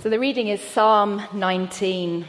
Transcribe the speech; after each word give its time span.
So 0.00 0.08
the 0.08 0.20
reading 0.20 0.46
is 0.46 0.60
Psalm 0.60 1.20
19. 1.32 2.24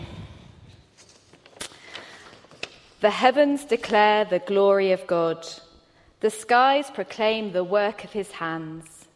The 3.01 3.09
heavens 3.11 3.63
declare 3.63 4.25
the 4.25 4.39
glory 4.39 4.91
of 4.91 5.05
God, 5.05 5.47
the 6.19 6.31
skies 6.31 6.89
proclaim 6.89 7.51
the 7.51 7.63
work 7.63 8.03
of 8.03 8.11
his 8.11 8.31
hands. 8.31 9.07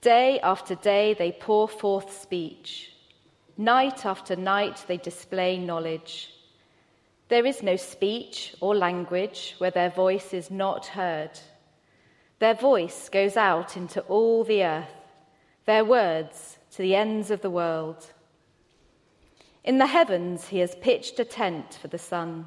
Day 0.00 0.38
after 0.44 0.76
day 0.76 1.14
they 1.14 1.32
pour 1.32 1.66
forth 1.66 2.22
speech, 2.22 2.92
night 3.56 4.06
after 4.06 4.36
night 4.36 4.84
they 4.86 4.98
display 4.98 5.58
knowledge. 5.58 6.32
There 7.30 7.44
is 7.44 7.64
no 7.64 7.74
speech 7.74 8.54
or 8.60 8.76
language 8.76 9.56
where 9.58 9.72
their 9.72 9.90
voice 9.90 10.32
is 10.32 10.52
not 10.52 10.86
heard. 10.86 11.32
Their 12.38 12.54
voice 12.54 13.08
goes 13.08 13.36
out 13.36 13.76
into 13.76 14.02
all 14.02 14.44
the 14.44 14.62
earth, 14.62 14.94
their 15.66 15.84
words 15.84 16.51
to 16.72 16.82
the 16.82 16.94
ends 16.94 17.30
of 17.30 17.40
the 17.42 17.50
world. 17.50 18.12
In 19.62 19.78
the 19.78 19.86
heavens, 19.86 20.48
he 20.48 20.58
has 20.58 20.74
pitched 20.76 21.20
a 21.20 21.24
tent 21.24 21.78
for 21.80 21.88
the 21.88 21.98
sun, 21.98 22.46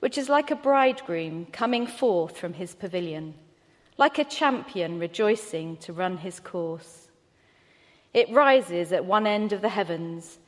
which 0.00 0.16
is 0.16 0.28
like 0.28 0.50
a 0.50 0.56
bridegroom 0.56 1.46
coming 1.46 1.86
forth 1.86 2.38
from 2.38 2.54
his 2.54 2.74
pavilion, 2.74 3.34
like 3.96 4.18
a 4.18 4.24
champion 4.24 4.98
rejoicing 4.98 5.76
to 5.78 5.92
run 5.92 6.18
his 6.18 6.40
course. 6.40 7.08
It 8.14 8.30
rises 8.30 8.92
at 8.92 9.04
one 9.04 9.26
end 9.26 9.52
of 9.52 9.60
the 9.60 9.68
heavens 9.68 10.38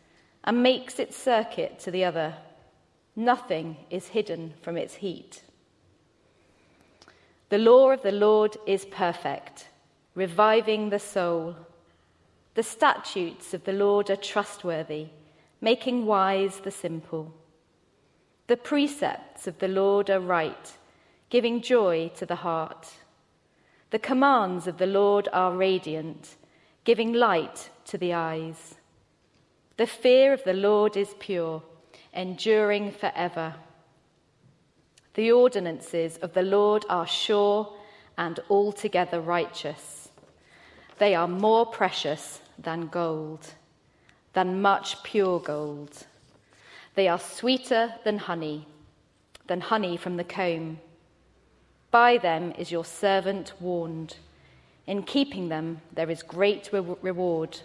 and 0.44 0.62
makes 0.62 0.98
its 0.98 1.16
circuit 1.16 1.78
to 1.80 1.90
the 1.90 2.04
other. 2.04 2.34
Nothing 3.16 3.76
is 3.90 4.08
hidden 4.08 4.54
from 4.62 4.76
its 4.76 4.94
heat. 4.94 5.42
The 7.50 7.58
law 7.58 7.90
of 7.90 8.02
the 8.02 8.12
Lord 8.12 8.56
is 8.66 8.84
perfect, 8.84 9.66
reviving 10.14 10.88
the 10.88 11.00
soul. 11.00 11.56
The 12.60 12.64
statutes 12.64 13.54
of 13.54 13.64
the 13.64 13.72
Lord 13.72 14.10
are 14.10 14.16
trustworthy, 14.16 15.06
making 15.62 16.04
wise 16.04 16.60
the 16.60 16.70
simple. 16.70 17.32
The 18.48 18.58
precepts 18.58 19.46
of 19.46 19.58
the 19.60 19.66
Lord 19.66 20.10
are 20.10 20.20
right, 20.20 20.70
giving 21.30 21.62
joy 21.62 22.10
to 22.16 22.26
the 22.26 22.42
heart. 22.44 22.96
The 23.88 23.98
commands 23.98 24.66
of 24.66 24.76
the 24.76 24.86
Lord 24.86 25.26
are 25.32 25.56
radiant, 25.56 26.36
giving 26.84 27.14
light 27.14 27.70
to 27.86 27.96
the 27.96 28.12
eyes. 28.12 28.74
The 29.78 29.86
fear 29.86 30.34
of 30.34 30.44
the 30.44 30.52
Lord 30.52 30.98
is 30.98 31.14
pure, 31.18 31.62
enduring 32.12 32.92
forever. 32.92 33.54
The 35.14 35.32
ordinances 35.32 36.18
of 36.18 36.34
the 36.34 36.42
Lord 36.42 36.84
are 36.90 37.06
sure 37.06 37.72
and 38.18 38.38
altogether 38.50 39.22
righteous. 39.22 40.10
They 40.98 41.14
are 41.14 41.26
more 41.26 41.64
precious 41.64 42.42
than 42.62 42.88
gold, 42.88 43.54
than 44.32 44.60
much 44.62 45.02
pure 45.02 45.40
gold. 45.40 46.06
They 46.94 47.08
are 47.08 47.18
sweeter 47.18 47.94
than 48.04 48.18
honey, 48.18 48.66
than 49.46 49.60
honey 49.60 49.96
from 49.96 50.16
the 50.16 50.24
comb. 50.24 50.78
By 51.90 52.18
them 52.18 52.52
is 52.58 52.70
your 52.70 52.84
servant 52.84 53.52
warned. 53.60 54.16
In 54.86 55.02
keeping 55.02 55.48
them, 55.48 55.80
there 55.92 56.10
is 56.10 56.22
great 56.22 56.70
re- 56.72 56.96
reward. 57.02 57.60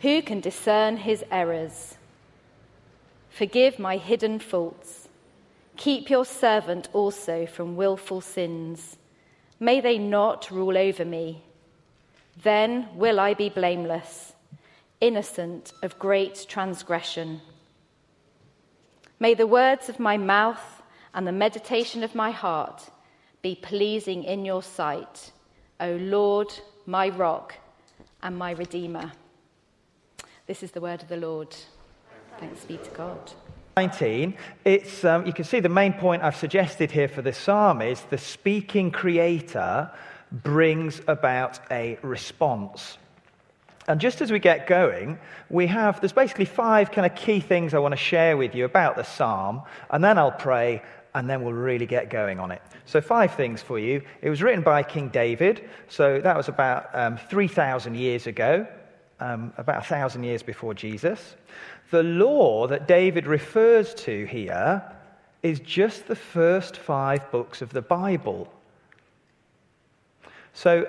Who 0.00 0.22
can 0.22 0.40
discern 0.40 0.98
his 0.98 1.24
errors? 1.30 1.96
Forgive 3.30 3.78
my 3.78 3.96
hidden 3.96 4.38
faults. 4.38 5.08
Keep 5.76 6.10
your 6.10 6.24
servant 6.24 6.88
also 6.92 7.46
from 7.46 7.76
wilful 7.76 8.20
sins. 8.20 8.96
May 9.60 9.80
they 9.80 9.98
not 9.98 10.50
rule 10.50 10.76
over 10.76 11.04
me. 11.04 11.42
Then 12.42 12.88
will 12.94 13.18
I 13.18 13.34
be 13.34 13.48
blameless, 13.48 14.34
innocent 15.00 15.72
of 15.82 15.98
great 15.98 16.46
transgression. 16.48 17.40
May 19.18 19.34
the 19.34 19.46
words 19.46 19.88
of 19.88 19.98
my 19.98 20.16
mouth 20.16 20.82
and 21.12 21.26
the 21.26 21.32
meditation 21.32 22.04
of 22.04 22.14
my 22.14 22.30
heart 22.30 22.90
be 23.42 23.56
pleasing 23.56 24.22
in 24.22 24.44
your 24.44 24.62
sight, 24.62 25.32
O 25.80 25.96
Lord, 25.96 26.52
my 26.86 27.08
rock 27.08 27.54
and 28.22 28.36
my 28.36 28.52
redeemer. 28.52 29.12
This 30.46 30.62
is 30.62 30.70
the 30.70 30.80
word 30.80 31.02
of 31.02 31.08
the 31.08 31.16
Lord. 31.16 31.54
Thanks 32.38 32.64
be 32.64 32.76
to 32.76 32.90
God. 32.90 33.32
19, 33.76 34.34
it's, 34.64 35.04
um, 35.04 35.26
you 35.26 35.32
can 35.32 35.44
see 35.44 35.60
the 35.60 35.68
main 35.68 35.92
point 35.92 36.22
I've 36.22 36.36
suggested 36.36 36.90
here 36.90 37.08
for 37.08 37.22
this 37.22 37.38
psalm 37.38 37.82
is 37.82 38.02
the 38.02 38.18
speaking 38.18 38.90
creator 38.90 39.90
brings 40.30 41.00
about 41.06 41.60
a 41.70 41.98
response. 42.02 42.98
And 43.88 44.00
just 44.00 44.20
as 44.20 44.30
we 44.30 44.38
get 44.38 44.66
going, 44.66 45.18
we 45.48 45.66
have, 45.66 46.00
there's 46.00 46.12
basically 46.12 46.44
five 46.44 46.90
kind 46.90 47.06
of 47.06 47.14
key 47.14 47.40
things 47.40 47.72
I 47.72 47.78
want 47.78 47.92
to 47.92 47.96
share 47.96 48.36
with 48.36 48.54
you 48.54 48.66
about 48.66 48.96
the 48.96 49.02
psalm, 49.02 49.62
and 49.90 50.04
then 50.04 50.18
I'll 50.18 50.30
pray, 50.30 50.82
and 51.14 51.28
then 51.28 51.42
we'll 51.42 51.54
really 51.54 51.86
get 51.86 52.10
going 52.10 52.38
on 52.38 52.50
it. 52.50 52.60
So, 52.84 53.00
five 53.00 53.34
things 53.34 53.62
for 53.62 53.78
you. 53.78 54.02
It 54.20 54.28
was 54.28 54.42
written 54.42 54.62
by 54.62 54.82
King 54.82 55.08
David, 55.08 55.68
so 55.88 56.20
that 56.20 56.36
was 56.36 56.48
about 56.48 56.94
um, 56.94 57.16
3,000 57.16 57.94
years 57.94 58.26
ago, 58.26 58.66
um, 59.20 59.54
about 59.56 59.76
1,000 59.76 60.22
years 60.22 60.42
before 60.42 60.74
Jesus. 60.74 61.36
The 61.90 62.02
law 62.02 62.66
that 62.66 62.86
David 62.86 63.26
refers 63.26 63.94
to 63.94 64.26
here 64.26 64.82
is 65.42 65.60
just 65.60 66.08
the 66.08 66.16
first 66.16 66.76
five 66.76 67.30
books 67.30 67.62
of 67.62 67.72
the 67.72 67.80
Bible. 67.80 68.52
So 70.58 70.88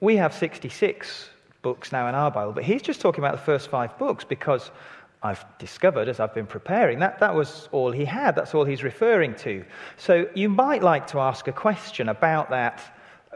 we 0.00 0.16
have 0.16 0.34
66 0.34 1.30
books 1.62 1.92
now 1.92 2.08
in 2.08 2.16
our 2.16 2.32
Bible, 2.32 2.50
but 2.50 2.64
he's 2.64 2.82
just 2.82 3.00
talking 3.00 3.22
about 3.22 3.30
the 3.30 3.44
first 3.44 3.68
five 3.70 3.96
books 3.96 4.24
because 4.24 4.72
I've 5.22 5.44
discovered 5.58 6.08
as 6.08 6.18
I've 6.18 6.34
been 6.34 6.48
preparing 6.48 6.98
that 6.98 7.20
that 7.20 7.32
was 7.32 7.68
all 7.70 7.92
he 7.92 8.04
had. 8.04 8.34
That's 8.34 8.56
all 8.56 8.64
he's 8.64 8.82
referring 8.82 9.36
to. 9.36 9.64
So 9.98 10.28
you 10.34 10.48
might 10.48 10.82
like 10.82 11.06
to 11.08 11.20
ask 11.20 11.46
a 11.46 11.52
question 11.52 12.08
about 12.08 12.50
that. 12.50 12.82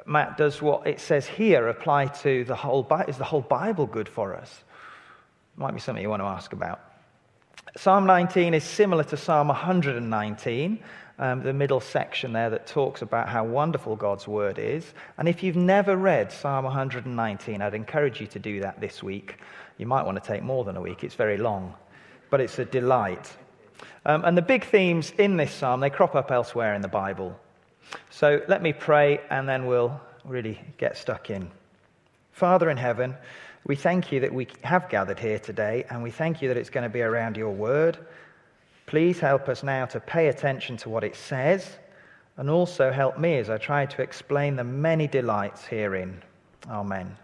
Matt, 0.05 0.37
does 0.37 0.61
what 0.61 0.85
it 0.85 0.99
says 0.99 1.29
here 1.29 1.69
apply 1.69 2.07
to 2.07 2.43
the 2.43 2.57
whole 2.57 2.83
Bible? 2.83 3.09
Is 3.09 3.19
the 3.19 3.23
whole 3.23 3.43
Bible 3.43 3.87
good 3.87 4.09
for 4.09 4.35
us? 4.35 4.65
Might 5.55 5.75
be 5.75 5.81
something 5.81 6.03
you 6.03 6.11
want 6.11 6.23
to 6.23 6.27
ask 6.27 6.53
about. 6.53 6.81
Psalm 7.77 8.05
19 8.05 8.53
is 8.53 8.65
similar 8.65 9.05
to 9.05 9.17
Psalm 9.17 9.47
119 9.47 10.83
um, 11.19 11.43
the 11.43 11.53
middle 11.53 11.81
section 11.81 12.33
there 12.33 12.51
that 12.51 12.67
talks 12.67 13.03
about 13.03 13.29
how 13.29 13.45
wonderful 13.45 13.97
God's 13.97 14.27
word 14.27 14.59
is. 14.59 14.93
And 15.19 15.29
if 15.29 15.43
you've 15.43 15.57
never 15.57 15.97
read 15.97 16.33
Psalm 16.33 16.65
119, 16.65 17.63
I'd 17.63 17.75
encourage 17.75 18.21
you 18.21 18.27
to 18.29 18.39
do 18.39 18.61
that 18.61 18.81
this 18.81 19.03
week. 19.03 19.39
You 19.79 19.87
might 19.87 20.05
want 20.05 20.23
to 20.23 20.27
take 20.27 20.43
more 20.43 20.65
than 20.65 20.77
a 20.77 20.81
week, 20.81 21.05
it's 21.05 21.15
very 21.15 21.39
long, 21.39 21.75
but 22.31 22.41
it's 22.41 22.59
a 22.59 22.65
delight. 22.65 23.31
Um, 24.05 24.25
and 24.25 24.37
the 24.37 24.43
big 24.43 24.65
themes 24.65 25.13
in 25.19 25.37
this 25.37 25.53
psalm, 25.53 25.81
they 25.81 25.91
crop 25.91 26.15
up 26.15 26.31
elsewhere 26.31 26.75
in 26.75 26.83
the 26.83 26.89
Bible. 26.89 27.39
So 28.11 28.43
let 28.49 28.63
me 28.63 28.73
pray 28.73 29.21
and 29.31 29.49
then 29.49 29.67
we'll 29.67 30.01
really 30.25 30.61
get 30.79 30.97
stuck 30.97 31.31
in. 31.31 31.51
Father 32.33 32.71
in 32.71 32.77
heaven, 32.77 33.17
we 33.65 33.77
thank 33.77 34.11
you 34.11 34.21
that 34.21 34.35
we 34.35 34.49
have 34.65 34.89
gathered 34.89 35.21
here 35.21 35.39
today, 35.39 35.85
and 35.89 36.03
we 36.03 36.11
thank 36.11 36.43
you 36.43 36.49
that 36.49 36.57
it's 36.57 36.71
going 36.71 36.83
to 36.83 36.93
be 36.93 37.03
around 37.03 37.37
your 37.37 37.53
word. 37.53 37.97
Please 38.93 39.21
help 39.21 39.49
us 39.49 39.63
now 39.63 39.87
to 39.87 40.01
pay 40.01 40.29
attention 40.29 40.77
to 40.77 40.91
what 40.91 41.03
it 41.03 41.17
says 41.17 41.79
and 42.37 42.51
also 42.51 42.93
help 42.93 43.19
me 43.19 43.39
as 43.39 43.49
I 43.49 43.57
try 43.57 43.87
to 43.87 44.03
explain 44.03 44.55
the 44.55 44.65
many 44.65 45.09
delights 45.09 45.65
herein. 45.65 46.21
Amen. 46.69 47.17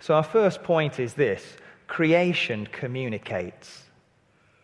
So, 0.00 0.14
our 0.14 0.24
first 0.24 0.64
point 0.64 0.98
is 0.98 1.14
this 1.14 1.56
creation 1.86 2.66
communicates, 2.72 3.84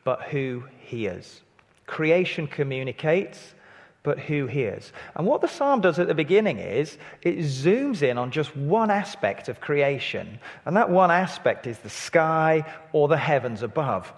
but 0.03 0.23
who 0.23 0.65
hears? 0.81 1.43
Creation 1.87 2.49
communicates, 2.49 3.55
but 4.03 4.19
who 4.19 4.49
hears? 4.49 4.93
And 5.15 5.29
what 5.29 5.43
the 5.43 5.47
psalm 5.47 5.81
does 5.81 6.01
at 6.01 6.09
the 6.09 6.15
beginning 6.15 6.59
is 6.59 6.99
it 7.23 7.39
zooms 7.39 8.03
in 8.03 8.19
on 8.19 8.33
just 8.33 8.57
one 8.57 8.91
aspect 8.91 9.49
of 9.49 9.61
creation, 9.61 10.41
and 10.65 10.77
that 10.77 10.91
one 10.91 11.13
aspect 11.13 11.69
is 11.69 11.79
the 11.79 11.89
sky 11.89 12.65
or 12.93 13.07
the 13.07 13.17
heavens 13.17 13.63
above. 13.63 14.13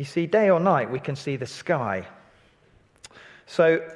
You 0.00 0.06
see, 0.06 0.24
day 0.24 0.48
or 0.48 0.58
night, 0.58 0.90
we 0.90 0.98
can 0.98 1.14
see 1.14 1.36
the 1.36 1.44
sky. 1.44 2.06
So, 3.44 3.86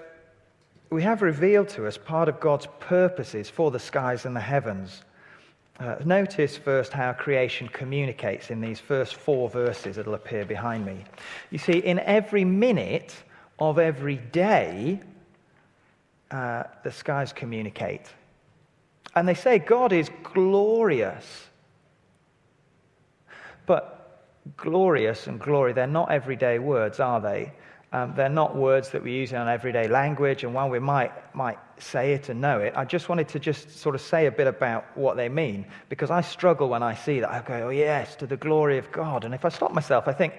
we 0.91 1.03
have 1.03 1.23
revealed 1.23 1.71
to 1.71 1.87
us 1.87 1.97
part 1.97 2.29
of 2.29 2.41
God's 2.41 2.69
purposes 2.79 3.49
for 3.49 3.71
the 3.71 3.79
skies 3.79 4.27
and 4.27 4.37
the 4.37 4.41
heavens. 4.41 5.01
Uh, 5.81 5.97
notice 6.05 6.59
first 6.59 6.93
how 6.93 7.15
creation 7.15 7.69
communicates 7.69 8.51
in 8.51 8.61
these 8.61 8.79
first 8.79 9.15
four 9.15 9.49
verses 9.49 9.97
that 9.97 10.05
will 10.05 10.13
appear 10.13 10.45
behind 10.45 10.85
me. 10.85 11.05
You 11.51 11.57
see, 11.57 11.79
in 11.79 11.99
every 12.01 12.45
minute 12.45 13.15
of 13.59 13.79
every 13.79 14.17
day, 14.19 15.01
uh, 16.31 16.65
the 16.83 16.93
skies 16.93 17.33
communicate. 17.33 18.13
And 19.15 19.27
they 19.27 19.33
say 19.33 19.59
God 19.59 19.91
is 19.91 20.11
glorious. 20.23 21.47
But 23.65 24.04
glorious 24.57 25.27
and 25.27 25.41
glory, 25.41 25.73
they're 25.73 25.87
not 25.87 26.11
everyday 26.11 26.59
words, 26.59 27.01
are 27.01 27.21
they? 27.21 27.53
Um, 27.93 28.13
they're 28.17 28.29
not 28.29 28.57
words 28.57 28.91
that 28.91 29.05
we 29.05 29.13
use 29.13 29.31
in 29.31 29.39
our 29.39 29.49
everyday 29.49 29.87
language, 29.87 30.43
and 30.43 30.53
while 30.53 30.69
we 30.69 30.81
might, 30.81 31.13
might 31.35 31.59
say 31.79 32.13
it 32.13 32.29
and 32.29 32.41
know 32.41 32.59
it, 32.59 32.73
I 32.77 32.85
just 32.85 33.09
wanted 33.09 33.29
to 33.29 33.39
just 33.39 33.71
sort 33.79 33.95
of 33.95 34.01
say 34.01 34.27
a 34.27 34.33
bit 34.33 34.49
about 34.49 34.85
what 34.97 35.17
they 35.17 35.29
mean, 35.29 35.65
because 35.89 36.11
I 36.11 36.21
struggle 36.21 36.69
when 36.69 36.83
I 36.83 36.95
see 36.95 37.21
that. 37.21 37.31
I 37.31 37.41
go, 37.41 37.67
oh, 37.67 37.71
yes, 37.71 38.17
to 38.17 38.27
the 38.27 38.37
glory 38.37 38.79
of 38.79 38.91
God. 38.91 39.25
And 39.25 39.33
if 39.33 39.45
I 39.45 39.49
stop 39.49 39.73
myself, 39.73 40.09
I 40.09 40.13
think, 40.13 40.35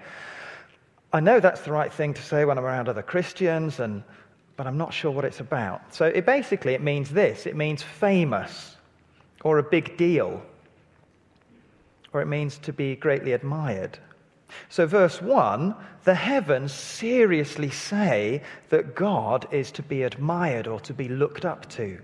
I 1.13 1.22
know 1.22 1.40
that's 1.40 1.62
the 1.62 1.72
right 1.72 1.94
thing 1.94 2.13
to 2.16 2.22
say 2.22 2.44
when 2.44 2.57
I'm 2.57 2.66
around 2.66 2.90
other 2.90 3.02
Christians, 3.02 3.80
and, 3.80 4.04
but 4.57 4.68
I'm 4.68 4.78
not 4.78 4.94
sure 4.94 5.12
what 5.12 5.24
it's 5.24 5.40
about. 5.40 5.96
So 5.96 6.07
it 6.07 6.25
basically, 6.25 6.74
it 6.74 6.81
means 6.81 7.10
this 7.10 7.46
it 7.46 7.56
means 7.56 7.81
famous, 7.81 8.75
or 9.44 9.60
a 9.60 9.63
big 9.63 9.96
deal, 9.96 10.44
or 12.16 12.22
it 12.22 12.28
means 12.28 12.58
to 12.60 12.72
be 12.72 12.96
greatly 12.96 13.34
admired. 13.34 14.00
So, 14.70 14.88
verse 14.88 15.22
1 15.22 15.76
the 16.06 16.16
heavens 16.16 16.72
seriously 16.72 17.72
say 17.72 18.42
that 18.70 18.96
God 18.96 19.48
is 19.52 19.72
to 19.72 19.84
be 19.84 20.04
admired 20.04 20.68
or 20.68 20.80
to 20.82 20.94
be 20.94 21.10
looked 21.10 21.44
up 21.46 21.68
to. 21.72 22.00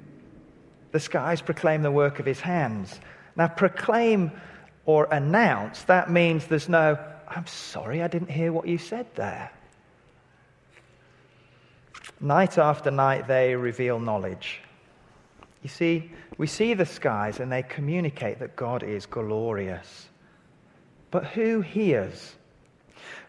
The 0.91 0.99
skies 0.99 1.39
proclaim 1.39 1.83
the 1.83 1.91
work 1.91 2.19
of 2.19 2.25
his 2.25 2.41
hands. 2.41 2.99
Now, 3.37 3.47
proclaim 3.47 4.31
or 4.85 5.07
announce, 5.11 5.83
that 5.83 6.09
means 6.09 6.47
there's 6.47 6.67
no, 6.67 6.97
I'm 7.27 7.47
sorry, 7.47 8.01
I 8.01 8.07
didn't 8.07 8.31
hear 8.31 8.51
what 8.51 8.67
you 8.67 8.79
said 8.79 9.05
there. 9.15 9.51
Night 12.19 12.57
after 12.57 12.91
night, 12.91 13.27
they 13.27 13.55
reveal 13.55 13.99
knowledge. 13.99 14.61
You 15.61 15.69
see, 15.69 16.11
we 16.37 16.47
see 16.47 16.73
the 16.73 16.85
skies 16.85 17.39
and 17.39 17.51
they 17.51 17.63
communicate 17.63 18.39
that 18.39 18.55
God 18.55 18.83
is 18.83 19.05
glorious. 19.05 20.07
But 21.11 21.25
who 21.25 21.61
hears? 21.61 22.35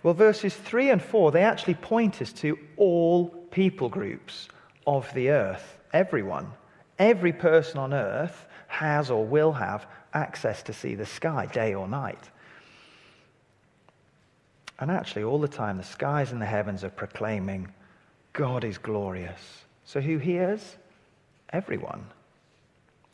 Well, 0.03 0.15
verses 0.15 0.55
3 0.55 0.91
and 0.91 1.03
4, 1.03 1.33
they 1.33 1.43
actually 1.43 1.75
point 1.75 2.23
us 2.23 2.33
to 2.35 2.59
all 2.77 3.29
people 3.51 3.89
groups 3.89 4.49
of 4.87 5.13
the 5.15 5.31
earth, 5.31 5.79
everyone. 5.93 6.53
Every 6.99 7.33
person 7.33 7.79
on 7.79 7.93
earth 7.93 8.47
has 8.69 9.11
or 9.11 9.25
will 9.25 9.53
have 9.53 9.87
access 10.15 10.63
to 10.65 10.73
see 10.73 10.95
the 10.95 11.07
sky, 11.07 11.47
day 11.47 11.75
or 11.75 11.87
night. 11.87 12.31
And 14.79 14.91
actually, 14.91 15.25
all 15.25 15.39
the 15.39 15.49
time, 15.49 15.77
the 15.77 15.85
skies 15.85 16.33
and 16.33 16.41
the 16.41 16.47
heavens 16.47 16.83
are 16.83 16.91
proclaiming, 16.91 17.73
God 18.33 18.65
is 18.65 18.79
glorious. 18.79 19.65
So, 19.85 20.01
who 20.01 20.19
hears? 20.19 20.77
Everyone. 21.51 22.07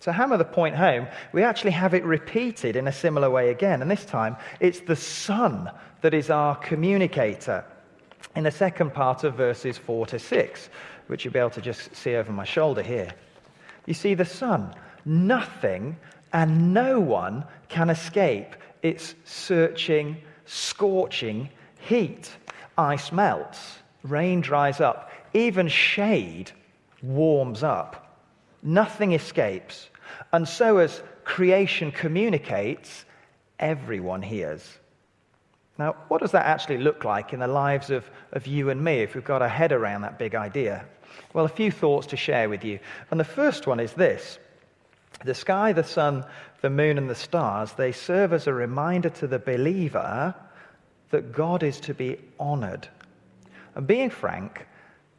To 0.08 0.12
hammer 0.14 0.38
the 0.38 0.44
point 0.46 0.74
home, 0.74 1.06
we 1.32 1.42
actually 1.42 1.72
have 1.72 1.92
it 1.92 2.02
repeated 2.02 2.76
in 2.76 2.88
a 2.88 2.92
similar 2.92 3.28
way 3.28 3.50
again. 3.50 3.82
And 3.82 3.90
this 3.90 4.06
time, 4.06 4.38
it's 4.58 4.80
the 4.80 4.96
sun 4.96 5.70
that 6.00 6.14
is 6.14 6.30
our 6.30 6.56
communicator 6.56 7.62
in 8.34 8.44
the 8.44 8.50
second 8.50 8.94
part 8.94 9.22
of 9.22 9.34
verses 9.34 9.76
4 9.76 10.06
to 10.06 10.18
6, 10.18 10.70
which 11.08 11.26
you'll 11.26 11.34
be 11.34 11.38
able 11.38 11.50
to 11.50 11.60
just 11.60 11.94
see 11.94 12.14
over 12.14 12.32
my 12.32 12.44
shoulder 12.44 12.80
here. 12.80 13.10
You 13.84 13.92
see, 13.92 14.14
the 14.14 14.24
sun, 14.24 14.74
nothing 15.04 15.94
and 16.32 16.72
no 16.72 17.00
one 17.00 17.44
can 17.68 17.90
escape 17.90 18.56
its 18.80 19.14
searching, 19.26 20.16
scorching 20.46 21.50
heat. 21.80 22.34
Ice 22.78 23.12
melts, 23.12 23.76
rain 24.04 24.40
dries 24.40 24.80
up, 24.80 25.10
even 25.34 25.68
shade 25.68 26.50
warms 27.02 27.62
up. 27.62 28.06
Nothing 28.62 29.12
escapes. 29.12 29.90
And 30.32 30.48
so, 30.48 30.78
as 30.78 31.02
creation 31.24 31.92
communicates, 31.92 33.04
everyone 33.58 34.22
hears. 34.22 34.78
Now, 35.78 35.94
what 36.08 36.20
does 36.20 36.32
that 36.32 36.46
actually 36.46 36.78
look 36.78 37.04
like 37.04 37.32
in 37.32 37.40
the 37.40 37.46
lives 37.46 37.90
of, 37.90 38.10
of 38.32 38.46
you 38.46 38.70
and 38.70 38.82
me 38.82 39.00
if 39.00 39.14
we've 39.14 39.24
got 39.24 39.42
our 39.42 39.48
head 39.48 39.72
around 39.72 40.02
that 40.02 40.18
big 40.18 40.34
idea? 40.34 40.84
Well, 41.32 41.44
a 41.44 41.48
few 41.48 41.70
thoughts 41.70 42.08
to 42.08 42.16
share 42.16 42.48
with 42.48 42.64
you. 42.64 42.80
And 43.10 43.20
the 43.20 43.24
first 43.24 43.66
one 43.66 43.80
is 43.80 43.92
this 43.92 44.38
the 45.24 45.34
sky, 45.34 45.72
the 45.72 45.84
sun, 45.84 46.24
the 46.60 46.70
moon, 46.70 46.98
and 46.98 47.08
the 47.08 47.14
stars, 47.14 47.72
they 47.72 47.92
serve 47.92 48.32
as 48.32 48.46
a 48.46 48.52
reminder 48.52 49.10
to 49.10 49.26
the 49.26 49.38
believer 49.38 50.34
that 51.10 51.32
God 51.32 51.62
is 51.62 51.80
to 51.80 51.94
be 51.94 52.18
honored. 52.38 52.88
And 53.74 53.86
being 53.86 54.10
frank, 54.10 54.66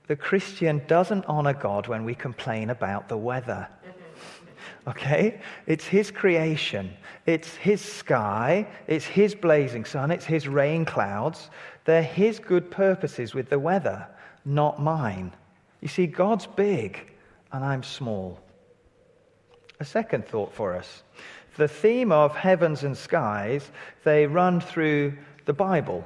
the 0.07 0.15
Christian 0.15 0.81
doesn't 0.87 1.25
honor 1.25 1.53
God 1.53 1.87
when 1.87 2.03
we 2.03 2.15
complain 2.15 2.69
about 2.69 3.09
the 3.09 3.17
weather. 3.17 3.67
Okay? 4.87 5.41
It's 5.67 5.85
His 5.85 6.11
creation. 6.11 6.93
It's 7.25 7.55
His 7.55 7.81
sky. 7.81 8.67
It's 8.87 9.05
His 9.05 9.35
blazing 9.35 9.85
sun. 9.85 10.11
It's 10.11 10.25
His 10.25 10.47
rain 10.47 10.85
clouds. 10.85 11.49
They're 11.85 12.03
His 12.03 12.39
good 12.39 12.71
purposes 12.71 13.33
with 13.33 13.49
the 13.49 13.59
weather, 13.59 14.07
not 14.45 14.81
mine. 14.81 15.31
You 15.81 15.87
see, 15.87 16.07
God's 16.07 16.47
big 16.47 17.13
and 17.51 17.63
I'm 17.63 17.83
small. 17.83 18.39
A 19.79 19.85
second 19.85 20.27
thought 20.27 20.53
for 20.53 20.75
us. 20.75 21.03
The 21.57 21.67
theme 21.67 22.11
of 22.11 22.35
heavens 22.35 22.83
and 22.83 22.97
skies, 22.97 23.69
they 24.03 24.27
run 24.27 24.61
through 24.61 25.17
the 25.45 25.53
Bible. 25.53 26.05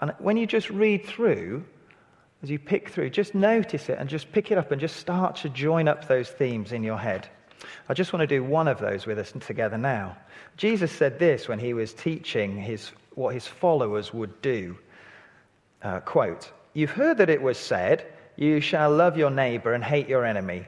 And 0.00 0.12
when 0.18 0.36
you 0.36 0.46
just 0.46 0.70
read 0.70 1.06
through, 1.06 1.64
as 2.42 2.50
you 2.50 2.58
pick 2.58 2.88
through, 2.88 3.10
just 3.10 3.34
notice 3.34 3.88
it 3.88 3.98
and 3.98 4.08
just 4.08 4.32
pick 4.32 4.50
it 4.50 4.58
up 4.58 4.72
and 4.72 4.80
just 4.80 4.96
start 4.96 5.36
to 5.36 5.48
join 5.48 5.86
up 5.86 6.08
those 6.08 6.28
themes 6.28 6.72
in 6.72 6.82
your 6.82 6.98
head. 6.98 7.28
I 7.88 7.94
just 7.94 8.12
want 8.12 8.22
to 8.22 8.26
do 8.26 8.42
one 8.42 8.66
of 8.66 8.80
those 8.80 9.06
with 9.06 9.18
us 9.18 9.32
together 9.40 9.78
now. 9.78 10.16
Jesus 10.56 10.90
said 10.90 11.18
this 11.18 11.48
when 11.48 11.58
he 11.58 11.74
was 11.74 11.94
teaching 11.94 12.56
his, 12.56 12.90
what 13.14 13.34
his 13.34 13.46
followers 13.46 14.12
would 14.12 14.42
do. 14.42 14.76
Uh, 15.82 16.00
quote, 16.00 16.50
You've 16.74 16.90
heard 16.90 17.18
that 17.18 17.30
it 17.30 17.42
was 17.42 17.58
said, 17.58 18.06
You 18.36 18.60
shall 18.60 18.90
love 18.90 19.16
your 19.16 19.30
neighbor 19.30 19.74
and 19.74 19.84
hate 19.84 20.08
your 20.08 20.24
enemy. 20.24 20.66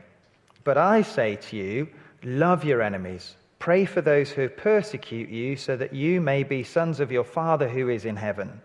But 0.62 0.78
I 0.78 1.02
say 1.02 1.36
to 1.36 1.56
you, 1.56 1.88
love 2.22 2.64
your 2.64 2.82
enemies. 2.82 3.36
Pray 3.58 3.84
for 3.84 4.00
those 4.00 4.30
who 4.30 4.48
persecute 4.48 5.28
you, 5.28 5.56
so 5.56 5.76
that 5.76 5.94
you 5.94 6.20
may 6.20 6.42
be 6.42 6.62
sons 6.62 7.00
of 7.00 7.10
your 7.10 7.24
Father 7.24 7.68
who 7.68 7.88
is 7.88 8.04
in 8.04 8.16
heaven. 8.16 8.60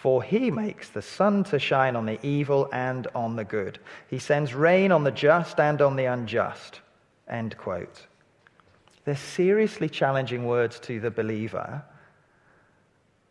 For 0.00 0.22
he 0.22 0.50
makes 0.50 0.88
the 0.88 1.02
sun 1.02 1.44
to 1.44 1.58
shine 1.58 1.94
on 1.94 2.06
the 2.06 2.18
evil 2.26 2.70
and 2.72 3.06
on 3.14 3.36
the 3.36 3.44
good. 3.44 3.78
He 4.08 4.18
sends 4.18 4.54
rain 4.54 4.92
on 4.92 5.04
the 5.04 5.10
just 5.10 5.60
and 5.60 5.82
on 5.82 5.96
the 5.96 6.06
unjust. 6.06 6.80
End 7.28 7.54
quote. 7.58 8.06
They're 9.04 9.14
seriously 9.14 9.90
challenging 9.90 10.46
words 10.46 10.80
to 10.80 11.00
the 11.00 11.10
believer. 11.10 11.82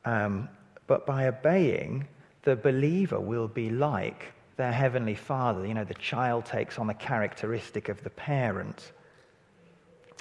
Um, 0.05 0.47
but 0.85 1.07
by 1.07 1.25
obeying, 1.25 2.07
the 2.43 2.55
believer 2.55 3.19
will 3.19 3.47
be 3.47 3.71
like 3.71 4.31
their 4.55 4.71
heavenly 4.71 5.15
father. 5.15 5.65
You 5.65 5.73
know, 5.73 5.85
the 5.85 5.95
child 5.95 6.45
takes 6.45 6.77
on 6.77 6.85
the 6.85 6.93
characteristic 6.93 7.89
of 7.89 8.03
the 8.03 8.11
parent. 8.11 8.91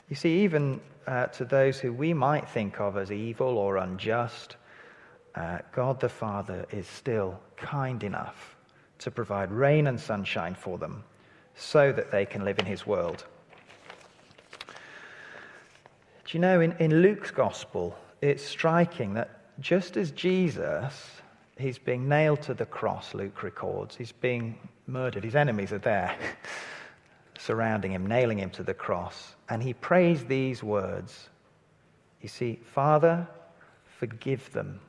You 0.09 0.17
see, 0.17 0.45
even 0.45 0.81
uh, 1.07 1.27
to 1.27 1.45
those 1.45 1.79
who 1.79 1.93
we 1.93 2.15
might 2.15 2.49
think 2.49 2.81
of 2.81 2.97
as 2.97 3.13
evil 3.13 3.59
or 3.59 3.77
unjust, 3.77 4.57
uh, 5.39 5.59
God 5.73 6.01
the 6.01 6.09
Father 6.09 6.67
is 6.73 6.87
still 6.89 7.39
kind 7.57 8.03
enough 8.03 8.57
to 8.99 9.11
provide 9.11 9.53
rain 9.53 9.87
and 9.87 10.01
sunshine 10.01 10.57
for 10.57 10.79
them 10.79 11.05
so 11.55 11.93
that 11.93 12.11
they 12.11 12.27
can 12.27 12.45
live 12.45 12.59
in 12.59 12.67
his 12.67 12.87
world. 12.87 13.25
Do 14.67 16.37
you 16.37 16.41
know, 16.41 16.61
in, 16.61 16.73
in 16.81 17.03
Luke's 17.03 17.31
gospel, 17.31 17.97
it's 18.21 18.43
striking 18.43 19.15
that 19.15 19.61
just 19.61 19.97
as 19.97 20.11
Jesus, 20.11 20.93
he's 21.57 21.79
being 21.79 22.09
nailed 22.09 22.43
to 22.43 22.55
the 22.55 22.67
cross, 22.67 23.15
Luke 23.15 23.45
records, 23.45 23.95
he's 23.95 24.13
being 24.13 24.59
murdered, 24.89 25.23
his 25.23 25.37
enemies 25.37 25.73
are 25.73 25.79
there 25.79 26.17
surrounding 27.39 27.93
him, 27.93 28.07
nailing 28.07 28.39
him 28.39 28.51
to 28.51 28.65
the 28.65 28.75
cross, 28.75 29.37
and 29.49 29.63
he 29.63 29.73
prays 29.73 30.25
these 30.25 30.65
words. 30.65 31.29
You 32.23 32.29
see, 32.29 32.59
Father, 32.65 33.27
forgive 33.99 34.53
them 34.53 34.81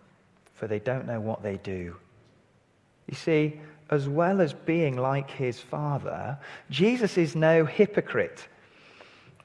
for 0.59 0.67
they 0.67 0.79
don't 0.79 1.07
know 1.07 1.19
what 1.19 1.41
they 1.41 1.57
do. 1.57 1.95
You 3.07 3.15
see, 3.15 3.59
as 3.89 4.07
well 4.07 4.41
as 4.41 4.53
being 4.53 4.97
like 4.97 5.31
his 5.31 5.59
Father, 5.59 6.37
Jesus 6.69 7.17
is 7.17 7.35
no 7.35 7.65
hypocrite. 7.65 8.47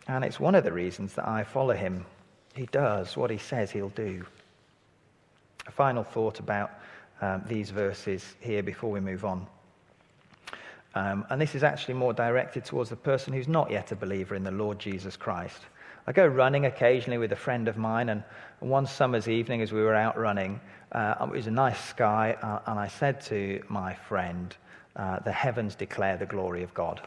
And 0.08 0.24
it's 0.24 0.38
one 0.38 0.54
of 0.54 0.64
the 0.64 0.72
reasons 0.72 1.14
that 1.14 1.26
I 1.26 1.44
follow 1.44 1.74
him. 1.74 2.04
He 2.54 2.66
does 2.66 3.16
what 3.16 3.30
he 3.30 3.38
says 3.38 3.70
he'll 3.70 3.88
do. 3.90 4.26
A 5.66 5.70
final 5.70 6.04
thought 6.04 6.40
about 6.40 6.72
um, 7.22 7.42
these 7.46 7.70
verses 7.70 8.34
here 8.40 8.62
before 8.62 8.90
we 8.90 9.00
move 9.00 9.24
on. 9.24 9.46
Um, 10.94 11.24
and 11.30 11.40
this 11.40 11.54
is 11.54 11.62
actually 11.62 11.94
more 11.94 12.12
directed 12.12 12.64
towards 12.64 12.90
the 12.90 12.96
person 12.96 13.32
who's 13.32 13.48
not 13.48 13.70
yet 13.70 13.92
a 13.92 13.96
believer 13.96 14.34
in 14.34 14.44
the 14.44 14.50
Lord 14.50 14.78
Jesus 14.78 15.16
Christ. 15.16 15.62
I 16.06 16.12
go 16.12 16.26
running 16.26 16.66
occasionally 16.66 17.18
with 17.18 17.32
a 17.32 17.36
friend 17.36 17.66
of 17.66 17.78
mine, 17.78 18.10
and 18.10 18.22
one 18.64 18.86
summer's 18.86 19.28
evening 19.28 19.60
as 19.60 19.72
we 19.72 19.82
were 19.82 19.94
out 19.94 20.18
running, 20.18 20.60
uh, 20.92 21.14
it 21.20 21.30
was 21.30 21.46
a 21.46 21.50
nice 21.50 21.82
sky, 21.84 22.36
uh, 22.42 22.70
and 22.70 22.78
I 22.78 22.88
said 22.88 23.20
to 23.22 23.62
my 23.68 23.94
friend, 23.94 24.56
uh, 24.96 25.18
The 25.20 25.32
heavens 25.32 25.74
declare 25.74 26.16
the 26.16 26.26
glory 26.26 26.62
of 26.62 26.72
God. 26.72 27.06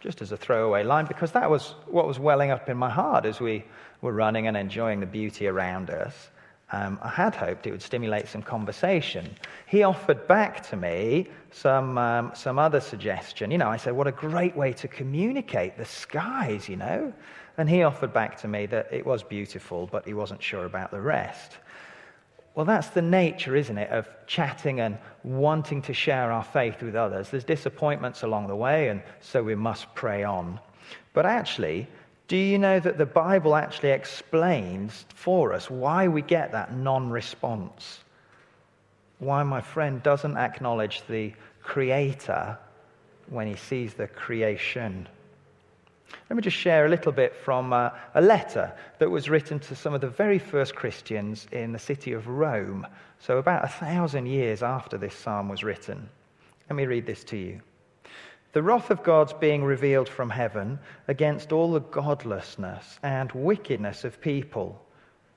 Just 0.00 0.22
as 0.22 0.30
a 0.30 0.36
throwaway 0.36 0.84
line, 0.84 1.06
because 1.06 1.32
that 1.32 1.50
was 1.50 1.74
what 1.86 2.06
was 2.06 2.18
welling 2.18 2.50
up 2.50 2.68
in 2.68 2.76
my 2.76 2.90
heart 2.90 3.26
as 3.26 3.40
we 3.40 3.64
were 4.00 4.12
running 4.12 4.46
and 4.46 4.56
enjoying 4.56 5.00
the 5.00 5.06
beauty 5.06 5.48
around 5.48 5.90
us. 5.90 6.30
Um, 6.70 6.98
I 7.02 7.08
had 7.08 7.34
hoped 7.34 7.66
it 7.66 7.70
would 7.70 7.82
stimulate 7.82 8.28
some 8.28 8.42
conversation. 8.42 9.28
He 9.66 9.82
offered 9.82 10.28
back 10.28 10.68
to 10.68 10.76
me 10.76 11.28
some, 11.50 11.96
um, 11.96 12.32
some 12.34 12.58
other 12.58 12.80
suggestion. 12.80 13.50
You 13.50 13.58
know, 13.58 13.68
I 13.68 13.78
said, 13.78 13.94
what 13.94 14.06
a 14.06 14.12
great 14.12 14.54
way 14.54 14.72
to 14.74 14.88
communicate 14.88 15.78
the 15.78 15.86
skies, 15.86 16.68
you 16.68 16.76
know? 16.76 17.12
And 17.56 17.68
he 17.70 17.82
offered 17.82 18.12
back 18.12 18.36
to 18.42 18.48
me 18.48 18.66
that 18.66 18.88
it 18.92 19.06
was 19.06 19.22
beautiful, 19.22 19.88
but 19.90 20.06
he 20.06 20.12
wasn't 20.12 20.42
sure 20.42 20.66
about 20.66 20.90
the 20.90 21.00
rest. 21.00 21.56
Well, 22.54 22.66
that's 22.66 22.88
the 22.88 23.02
nature, 23.02 23.56
isn't 23.56 23.78
it, 23.78 23.90
of 23.90 24.08
chatting 24.26 24.80
and 24.80 24.98
wanting 25.22 25.80
to 25.82 25.94
share 25.94 26.30
our 26.32 26.44
faith 26.44 26.82
with 26.82 26.96
others. 26.96 27.30
There's 27.30 27.44
disappointments 27.44 28.24
along 28.24 28.48
the 28.48 28.56
way, 28.56 28.88
and 28.88 29.00
so 29.20 29.42
we 29.42 29.54
must 29.54 29.94
pray 29.94 30.22
on. 30.24 30.60
But 31.14 31.24
actually, 31.24 31.88
do 32.28 32.36
you 32.36 32.58
know 32.58 32.78
that 32.78 32.98
the 32.98 33.06
Bible 33.06 33.56
actually 33.56 33.90
explains 33.90 35.06
for 35.14 35.54
us 35.54 35.70
why 35.70 36.08
we 36.08 36.20
get 36.20 36.52
that 36.52 36.74
non 36.74 37.08
response? 37.08 38.00
Why 39.18 39.42
my 39.42 39.62
friend 39.62 40.02
doesn't 40.02 40.36
acknowledge 40.36 41.02
the 41.08 41.32
Creator 41.62 42.58
when 43.30 43.46
he 43.46 43.56
sees 43.56 43.94
the 43.94 44.06
creation? 44.06 45.08
Let 46.28 46.36
me 46.36 46.42
just 46.42 46.56
share 46.56 46.84
a 46.84 46.88
little 46.90 47.12
bit 47.12 47.34
from 47.34 47.72
uh, 47.72 47.90
a 48.14 48.20
letter 48.20 48.72
that 48.98 49.10
was 49.10 49.30
written 49.30 49.58
to 49.60 49.74
some 49.74 49.94
of 49.94 50.02
the 50.02 50.08
very 50.08 50.38
first 50.38 50.74
Christians 50.74 51.46
in 51.52 51.72
the 51.72 51.78
city 51.78 52.12
of 52.12 52.28
Rome, 52.28 52.86
so 53.18 53.38
about 53.38 53.64
a 53.64 53.68
thousand 53.68 54.26
years 54.26 54.62
after 54.62 54.98
this 54.98 55.14
psalm 55.14 55.48
was 55.48 55.64
written. 55.64 56.08
Let 56.68 56.76
me 56.76 56.84
read 56.84 57.06
this 57.06 57.24
to 57.24 57.36
you. 57.36 57.60
The 58.52 58.62
wrath 58.62 58.90
of 58.90 59.02
God's 59.02 59.34
being 59.34 59.62
revealed 59.62 60.08
from 60.08 60.30
heaven 60.30 60.78
against 61.06 61.52
all 61.52 61.72
the 61.72 61.80
godlessness 61.80 62.98
and 63.02 63.30
wickedness 63.32 64.04
of 64.04 64.20
people 64.20 64.82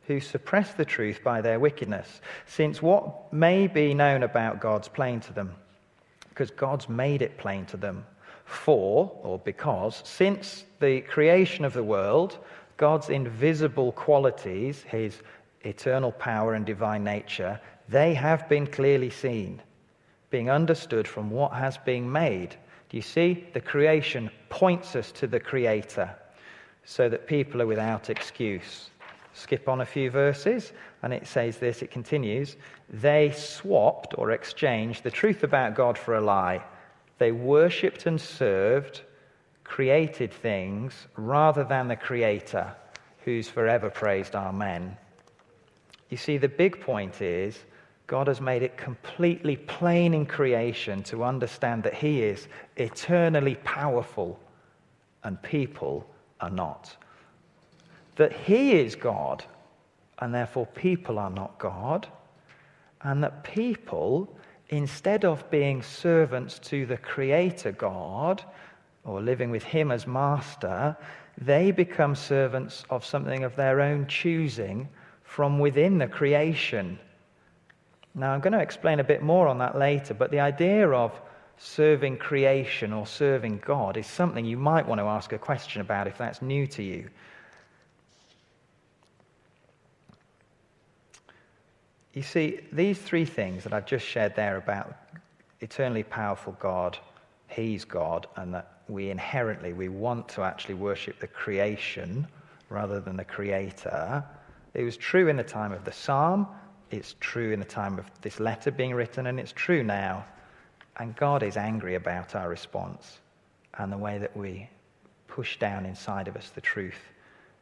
who 0.07 0.19
suppress 0.19 0.73
the 0.73 0.85
truth 0.85 1.21
by 1.23 1.41
their 1.41 1.59
wickedness, 1.59 2.21
since 2.45 2.81
what 2.81 3.31
may 3.33 3.67
be 3.67 3.93
known 3.93 4.23
about 4.23 4.61
God's 4.61 4.87
plain 4.87 5.19
to 5.21 5.33
them, 5.33 5.53
because 6.29 6.51
God's 6.51 6.87
made 6.87 7.21
it 7.21 7.37
plain 7.37 7.65
to 7.67 7.77
them. 7.77 8.05
For, 8.45 9.11
or 9.23 9.39
because, 9.39 10.01
since 10.05 10.65
the 10.79 11.01
creation 11.01 11.63
of 11.63 11.73
the 11.73 11.83
world, 11.83 12.37
God's 12.77 13.09
invisible 13.09 13.91
qualities, 13.91 14.83
his 14.83 15.21
eternal 15.61 16.11
power 16.11 16.53
and 16.53 16.65
divine 16.65 17.03
nature, 17.03 17.59
they 17.87 18.13
have 18.13 18.49
been 18.49 18.67
clearly 18.67 19.09
seen, 19.09 19.61
being 20.29 20.49
understood 20.49 21.07
from 21.07 21.29
what 21.29 21.53
has 21.53 21.77
been 21.77 22.11
made 22.11 22.55
do 22.91 22.97
you 22.97 23.01
see? 23.01 23.45
The 23.53 23.61
creation 23.61 24.29
points 24.49 24.97
us 24.97 25.13
to 25.13 25.25
the 25.25 25.39
Creator 25.39 26.13
so 26.83 27.07
that 27.07 27.25
people 27.25 27.61
are 27.61 27.65
without 27.65 28.09
excuse. 28.09 28.89
Skip 29.31 29.69
on 29.69 29.79
a 29.79 29.85
few 29.85 30.11
verses, 30.11 30.73
and 31.01 31.13
it 31.13 31.25
says 31.25 31.57
this, 31.57 31.81
it 31.81 31.89
continues. 31.89 32.57
They 32.89 33.31
swapped 33.31 34.15
or 34.17 34.31
exchanged 34.31 35.03
the 35.03 35.09
truth 35.09 35.43
about 35.43 35.73
God 35.73 35.97
for 35.97 36.15
a 36.15 36.21
lie. 36.21 36.61
They 37.17 37.31
worshipped 37.31 38.07
and 38.07 38.19
served 38.19 39.03
created 39.63 40.33
things 40.33 41.07
rather 41.15 41.63
than 41.63 41.87
the 41.87 41.95
Creator, 41.95 42.75
who's 43.23 43.47
forever 43.47 43.89
praised. 43.89 44.35
Amen. 44.35 44.97
You 46.09 46.17
see, 46.17 46.37
the 46.37 46.49
big 46.49 46.81
point 46.81 47.21
is 47.21 47.57
God 48.11 48.27
has 48.27 48.41
made 48.41 48.61
it 48.61 48.75
completely 48.75 49.55
plain 49.55 50.13
in 50.13 50.25
creation 50.25 51.01
to 51.03 51.23
understand 51.23 51.83
that 51.83 51.93
He 51.93 52.21
is 52.23 52.49
eternally 52.75 53.55
powerful 53.63 54.37
and 55.23 55.41
people 55.41 56.05
are 56.41 56.49
not. 56.49 56.93
That 58.17 58.33
He 58.33 58.73
is 58.73 58.97
God 58.97 59.45
and 60.19 60.35
therefore 60.35 60.65
people 60.65 61.19
are 61.19 61.29
not 61.29 61.57
God. 61.57 62.05
And 63.01 63.23
that 63.23 63.45
people, 63.45 64.35
instead 64.67 65.23
of 65.23 65.49
being 65.49 65.81
servants 65.81 66.59
to 66.59 66.85
the 66.85 66.97
Creator 66.97 67.71
God 67.71 68.43
or 69.05 69.21
living 69.21 69.51
with 69.51 69.63
Him 69.63 69.89
as 69.89 70.05
master, 70.05 70.97
they 71.37 71.71
become 71.71 72.15
servants 72.15 72.83
of 72.89 73.05
something 73.05 73.45
of 73.45 73.55
their 73.55 73.79
own 73.79 74.05
choosing 74.07 74.89
from 75.23 75.59
within 75.59 75.97
the 75.97 76.07
creation 76.07 76.99
now, 78.13 78.33
I'm 78.33 78.41
going 78.41 78.53
to 78.53 78.59
explain 78.59 78.99
a 78.99 79.03
bit 79.03 79.21
more 79.21 79.47
on 79.47 79.59
that 79.59 79.77
later, 79.77 80.13
but 80.13 80.31
the 80.31 80.41
idea 80.41 80.89
of 80.89 81.19
serving 81.57 82.17
creation 82.17 82.91
or 82.91 83.05
serving 83.05 83.61
God 83.65 83.95
is 83.95 84.07
something 84.07 84.43
you 84.43 84.57
might 84.57 84.85
want 84.85 84.99
to 84.99 85.05
ask 85.05 85.31
a 85.31 85.37
question 85.37 85.81
about 85.81 86.07
if 86.07 86.17
that's 86.17 86.41
new 86.41 86.67
to 86.67 86.83
you. 86.83 87.09
You 92.13 92.23
see, 92.23 92.59
these 92.73 92.99
three 92.99 93.23
things 93.23 93.63
that 93.63 93.73
I've 93.73 93.85
just 93.85 94.05
shared 94.05 94.35
there 94.35 94.57
about 94.57 94.97
eternally 95.61 96.03
powerful 96.03 96.57
God, 96.59 96.97
He's 97.47 97.85
God, 97.85 98.27
and 98.35 98.53
that 98.53 98.81
we 98.89 99.09
inherently 99.09 99.71
we 99.71 99.87
want 99.87 100.27
to 100.29 100.41
actually 100.41 100.75
worship 100.75 101.19
the 101.19 101.27
creation 101.27 102.27
rather 102.69 102.99
than 102.99 103.15
the 103.15 103.23
creator. 103.23 104.25
It 104.73 104.83
was 104.83 104.97
true 104.97 105.29
in 105.29 105.37
the 105.37 105.43
time 105.43 105.71
of 105.71 105.85
the 105.85 105.91
psalm, 105.93 106.47
it's 106.91 107.15
true 107.19 107.51
in 107.51 107.59
the 107.59 107.65
time 107.65 107.97
of 107.97 108.05
this 108.21 108.39
letter 108.39 108.69
being 108.69 108.93
written, 108.93 109.27
and 109.27 109.39
it's 109.39 109.53
true 109.53 109.83
now. 109.83 110.25
And 110.97 111.15
God 111.15 111.41
is 111.41 111.57
angry 111.57 111.95
about 111.95 112.35
our 112.35 112.49
response 112.49 113.19
and 113.77 113.91
the 113.91 113.97
way 113.97 114.17
that 114.17 114.35
we 114.35 114.69
push 115.27 115.57
down 115.57 115.85
inside 115.85 116.27
of 116.27 116.35
us 116.35 116.49
the 116.49 116.61
truth 116.61 116.99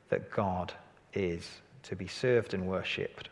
that 0.10 0.32
God 0.32 0.74
is 1.14 1.48
to 1.84 1.96
be 1.96 2.08
served 2.08 2.56
and 2.56 2.68
worshipped. 2.68 3.30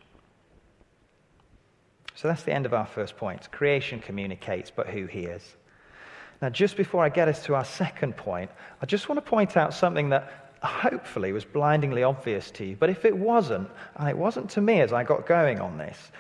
So 2.14 2.28
that's 2.28 2.44
the 2.44 2.54
end 2.54 2.66
of 2.66 2.74
our 2.74 2.86
first 2.86 3.18
point. 3.18 3.52
Creation 3.52 4.00
communicates, 4.00 4.72
but 4.72 4.88
who 4.88 5.08
hears? 5.08 5.56
Now, 6.42 6.50
just 6.50 6.78
before 6.78 7.04
I 7.04 7.10
get 7.10 7.28
us 7.28 7.44
to 7.46 7.56
our 7.56 7.66
second 7.66 8.16
point, 8.16 8.52
I 8.82 8.86
just 8.86 9.10
want 9.10 9.24
to 9.24 9.28
point 9.28 9.58
out 9.58 9.74
something 9.74 10.10
that 10.10 10.47
hopefully 10.64 11.32
was 11.32 11.46
blindingly 11.46 12.04
obvious 12.04 12.52
to 12.52 12.66
you. 12.66 12.76
But 12.76 12.90
if 12.90 13.06
it 13.06 13.18
wasn't, 13.18 13.70
and 13.96 14.10
it 14.10 14.18
wasn't 14.18 14.50
to 14.52 14.62
me 14.62 14.82
as 14.82 14.94
I 14.94 15.04
got 15.04 15.26
going 15.26 15.60
on 15.60 15.78
this, 15.78 16.12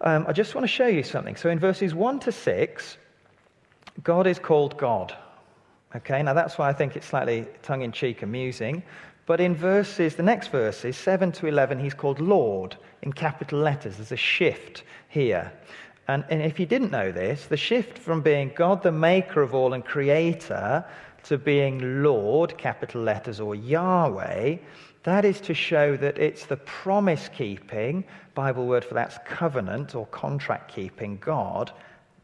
um, 0.00 0.26
I 0.28 0.32
just 0.32 0.54
want 0.54 0.64
to 0.64 0.68
show 0.68 0.86
you 0.86 1.02
something. 1.02 1.36
So 1.36 1.48
in 1.48 1.58
verses 1.58 1.94
1 1.94 2.20
to 2.20 2.32
6, 2.32 2.96
God 4.02 4.26
is 4.26 4.38
called 4.38 4.76
God. 4.76 5.16
Okay, 5.94 6.22
now 6.22 6.34
that's 6.34 6.58
why 6.58 6.68
I 6.68 6.72
think 6.72 6.96
it's 6.96 7.06
slightly 7.06 7.46
tongue 7.62 7.82
in 7.82 7.92
cheek 7.92 8.22
amusing. 8.22 8.82
But 9.24 9.40
in 9.40 9.54
verses, 9.54 10.14
the 10.14 10.22
next 10.22 10.48
verses, 10.48 10.96
7 10.96 11.32
to 11.32 11.46
11, 11.46 11.80
he's 11.80 11.94
called 11.94 12.20
Lord 12.20 12.76
in 13.02 13.12
capital 13.12 13.58
letters. 13.58 13.96
There's 13.96 14.12
a 14.12 14.16
shift 14.16 14.84
here. 15.08 15.52
And, 16.08 16.24
and 16.30 16.42
if 16.42 16.60
you 16.60 16.66
didn't 16.66 16.92
know 16.92 17.10
this, 17.10 17.46
the 17.46 17.56
shift 17.56 17.98
from 17.98 18.22
being 18.22 18.52
God 18.54 18.82
the 18.82 18.92
maker 18.92 19.42
of 19.42 19.54
all 19.54 19.72
and 19.72 19.84
creator 19.84 20.84
to 21.28 21.38
being 21.38 22.02
Lord, 22.02 22.56
capital 22.56 23.02
letters, 23.02 23.40
or 23.40 23.54
Yahweh, 23.54 24.56
that 25.02 25.24
is 25.24 25.40
to 25.42 25.54
show 25.54 25.96
that 25.96 26.18
it's 26.18 26.46
the 26.46 26.56
promise 26.56 27.28
keeping, 27.28 28.04
Bible 28.34 28.66
word 28.66 28.84
for 28.84 28.94
that's 28.94 29.18
covenant 29.24 29.94
or 29.94 30.06
contract 30.06 30.72
keeping 30.72 31.16
God, 31.18 31.72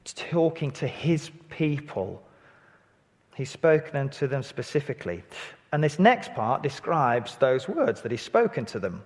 talking 0.05 0.71
to 0.73 0.87
his 0.87 1.31
people. 1.51 2.23
He's 3.35 3.51
spoken 3.51 4.09
to 4.11 4.29
them 4.29 4.43
specifically. 4.43 5.23
And 5.73 5.83
this 5.83 5.99
next 5.99 6.35
part 6.35 6.63
describes 6.63 7.37
those 7.37 7.69
words 7.69 8.03
that 8.03 8.11
he's 8.11 8.23
spoken 8.23 8.65
to 8.67 8.79
them. 8.79 9.03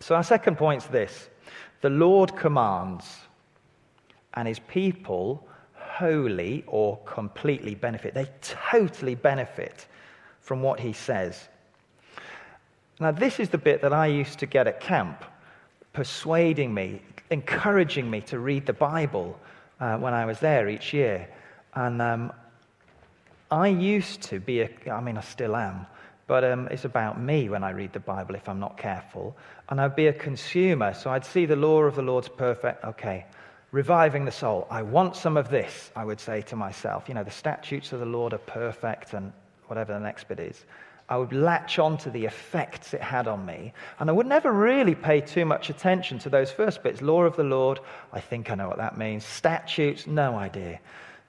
So 0.00 0.14
our 0.14 0.24
second 0.24 0.58
point 0.58 0.82
is 0.82 0.88
this 0.88 1.28
the 1.80 1.90
Lord 1.90 2.36
commands, 2.36 3.04
and 4.34 4.46
his 4.46 4.58
people 4.58 5.48
wholly 5.98 6.64
or 6.66 6.98
completely 6.98 7.74
benefit. 7.74 8.14
They 8.14 8.28
totally 8.40 9.16
benefit 9.16 9.86
from 10.40 10.62
what 10.62 10.78
he 10.78 10.92
says. 10.92 11.48
Now, 13.00 13.10
this 13.10 13.40
is 13.40 13.48
the 13.48 13.58
bit 13.58 13.82
that 13.82 13.92
I 13.92 14.06
used 14.06 14.38
to 14.40 14.46
get 14.46 14.66
at 14.66 14.80
camp, 14.80 15.24
persuading 15.92 16.72
me, 16.72 17.02
encouraging 17.30 18.10
me 18.10 18.20
to 18.22 18.38
read 18.38 18.66
the 18.66 18.72
Bible 18.72 19.38
uh, 19.80 19.96
when 19.98 20.14
I 20.14 20.24
was 20.24 20.40
there 20.40 20.68
each 20.68 20.92
year. 20.92 21.28
And 21.74 22.00
um, 22.00 22.32
I 23.50 23.68
used 23.68 24.22
to 24.22 24.40
be 24.40 24.62
a, 24.62 24.70
I 24.90 25.00
mean, 25.00 25.16
I 25.16 25.22
still 25.22 25.56
am, 25.56 25.86
but 26.26 26.44
um, 26.44 26.68
it's 26.70 26.84
about 26.84 27.20
me 27.20 27.48
when 27.48 27.64
I 27.64 27.70
read 27.70 27.92
the 27.92 28.00
Bible 28.00 28.34
if 28.34 28.48
I'm 28.48 28.60
not 28.60 28.76
careful. 28.76 29.36
And 29.68 29.80
I'd 29.80 29.96
be 29.96 30.06
a 30.06 30.12
consumer, 30.12 30.94
so 30.94 31.10
I'd 31.10 31.24
see 31.24 31.46
the 31.46 31.56
law 31.56 31.82
of 31.82 31.96
the 31.96 32.02
Lord's 32.02 32.28
perfect. 32.28 32.84
Okay, 32.84 33.26
reviving 33.70 34.24
the 34.24 34.32
soul. 34.32 34.66
I 34.70 34.82
want 34.82 35.16
some 35.16 35.36
of 35.36 35.50
this, 35.50 35.90
I 35.94 36.04
would 36.04 36.20
say 36.20 36.42
to 36.42 36.56
myself. 36.56 37.08
You 37.08 37.14
know, 37.14 37.24
the 37.24 37.30
statutes 37.30 37.92
of 37.92 38.00
the 38.00 38.06
Lord 38.06 38.32
are 38.32 38.38
perfect, 38.38 39.12
and 39.12 39.32
whatever 39.66 39.92
the 39.92 40.00
next 40.00 40.28
bit 40.28 40.40
is. 40.40 40.64
I 41.10 41.16
would 41.16 41.32
latch 41.32 41.78
on 41.78 41.96
to 41.98 42.10
the 42.10 42.26
effects 42.26 42.92
it 42.92 43.00
had 43.00 43.26
on 43.28 43.46
me. 43.46 43.72
And 43.98 44.10
I 44.10 44.12
would 44.12 44.26
never 44.26 44.52
really 44.52 44.94
pay 44.94 45.22
too 45.22 45.46
much 45.46 45.70
attention 45.70 46.18
to 46.20 46.28
those 46.28 46.50
first 46.50 46.82
bits. 46.82 47.00
Law 47.00 47.22
of 47.22 47.36
the 47.36 47.44
Lord, 47.44 47.80
I 48.12 48.20
think 48.20 48.50
I 48.50 48.54
know 48.54 48.68
what 48.68 48.76
that 48.76 48.98
means. 48.98 49.24
Statutes, 49.24 50.06
no 50.06 50.36
idea. 50.36 50.80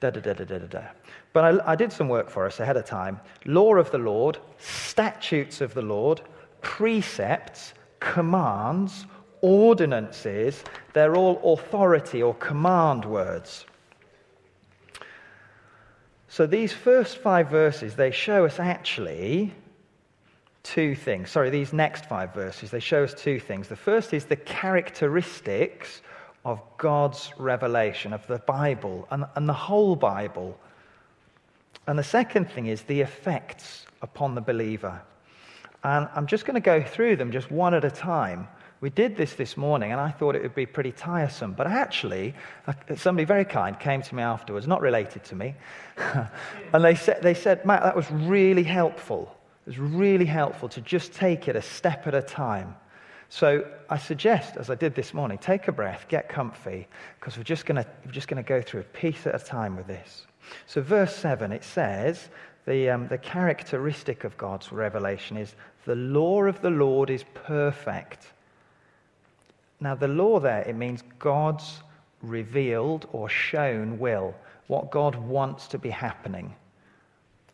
Da 0.01 0.09
da 0.09 0.19
da 0.19 0.33
da 0.33 0.43
da 0.43 0.57
da. 0.59 0.83
But 1.31 1.45
I, 1.45 1.71
I 1.71 1.75
did 1.75 1.93
some 1.93 2.09
work 2.09 2.29
for 2.29 2.45
us 2.45 2.59
ahead 2.59 2.75
of 2.75 2.85
time. 2.85 3.19
Law 3.45 3.75
of 3.75 3.91
the 3.91 3.97
Lord, 3.97 4.37
statutes 4.57 5.61
of 5.61 5.73
the 5.73 5.81
Lord, 5.81 6.21
precepts, 6.61 7.73
commands, 8.01 9.05
ordinances, 9.41 10.63
they're 10.93 11.15
all 11.15 11.53
authority 11.53 12.21
or 12.21 12.33
command 12.35 13.05
words. 13.05 13.65
So 16.27 16.45
these 16.45 16.71
first 16.71 17.17
five 17.17 17.49
verses, 17.49 17.95
they 17.95 18.11
show 18.11 18.45
us 18.45 18.59
actually 18.59 19.53
two 20.63 20.95
things. 20.95 21.31
Sorry, 21.31 21.49
these 21.49 21.73
next 21.73 22.05
five 22.05 22.33
verses, 22.33 22.69
they 22.69 22.79
show 22.79 23.03
us 23.03 23.13
two 23.13 23.39
things. 23.39 23.67
The 23.67 23.75
first 23.75 24.13
is 24.13 24.25
the 24.25 24.35
characteristics 24.35 26.01
of 26.45 26.61
God's 26.77 27.33
revelation, 27.37 28.13
of 28.13 28.25
the 28.27 28.39
Bible 28.39 29.07
and, 29.11 29.25
and 29.35 29.49
the 29.49 29.53
whole 29.53 29.95
Bible. 29.95 30.57
And 31.87 31.97
the 31.97 32.03
second 32.03 32.49
thing 32.51 32.67
is 32.67 32.83
the 32.83 33.01
effects 33.01 33.85
upon 34.01 34.35
the 34.35 34.41
believer. 34.41 35.01
And 35.83 36.07
I'm 36.13 36.27
just 36.27 36.45
going 36.45 36.55
to 36.55 36.61
go 36.61 36.83
through 36.83 37.15
them 37.15 37.31
just 37.31 37.49
one 37.49 37.73
at 37.73 37.83
a 37.83 37.91
time. 37.91 38.47
We 38.81 38.89
did 38.89 39.17
this 39.17 39.33
this 39.33 39.57
morning, 39.57 39.91
and 39.91 39.99
I 39.99 40.09
thought 40.09 40.37
it 40.37 40.41
would 40.41 40.55
be 40.55 40.65
pretty 40.65 40.93
tiresome. 40.93 41.51
But 41.51 41.67
actually, 41.67 42.33
somebody 42.95 43.25
very 43.25 43.43
kind 43.43 43.77
came 43.77 44.01
to 44.01 44.15
me 44.15 44.23
afterwards, 44.23 44.67
not 44.67 44.79
related 44.79 45.25
to 45.25 45.35
me, 45.35 45.55
and 45.97 46.83
they 46.83 46.95
said, 46.95 47.21
they 47.21 47.33
said, 47.33 47.65
Matt, 47.65 47.83
that 47.83 47.95
was 47.95 48.09
really 48.09 48.63
helpful. 48.63 49.35
It 49.65 49.71
was 49.71 49.79
really 49.79 50.25
helpful 50.25 50.69
to 50.69 50.81
just 50.81 51.11
take 51.11 51.49
it 51.49 51.57
a 51.57 51.61
step 51.61 52.07
at 52.07 52.15
a 52.15 52.21
time. 52.21 52.75
So 53.27 53.67
I 53.89 53.97
suggest, 53.97 54.55
as 54.55 54.69
I 54.69 54.75
did 54.75 54.95
this 54.95 55.13
morning, 55.13 55.37
take 55.37 55.67
a 55.67 55.73
breath, 55.73 56.05
get 56.07 56.29
comfy, 56.29 56.87
because 57.19 57.37
we're 57.37 57.43
just 57.43 57.65
going 57.65 57.83
to 57.83 58.43
go 58.43 58.61
through 58.61 58.81
a 58.81 58.85
piece 58.85 59.27
at 59.27 59.35
a 59.35 59.43
time 59.43 59.75
with 59.75 59.87
this. 59.87 60.25
So, 60.65 60.81
verse 60.81 61.15
7, 61.15 61.51
it 61.51 61.63
says, 61.63 62.29
the, 62.65 62.89
um, 62.89 63.07
the 63.07 63.17
characteristic 63.17 64.23
of 64.23 64.37
God's 64.37 64.71
revelation 64.71 65.37
is 65.37 65.53
the 65.85 65.95
law 65.95 66.43
of 66.45 66.61
the 66.61 66.71
Lord 66.71 67.09
is 67.09 67.23
perfect 67.33 68.29
now, 69.79 69.95
the 69.95 70.07
law 70.07 70.39
there, 70.39 70.61
it 70.61 70.75
means 70.75 71.03
God's 71.19 71.81
revealed 72.21 73.07
or 73.13 73.29
shown 73.29 73.97
will, 73.97 74.35
what 74.67 74.91
God 74.91 75.15
wants 75.15 75.67
to 75.67 75.77
be 75.77 75.89
happening. 75.89 76.53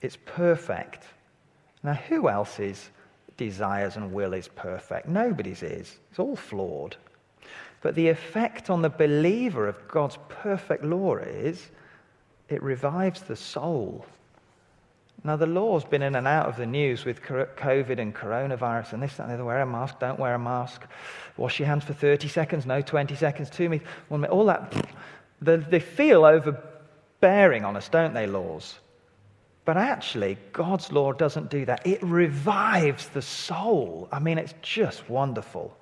It's 0.01 0.17
perfect. 0.25 1.03
Now, 1.83 1.93
who 1.93 2.29
else's 2.29 2.89
desires 3.37 3.95
and 3.95 4.11
will 4.11 4.33
is 4.33 4.47
perfect? 4.47 5.07
Nobody's 5.07 5.61
is. 5.61 5.97
It's 6.09 6.19
all 6.19 6.35
flawed. 6.35 6.97
But 7.81 7.93
the 7.93 8.09
effect 8.09 8.71
on 8.71 8.81
the 8.81 8.89
believer 8.89 9.67
of 9.67 9.87
God's 9.87 10.17
perfect 10.27 10.83
law 10.83 11.17
is 11.17 11.69
it 12.49 12.63
revives 12.63 13.21
the 13.21 13.35
soul. 13.35 14.05
Now, 15.25 15.35
the 15.35 15.47
law's 15.47 15.83
been 15.83 16.03
in 16.03 16.13
and 16.15 16.27
out 16.27 16.45
of 16.45 16.55
the 16.55 16.67
news 16.67 17.03
with 17.03 17.23
COVID 17.23 17.97
and 17.97 18.13
coronavirus 18.13 18.93
and 18.93 19.01
this, 19.01 19.15
that, 19.15 19.23
and 19.23 19.31
the 19.31 19.33
other. 19.33 19.43
Wear 19.43 19.61
a 19.61 19.65
mask, 19.65 19.99
don't 19.99 20.19
wear 20.19 20.35
a 20.35 20.39
mask. 20.39 20.83
Wash 21.35 21.57
your 21.59 21.67
hands 21.67 21.83
for 21.83 21.93
30 21.93 22.27
seconds, 22.27 22.67
no 22.67 22.79
20 22.79 23.15
seconds, 23.15 23.49
two 23.49 23.67
minutes. 23.67 23.89
All 24.11 24.45
that. 24.45 24.87
They 25.41 25.79
feel 25.79 26.25
overbearing 26.25 27.65
on 27.65 27.75
us, 27.75 27.89
don't 27.89 28.13
they, 28.13 28.27
laws? 28.27 28.77
But 29.65 29.77
actually, 29.77 30.37
God's 30.53 30.91
law 30.91 31.11
doesn't 31.11 31.49
do 31.49 31.65
that. 31.65 31.87
It 31.87 32.03
revives 32.03 33.09
the 33.09 33.23
soul. 33.23 34.07
I 34.11 34.19
mean, 34.19 34.37
it's 34.37 34.53
just 34.61 35.09
wonderful. 35.09 35.75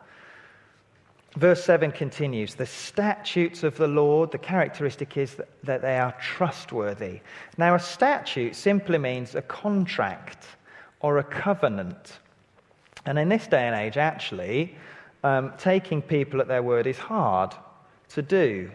Verse 1.37 1.63
7 1.63 1.91
continues 1.91 2.55
The 2.55 2.65
statutes 2.65 3.63
of 3.63 3.75
the 3.77 3.87
Lord, 3.87 4.31
the 4.31 4.37
characteristic 4.37 5.17
is 5.17 5.35
that, 5.63 5.81
they 5.81 5.97
are 5.97 6.13
trustworthy. 6.21 7.21
Now, 7.57 7.75
a 7.75 7.79
statute 7.79 8.55
simply 8.55 8.97
means 8.97 9.35
a 9.35 9.41
contract 9.41 10.45
or 10.99 11.17
a 11.17 11.23
covenant. 11.23 12.19
And 13.05 13.17
in 13.17 13.29
this 13.29 13.47
day 13.47 13.67
and 13.67 13.75
age, 13.75 13.97
actually, 13.97 14.75
um, 15.23 15.53
taking 15.57 16.01
people 16.01 16.39
at 16.39 16.47
their 16.47 16.63
word 16.63 16.87
is 16.87 16.97
hard 16.97 17.53
to 18.09 18.21
do. 18.21 18.69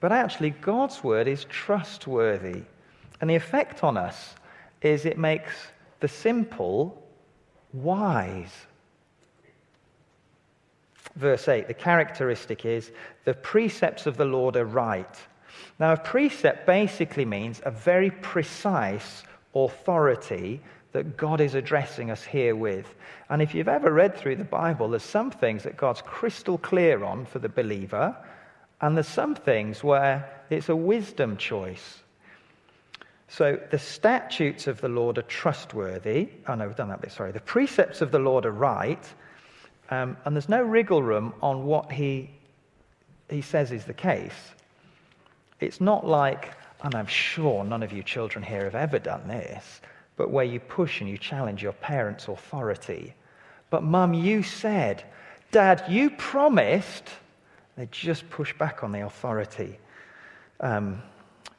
But 0.00 0.12
actually, 0.12 0.50
God's 0.50 1.04
word 1.04 1.28
is 1.28 1.44
trustworthy. 1.44 2.62
And 3.20 3.30
the 3.30 3.36
effect 3.36 3.84
on 3.84 3.96
us 3.96 4.34
is 4.82 5.04
it 5.04 5.18
makes 5.18 5.52
the 6.00 6.08
simple 6.08 7.06
wise. 7.72 8.66
Verse 11.16 11.48
8 11.48 11.68
the 11.68 11.74
characteristic 11.74 12.64
is 12.64 12.92
the 13.24 13.34
precepts 13.34 14.06
of 14.06 14.16
the 14.16 14.24
Lord 14.24 14.56
are 14.56 14.64
right. 14.64 15.16
Now, 15.78 15.92
a 15.92 15.96
precept 15.96 16.66
basically 16.66 17.24
means 17.24 17.60
a 17.64 17.70
very 17.70 18.10
precise 18.10 19.22
authority 19.54 20.60
that 20.92 21.16
God 21.16 21.40
is 21.40 21.54
addressing 21.54 22.10
us 22.10 22.24
here 22.24 22.56
with. 22.56 22.94
And 23.28 23.40
if 23.40 23.54
you've 23.54 23.68
ever 23.68 23.92
read 23.92 24.16
through 24.16 24.36
the 24.36 24.44
Bible, 24.44 24.88
there's 24.88 25.02
some 25.02 25.30
things 25.30 25.62
that 25.62 25.76
God's 25.76 26.02
crystal 26.02 26.58
clear 26.58 27.04
on 27.04 27.26
for 27.26 27.38
the 27.38 27.48
believer, 27.48 28.16
and 28.80 28.96
there's 28.96 29.06
some 29.06 29.34
things 29.34 29.84
where 29.84 30.42
it's 30.50 30.68
a 30.68 30.76
wisdom 30.76 31.36
choice. 31.36 32.02
So 33.28 33.60
the 33.70 33.78
statutes 33.78 34.66
of 34.66 34.80
the 34.80 34.88
Lord 34.88 35.16
are 35.18 35.22
trustworthy. 35.22 36.30
Oh, 36.48 36.56
no, 36.56 36.66
we've 36.66 36.76
done 36.76 36.88
that 36.88 37.00
bit, 37.00 37.12
sorry. 37.12 37.30
The 37.30 37.40
precepts 37.40 38.00
of 38.00 38.10
the 38.10 38.18
Lord 38.18 38.44
are 38.44 38.50
right, 38.50 39.06
um, 39.90 40.16
and 40.24 40.34
there's 40.34 40.48
no 40.48 40.62
wriggle 40.62 41.02
room 41.02 41.34
on 41.42 41.64
what 41.64 41.90
he, 41.90 42.30
he 43.28 43.40
says 43.42 43.72
is 43.72 43.84
the 43.84 43.94
case. 43.94 44.52
It's 45.58 45.80
not 45.80 46.06
like, 46.06 46.54
and 46.82 46.94
I'm 46.94 47.06
sure 47.06 47.64
none 47.64 47.82
of 47.82 47.92
you 47.92 48.02
children 48.02 48.42
here 48.42 48.64
have 48.64 48.74
ever 48.74 48.98
done 48.98 49.26
this, 49.28 49.80
but 50.16 50.30
where 50.30 50.44
you 50.44 50.60
push 50.60 51.00
and 51.00 51.10
you 51.10 51.18
challenge 51.18 51.62
your 51.62 51.72
parents' 51.72 52.28
authority. 52.28 53.14
But, 53.68 53.82
Mum, 53.82 54.14
you 54.14 54.42
said, 54.42 55.04
Dad, 55.50 55.84
you 55.88 56.10
promised. 56.10 57.08
They 57.76 57.88
just 57.90 58.28
push 58.30 58.56
back 58.56 58.84
on 58.84 58.92
the 58.92 59.06
authority. 59.06 59.78
Um, 60.60 61.02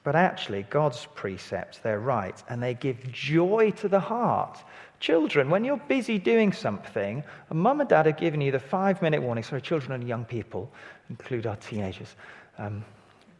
but 0.04 0.15
actually, 0.15 0.63
God's 0.63 1.06
precepts, 1.13 1.78
they're 1.80 2.00
right, 2.00 2.41
and 2.50 2.62
they 2.62 2.74
give 2.74 3.12
joy 3.12 3.72
to 3.78 3.88
the 3.88 4.00
heart. 4.00 4.60
Children, 5.02 5.50
when 5.50 5.66
you're 5.66 5.78
busy 5.78 6.20
doing 6.20 6.54
something, 6.54 7.24
and 7.50 7.60
mum 7.60 7.82
and 7.82 7.90
dad 7.90 8.06
are 8.06 8.12
giving 8.12 8.40
you 8.40 8.52
the 8.52 8.60
five 8.60 9.02
minute 9.02 9.22
warning, 9.22 9.44
sorry, 9.44 9.62
children 9.62 9.94
and 9.94 10.08
young 10.08 10.24
people, 10.24 10.72
include 11.10 11.48
our 11.48 11.56
teenagers. 11.56 12.16
Um, 12.60 12.86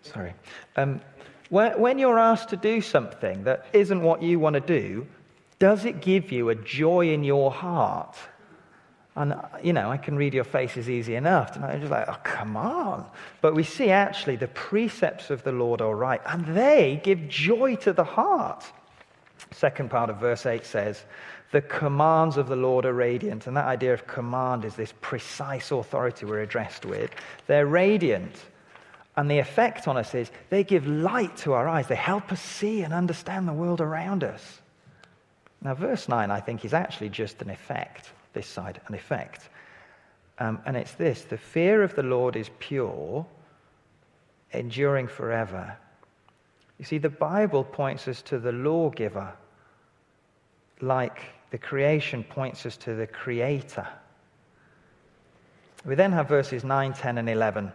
sorry. 0.02 0.34
Um, 0.76 1.00
when 1.50 2.00
you're 2.00 2.18
asked 2.18 2.50
to 2.50 2.58
do 2.58 2.82
something 2.82 3.44
that 3.44 3.68
isn't 3.74 4.02
what 4.02 4.24
you 4.24 4.40
want 4.40 4.56
to 4.56 4.60
do, 4.60 5.06
does 5.60 5.86
it 5.86 6.02
give 6.02 6.32
you 6.32 6.50
a 6.50 6.56
joy 6.56 7.14
in 7.14 7.24
your 7.24 7.52
heart? 7.52 8.18
And, 9.16 9.36
you 9.62 9.74
know, 9.74 9.92
I 9.92 9.98
can 9.98 10.16
read 10.16 10.34
your 10.34 10.46
faces 10.46 10.90
easy 10.90 11.14
enough. 11.14 11.56
And 11.56 11.66
I'm 11.66 11.80
just 11.80 11.92
like, 11.92 12.08
oh, 12.08 12.18
come 12.24 12.58
on. 12.58 13.06
But 13.42 13.54
we 13.54 13.64
see 13.64 13.92
actually 13.92 14.38
the 14.38 14.48
precepts 14.48 15.30
of 15.30 15.44
the 15.44 15.52
Lord 15.52 15.80
are 15.82 15.96
right, 15.96 16.22
and 16.26 16.44
they 16.58 17.02
give 17.04 17.28
joy 17.28 17.76
to 17.76 17.94
the 17.94 18.06
heart. 18.06 18.64
Second 19.52 19.92
part 19.92 20.10
of 20.10 20.18
verse 20.18 20.46
8 20.46 20.66
says, 20.66 21.04
The 21.52 21.62
commands 21.62 22.38
of 22.38 22.48
the 22.48 22.56
Lord 22.56 22.86
are 22.86 22.94
radiant. 22.94 23.46
And 23.46 23.58
that 23.58 23.66
idea 23.66 23.94
of 23.94 24.08
command 24.08 24.64
is 24.64 24.76
this 24.76 24.94
precise 25.02 25.72
authority 25.72 26.26
we're 26.26 26.42
addressed 26.42 26.86
with. 26.86 27.12
They're 27.48 27.68
radiant. 27.68 28.36
And 29.18 29.30
the 29.30 29.40
effect 29.40 29.88
on 29.88 29.98
us 29.98 30.16
is 30.16 30.32
they 30.50 30.64
give 30.64 30.88
light 30.88 31.36
to 31.38 31.54
our 31.54 31.68
eyes. 31.68 31.88
They 31.88 31.96
help 31.96 32.32
us 32.32 32.42
see 32.42 32.82
and 32.84 32.94
understand 32.94 33.48
the 33.48 33.54
world 33.54 33.82
around 33.82 34.24
us. 34.24 34.62
Now, 35.62 35.76
verse 35.76 36.08
9, 36.08 36.32
I 36.32 36.40
think, 36.40 36.64
is 36.64 36.74
actually 36.74 37.10
just 37.10 37.42
an 37.42 37.50
effect, 37.50 38.12
this 38.34 38.48
side, 38.48 38.80
an 38.88 38.96
effect. 38.96 39.50
Um, 40.40 40.60
and 40.66 40.76
it's 40.78 40.94
this 40.94 41.24
the 41.24 41.38
fear 41.38 41.84
of 41.84 41.96
the 41.96 42.04
Lord 42.04 42.36
is 42.36 42.50
pure, 42.60 43.26
enduring 44.54 45.08
forever. 45.08 45.78
You 46.80 46.86
see, 46.86 46.98
the 46.98 47.10
Bible 47.10 47.64
points 47.64 48.08
us 48.08 48.24
to 48.24 48.40
the 48.40 48.52
lawgiver, 48.52 49.34
like 50.80 51.22
the 51.52 51.58
creation 51.58 52.24
points 52.24 52.66
us 52.66 52.76
to 52.78 52.96
the 52.96 53.08
creator. 53.08 53.88
We 55.86 55.96
then 55.96 56.12
have 56.12 56.28
verses 56.28 56.64
9, 56.64 56.94
10, 56.94 57.18
and 57.18 57.30
11. 57.30 57.72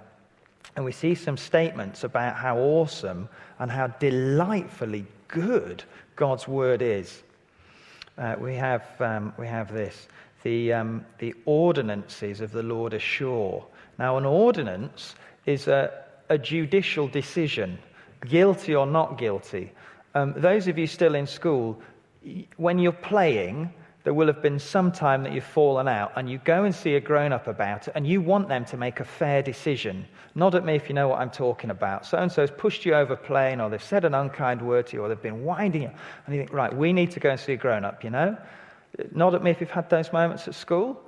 And 0.74 0.84
we 0.84 0.92
see 0.92 1.14
some 1.14 1.36
statements 1.36 2.04
about 2.04 2.36
how 2.36 2.58
awesome 2.58 3.28
and 3.58 3.70
how 3.70 3.88
delightfully 3.88 5.06
good 5.28 5.84
God's 6.16 6.46
word 6.46 6.82
is. 6.82 7.22
Uh, 8.18 8.36
we, 8.38 8.54
have, 8.54 8.84
um, 9.00 9.32
we 9.38 9.46
have 9.46 9.72
this 9.72 10.08
the, 10.42 10.72
um, 10.72 11.04
the 11.18 11.34
ordinances 11.44 12.40
of 12.40 12.52
the 12.52 12.62
Lord 12.62 13.00
sure. 13.02 13.66
Now, 13.98 14.16
an 14.16 14.24
ordinance 14.24 15.16
is 15.44 15.66
a, 15.66 16.04
a 16.28 16.38
judicial 16.38 17.08
decision, 17.08 17.78
guilty 18.24 18.72
or 18.72 18.86
not 18.86 19.18
guilty. 19.18 19.72
Um, 20.14 20.34
those 20.36 20.68
of 20.68 20.78
you 20.78 20.86
still 20.86 21.16
in 21.16 21.26
school, 21.26 21.80
when 22.56 22.78
you're 22.78 22.92
playing, 22.92 23.72
there 24.04 24.14
will 24.14 24.28
have 24.28 24.40
been 24.40 24.58
some 24.58 24.92
time 24.92 25.24
that 25.24 25.32
you've 25.32 25.42
fallen 25.42 25.88
out, 25.88 26.12
and 26.14 26.30
you 26.30 26.38
go 26.44 26.64
and 26.64 26.72
see 26.74 26.94
a 26.94 27.00
grown 27.00 27.32
up 27.32 27.48
about 27.48 27.88
it, 27.88 27.92
and 27.96 28.06
you 28.06 28.20
want 28.20 28.48
them 28.48 28.64
to 28.66 28.76
make 28.76 29.00
a 29.00 29.04
fair 29.04 29.42
decision. 29.42 30.06
Nod 30.36 30.54
at 30.54 30.64
me 30.64 30.76
if 30.76 30.88
you 30.88 30.94
know 30.94 31.08
what 31.08 31.18
I'm 31.18 31.30
talking 31.30 31.70
about. 31.70 32.06
So 32.06 32.18
and 32.18 32.30
so 32.30 32.42
has 32.42 32.50
pushed 32.50 32.84
you 32.84 32.94
over 32.94 33.16
playing, 33.16 33.60
or 33.60 33.68
they've 33.68 33.82
said 33.82 34.04
an 34.04 34.14
unkind 34.14 34.62
word 34.62 34.86
to 34.88 34.96
you, 34.96 35.02
or 35.02 35.08
they've 35.08 35.20
been 35.20 35.42
winding 35.44 35.82
you. 35.82 35.90
And 36.26 36.34
you 36.34 36.40
think, 36.42 36.52
right, 36.52 36.74
we 36.74 36.92
need 36.92 37.10
to 37.12 37.20
go 37.20 37.30
and 37.30 37.40
see 37.40 37.54
a 37.54 37.56
grown 37.56 37.84
up, 37.84 38.04
you 38.04 38.10
know? 38.10 38.36
Nod 39.12 39.34
at 39.34 39.42
me 39.42 39.50
if 39.50 39.60
you've 39.60 39.70
had 39.70 39.90
those 39.90 40.12
moments 40.12 40.46
at 40.46 40.54
school. 40.54 41.02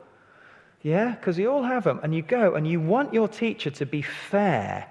Yeah, 0.83 1.14
because 1.14 1.38
you 1.38 1.50
all 1.50 1.62
have 1.62 1.85
them. 1.85 2.00
And 2.02 2.14
you 2.14 2.22
go 2.22 2.54
and 2.54 2.66
you 2.66 2.81
want 2.81 3.14
your 3.14 3.28
teacher 3.28 3.70
to 3.70 3.87
be 3.87 4.02
fair. 4.02 4.87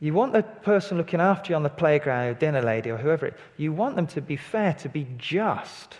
You 0.00 0.12
want 0.12 0.32
the 0.32 0.42
person 0.42 0.98
looking 0.98 1.20
after 1.20 1.52
you 1.52 1.56
on 1.56 1.62
the 1.62 1.70
playground, 1.70 2.26
or 2.28 2.34
dinner 2.34 2.62
lady, 2.62 2.90
or 2.90 2.98
whoever, 2.98 3.34
you 3.56 3.72
want 3.72 3.96
them 3.96 4.06
to 4.08 4.20
be 4.20 4.36
fair, 4.36 4.74
to 4.74 4.88
be 4.88 5.06
just. 5.16 5.96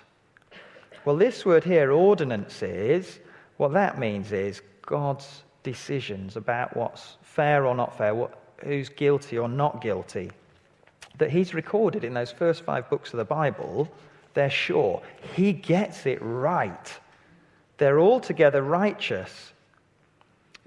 Well, 1.04 1.16
this 1.16 1.46
word 1.46 1.64
here, 1.64 1.92
ordinances, 1.92 3.20
what 3.56 3.72
that 3.72 3.98
means 3.98 4.32
is 4.32 4.60
God's 4.82 5.44
decisions 5.62 6.36
about 6.36 6.76
what's 6.76 7.16
fair 7.22 7.64
or 7.64 7.74
not 7.74 7.96
fair, 7.96 8.14
what, 8.14 8.38
who's 8.64 8.88
guilty 8.88 9.38
or 9.38 9.48
not 9.48 9.80
guilty, 9.80 10.30
that 11.18 11.30
He's 11.30 11.54
recorded 11.54 12.04
in 12.04 12.12
those 12.12 12.30
first 12.30 12.62
five 12.62 12.90
books 12.90 13.12
of 13.14 13.18
the 13.18 13.24
Bible, 13.24 13.88
they're 14.34 14.50
sure. 14.50 15.02
He 15.34 15.54
gets 15.54 16.04
it 16.04 16.18
right. 16.20 17.00
They're 17.78 18.00
altogether 18.00 18.62
righteous. 18.62 19.52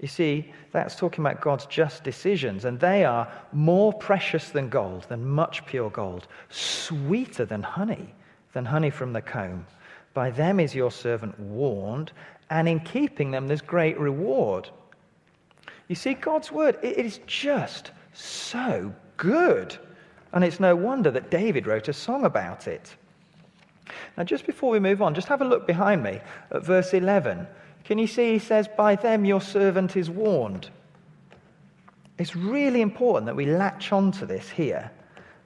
You 0.00 0.08
see, 0.08 0.52
that's 0.72 0.96
talking 0.96 1.24
about 1.24 1.42
God's 1.42 1.66
just 1.66 2.04
decisions, 2.04 2.64
and 2.64 2.80
they 2.80 3.04
are 3.04 3.30
more 3.52 3.92
precious 3.92 4.48
than 4.48 4.70
gold, 4.70 5.04
than 5.08 5.28
much 5.28 5.64
pure 5.66 5.90
gold, 5.90 6.26
sweeter 6.48 7.44
than 7.44 7.62
honey, 7.62 8.14
than 8.54 8.64
honey 8.64 8.88
from 8.90 9.12
the 9.12 9.20
comb. 9.20 9.66
By 10.14 10.30
them 10.30 10.58
is 10.58 10.74
your 10.74 10.90
servant 10.90 11.38
warned, 11.38 12.12
and 12.48 12.66
in 12.66 12.80
keeping 12.80 13.30
them 13.30 13.46
there's 13.46 13.60
great 13.60 13.98
reward. 13.98 14.70
You 15.88 15.94
see, 15.94 16.14
God's 16.14 16.50
word, 16.50 16.78
it 16.82 16.96
is 16.96 17.20
just 17.26 17.90
so 18.14 18.94
good. 19.18 19.76
And 20.32 20.44
it's 20.44 20.60
no 20.60 20.74
wonder 20.74 21.10
that 21.10 21.30
David 21.30 21.66
wrote 21.66 21.88
a 21.88 21.92
song 21.92 22.24
about 22.24 22.68
it. 22.68 22.94
Now, 24.16 24.24
just 24.24 24.46
before 24.46 24.70
we 24.70 24.78
move 24.78 25.02
on, 25.02 25.14
just 25.14 25.28
have 25.28 25.42
a 25.42 25.44
look 25.44 25.66
behind 25.66 26.02
me 26.02 26.20
at 26.52 26.64
verse 26.64 26.94
11. 26.94 27.46
Can 27.84 27.98
you 27.98 28.06
see 28.06 28.32
he 28.32 28.38
says, 28.38 28.68
By 28.76 28.96
them 28.96 29.24
your 29.24 29.40
servant 29.40 29.96
is 29.96 30.10
warned? 30.10 30.70
It's 32.18 32.36
really 32.36 32.82
important 32.82 33.26
that 33.26 33.36
we 33.36 33.46
latch 33.46 33.92
onto 33.92 34.26
this 34.26 34.48
here 34.48 34.90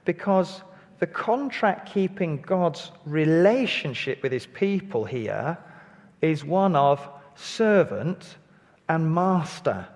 because 0.03 0.61
the 0.99 1.07
contract 1.07 1.91
keeping 1.91 2.41
God's 2.41 2.91
relationship 3.05 4.21
with 4.21 4.31
his 4.31 4.45
people 4.45 5.05
here 5.05 5.57
is 6.21 6.43
one 6.43 6.75
of 6.75 7.07
servant 7.35 8.37
and 8.87 9.13
master. 9.13 9.87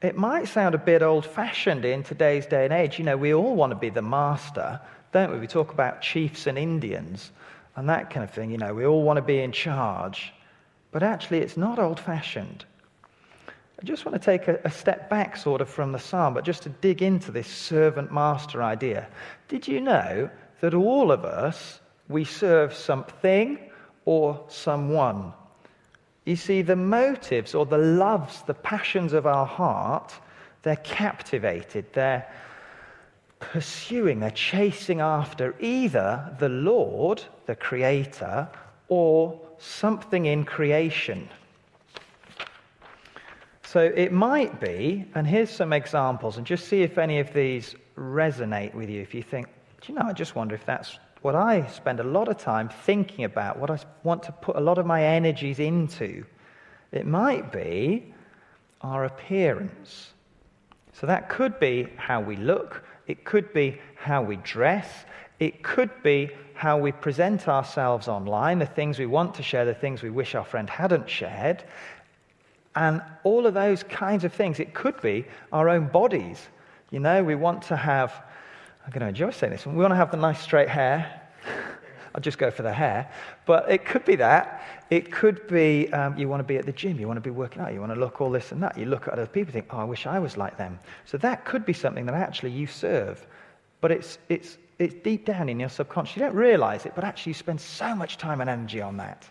It 0.00 0.16
might 0.16 0.48
sound 0.48 0.74
a 0.74 0.78
bit 0.78 1.02
old 1.02 1.24
fashioned 1.24 1.84
in 1.84 2.02
today's 2.02 2.46
day 2.46 2.64
and 2.64 2.72
age. 2.72 2.98
You 2.98 3.04
know, 3.04 3.16
we 3.16 3.34
all 3.34 3.54
want 3.54 3.70
to 3.70 3.76
be 3.76 3.90
the 3.90 4.02
master, 4.02 4.80
don't 5.12 5.32
we? 5.32 5.38
We 5.38 5.46
talk 5.46 5.72
about 5.72 6.00
chiefs 6.02 6.46
and 6.46 6.58
Indians 6.58 7.30
and 7.76 7.88
that 7.88 8.10
kind 8.10 8.24
of 8.24 8.30
thing. 8.30 8.50
You 8.50 8.58
know, 8.58 8.74
we 8.74 8.84
all 8.84 9.02
want 9.02 9.18
to 9.18 9.22
be 9.22 9.40
in 9.40 9.52
charge. 9.52 10.32
But 10.92 11.02
actually, 11.02 11.38
it's 11.38 11.56
not 11.56 11.78
old 11.78 11.98
fashioned. 11.98 12.64
I 13.48 13.84
just 13.84 14.04
want 14.04 14.20
to 14.20 14.24
take 14.24 14.46
a, 14.46 14.60
a, 14.64 14.70
step 14.70 15.10
back, 15.10 15.36
sort 15.36 15.60
of, 15.60 15.68
from 15.68 15.90
the 15.90 15.98
psalm, 15.98 16.34
but 16.34 16.44
just 16.44 16.62
to 16.62 16.68
dig 16.68 17.02
into 17.02 17.32
this 17.32 17.48
servant 17.48 18.12
master 18.12 18.62
idea. 18.62 19.08
Did 19.48 19.66
you 19.66 19.80
know 19.80 20.30
that 20.60 20.74
all 20.74 21.10
of 21.10 21.24
us, 21.24 21.80
we 22.08 22.24
serve 22.24 22.72
something 22.72 23.58
or 24.04 24.44
someone? 24.48 25.32
You 26.24 26.36
see, 26.36 26.62
the 26.62 26.76
motives 26.76 27.54
or 27.54 27.66
the 27.66 27.78
loves, 27.78 28.42
the 28.42 28.54
passions 28.54 29.14
of 29.14 29.26
our 29.26 29.46
heart, 29.46 30.14
they're 30.62 30.76
captivated, 30.76 31.92
they're 31.92 32.30
pursuing, 33.40 34.20
they're 34.20 34.30
chasing 34.30 35.00
after 35.00 35.56
either 35.58 36.36
the 36.38 36.48
Lord, 36.48 37.24
the 37.46 37.56
Creator, 37.56 38.48
or 38.86 39.40
something 39.62 40.26
in 40.26 40.44
creation. 40.44 41.28
So 43.62 43.80
it 43.80 44.12
might 44.12 44.60
be, 44.60 45.06
and 45.14 45.26
here's 45.26 45.50
some 45.50 45.72
examples, 45.72 46.36
and 46.36 46.46
just 46.46 46.68
see 46.68 46.82
if 46.82 46.98
any 46.98 47.20
of 47.20 47.32
these 47.32 47.74
resonate 47.96 48.74
with 48.74 48.90
you. 48.90 49.00
If 49.00 49.14
you 49.14 49.22
think, 49.22 49.46
do 49.80 49.92
you 49.92 49.98
know, 49.98 50.06
I 50.06 50.12
just 50.12 50.34
wonder 50.34 50.54
if 50.54 50.66
that's 50.66 50.98
what 51.22 51.36
I 51.36 51.66
spend 51.68 52.00
a 52.00 52.04
lot 52.04 52.28
of 52.28 52.36
time 52.36 52.68
thinking 52.68 53.24
about, 53.24 53.58
what 53.58 53.70
I 53.70 53.78
want 54.02 54.24
to 54.24 54.32
put 54.32 54.56
a 54.56 54.60
lot 54.60 54.78
of 54.78 54.84
my 54.84 55.04
energies 55.04 55.60
into. 55.60 56.24
It 56.90 57.06
might 57.06 57.52
be 57.52 58.12
our 58.80 59.04
appearance. 59.04 60.12
So 60.92 61.06
that 61.06 61.28
could 61.28 61.58
be 61.60 61.88
how 61.96 62.20
we 62.20 62.36
look, 62.36 62.84
it 63.06 63.24
could 63.24 63.52
be 63.54 63.80
how 63.94 64.22
we 64.22 64.36
dress, 64.36 64.88
it 65.42 65.64
could 65.64 65.90
be 66.04 66.30
how 66.54 66.78
we 66.78 66.92
present 66.92 67.48
ourselves 67.48 68.06
online, 68.06 68.60
the 68.60 68.66
things 68.66 69.00
we 69.00 69.06
want 69.06 69.34
to 69.34 69.42
share, 69.42 69.64
the 69.64 69.74
things 69.74 70.00
we 70.00 70.08
wish 70.08 70.36
our 70.36 70.44
friend 70.44 70.70
hadn't 70.70 71.10
shared. 71.10 71.64
And 72.76 73.02
all 73.24 73.44
of 73.44 73.52
those 73.52 73.82
kinds 73.82 74.22
of 74.22 74.32
things. 74.32 74.60
It 74.60 74.72
could 74.72 75.02
be 75.02 75.24
our 75.52 75.68
own 75.68 75.88
bodies. 75.88 76.40
You 76.92 77.00
know, 77.00 77.24
we 77.24 77.34
want 77.34 77.60
to 77.62 77.76
have, 77.76 78.22
I'm 78.84 78.92
going 78.92 79.00
to 79.00 79.08
enjoy 79.08 79.32
saying 79.32 79.52
this, 79.52 79.66
we 79.66 79.74
want 79.74 79.90
to 79.90 79.96
have 79.96 80.12
the 80.12 80.16
nice 80.16 80.40
straight 80.40 80.68
hair. 80.68 81.20
I'll 82.14 82.20
just 82.20 82.38
go 82.38 82.52
for 82.52 82.62
the 82.62 82.72
hair. 82.72 83.10
But 83.44 83.68
it 83.68 83.84
could 83.84 84.04
be 84.04 84.14
that. 84.16 84.62
It 84.90 85.10
could 85.10 85.48
be 85.48 85.92
um, 85.92 86.16
you 86.16 86.28
want 86.28 86.38
to 86.38 86.44
be 86.44 86.56
at 86.56 86.66
the 86.66 86.72
gym, 86.72 87.00
you 87.00 87.08
want 87.08 87.16
to 87.16 87.20
be 87.20 87.30
working 87.30 87.62
out, 87.62 87.74
you 87.74 87.80
want 87.80 87.92
to 87.92 87.98
look 87.98 88.20
all 88.20 88.30
this 88.30 88.52
and 88.52 88.62
that. 88.62 88.78
You 88.78 88.84
look 88.84 89.08
at 89.08 89.14
other 89.14 89.26
people 89.26 89.52
think, 89.52 89.66
oh, 89.70 89.78
I 89.78 89.84
wish 89.84 90.06
I 90.06 90.20
was 90.20 90.36
like 90.36 90.56
them. 90.56 90.78
So 91.04 91.18
that 91.18 91.44
could 91.44 91.66
be 91.66 91.72
something 91.72 92.06
that 92.06 92.14
actually 92.14 92.52
you 92.52 92.68
serve. 92.68 93.26
But 93.80 93.90
it's, 93.90 94.18
it's, 94.28 94.58
it's 94.82 94.94
deep 94.94 95.24
down 95.24 95.48
in 95.48 95.60
your 95.60 95.68
subconscious. 95.68 96.16
You 96.16 96.22
don't 96.22 96.34
realize 96.34 96.86
it, 96.86 96.92
but 96.94 97.04
actually 97.04 97.30
you 97.30 97.34
spend 97.34 97.60
so 97.60 97.94
much 97.94 98.18
time 98.18 98.40
and 98.40 98.50
energy 98.50 98.80
on 98.80 98.96
that. 98.98 99.28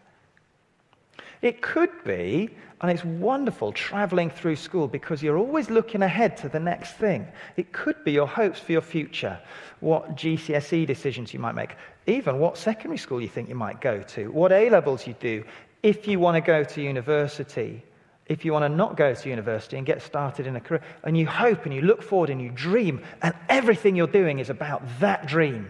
It 1.42 1.62
could 1.62 2.04
be, 2.04 2.50
and 2.82 2.92
it's 2.92 3.04
wonderful 3.04 3.72
traveling 3.72 4.30
through 4.30 4.56
school 4.56 4.88
because 4.88 5.24
you're 5.24 5.38
always 5.38 5.70
looking 5.70 6.04
ahead 6.04 6.38
to 6.38 6.50
the 6.50 6.60
next 6.60 6.94
thing. 6.94 7.28
It 7.58 7.72
could 7.72 8.04
be 8.04 8.12
your 8.12 8.28
hopes 8.28 8.60
for 8.60 8.72
your 8.72 8.82
future, 8.82 9.40
what 9.80 10.16
GCSE 10.16 10.86
decisions 10.86 11.34
you 11.34 11.40
might 11.40 11.56
make, 11.56 11.76
even 12.06 12.38
what 12.38 12.58
secondary 12.58 12.98
school 12.98 13.22
you 13.22 13.28
think 13.28 13.50
you 13.50 13.56
might 13.56 13.82
go 13.82 14.02
to, 14.04 14.32
what 14.32 14.52
A 14.52 14.70
levels 14.70 15.08
you 15.08 15.16
do, 15.20 15.44
if 15.82 16.08
you 16.08 16.20
want 16.20 16.36
to 16.36 16.42
go 16.42 16.64
to 16.64 16.82
university, 16.82 17.84
if 18.32 18.46
you 18.46 18.54
want 18.54 18.64
to 18.64 18.70
not 18.70 18.96
go 18.96 19.14
to 19.14 19.30
university 19.30 19.76
and 19.76 19.86
get 19.86 20.02
started 20.02 20.48
in 20.48 20.56
a 20.56 20.62
career, 20.62 20.82
and 21.04 21.18
you 21.18 21.28
hope 21.28 21.66
and 21.66 21.74
you 21.74 21.82
look 21.82 22.02
forward 22.02 22.30
and 22.30 22.42
you 22.42 22.50
dream, 22.50 23.02
and 23.22 23.34
everything 23.50 23.94
you're 23.94 24.08
doing 24.08 24.40
is 24.40 24.50
about 24.50 24.82
that 25.02 25.28
dream. 25.28 25.70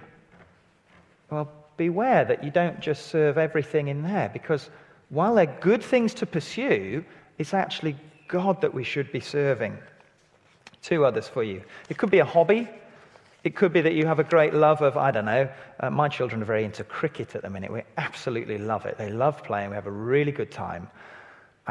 Well, 1.31 1.51
beware 1.75 2.23
that 2.23 2.43
you 2.43 2.51
don't 2.51 2.79
just 2.79 3.07
serve 3.07 3.39
everything 3.39 3.87
in 3.87 4.03
there, 4.03 4.29
because 4.31 4.69
while 5.09 5.33
they're 5.33 5.57
good 5.59 5.83
things 5.83 6.13
to 6.15 6.27
pursue, 6.27 7.03
it's 7.39 7.55
actually 7.55 7.95
God 8.27 8.61
that 8.61 8.75
we 8.75 8.83
should 8.83 9.11
be 9.11 9.21
serving. 9.21 9.75
Two 10.83 11.03
others 11.03 11.27
for 11.27 11.43
you. 11.43 11.63
It 11.89 11.97
could 11.97 12.11
be 12.11 12.19
a 12.19 12.25
hobby. 12.25 12.69
It 13.43 13.55
could 13.55 13.73
be 13.73 13.81
that 13.81 13.93
you 13.93 14.05
have 14.05 14.19
a 14.19 14.23
great 14.23 14.53
love 14.53 14.83
of, 14.83 14.97
I 14.97 15.09
don't 15.09 15.25
know, 15.25 15.49
uh, 15.79 15.89
my 15.89 16.09
children 16.09 16.43
are 16.43 16.45
very 16.45 16.63
into 16.63 16.83
cricket 16.83 17.35
at 17.35 17.41
the 17.41 17.49
minute. 17.49 17.71
We 17.71 17.81
absolutely 17.97 18.59
love 18.59 18.85
it. 18.85 18.99
They 18.99 19.11
love 19.11 19.43
playing. 19.43 19.71
We 19.71 19.75
have 19.75 19.87
a 19.87 19.91
really 19.91 20.31
good 20.31 20.51
time. 20.51 20.87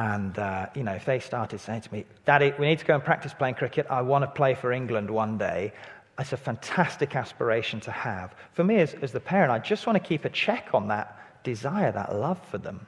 And, 0.01 0.39
uh, 0.39 0.69
you 0.75 0.83
know, 0.83 0.95
if 0.95 1.05
they 1.05 1.21
started 1.21 1.61
saying 1.61 1.83
to 1.83 1.93
me, 1.93 2.07
Daddy, 2.25 2.55
we 2.59 2.67
need 2.67 2.79
to 2.79 2.87
go 2.87 2.95
and 2.95 3.05
practice 3.05 3.35
playing 3.35 3.57
cricket, 3.57 3.87
I 3.91 4.01
want 4.01 4.23
to 4.23 4.29
play 4.29 4.55
for 4.55 4.73
England 4.73 5.11
one 5.11 5.37
day, 5.37 5.75
it's 6.19 6.33
a 6.33 6.39
fantastic 6.39 7.15
aspiration 7.15 7.81
to 7.81 7.91
have. 7.91 8.35
For 8.55 8.65
me, 8.65 8.81
as, 8.81 8.95
as 9.03 9.13
the 9.13 9.21
parent, 9.21 9.53
I 9.53 9.59
just 9.59 9.87
want 9.87 10.03
to 10.03 10.09
keep 10.09 10.25
a 10.25 10.31
check 10.31 10.71
on 10.73 10.89
that 10.89 11.19
desire, 11.45 11.93
that 11.93 12.15
love 12.17 12.41
for 12.51 12.57
them. 12.57 12.87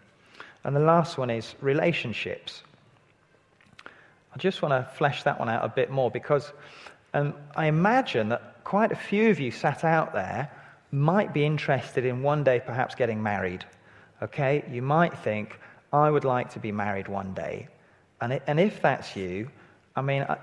And 0.64 0.75
the 0.75 0.81
last 0.81 1.18
one 1.18 1.29
is 1.29 1.55
relationships. 1.61 2.62
I 4.35 4.38
just 4.38 4.62
want 4.62 4.72
to 4.72 4.90
flesh 4.94 5.22
that 5.25 5.38
one 5.38 5.51
out 5.51 5.66
a 5.66 5.68
bit 5.68 5.90
more 5.90 6.11
because 6.11 6.51
um, 7.12 7.35
I 7.55 7.66
imagine 7.66 8.31
that 8.31 8.64
quite 8.64 8.90
a 8.90 8.96
few 8.96 9.29
of 9.29 9.38
you 9.38 9.51
sat 9.51 9.85
out 9.85 10.14
there 10.14 10.51
might 10.90 11.35
be 11.35 11.44
interested 11.44 12.07
in 12.07 12.22
one 12.22 12.42
day 12.42 12.59
perhaps 12.64 12.94
getting 12.94 13.22
married. 13.22 13.66
Okay? 14.22 14.64
You 14.70 14.81
might 14.81 15.18
think, 15.18 15.59
I 15.92 16.11
would 16.11 16.24
like 16.24 16.50
to 16.55 16.59
be 16.59 16.72
married 16.72 17.09
one 17.09 17.35
day. 17.35 17.68
And, 18.20 18.33
it, 18.33 18.42
and 18.46 18.59
if 18.59 18.81
that's 18.81 19.14
you, 19.14 19.50
I 19.94 20.00
mean, 20.00 20.22
I, 20.22 20.38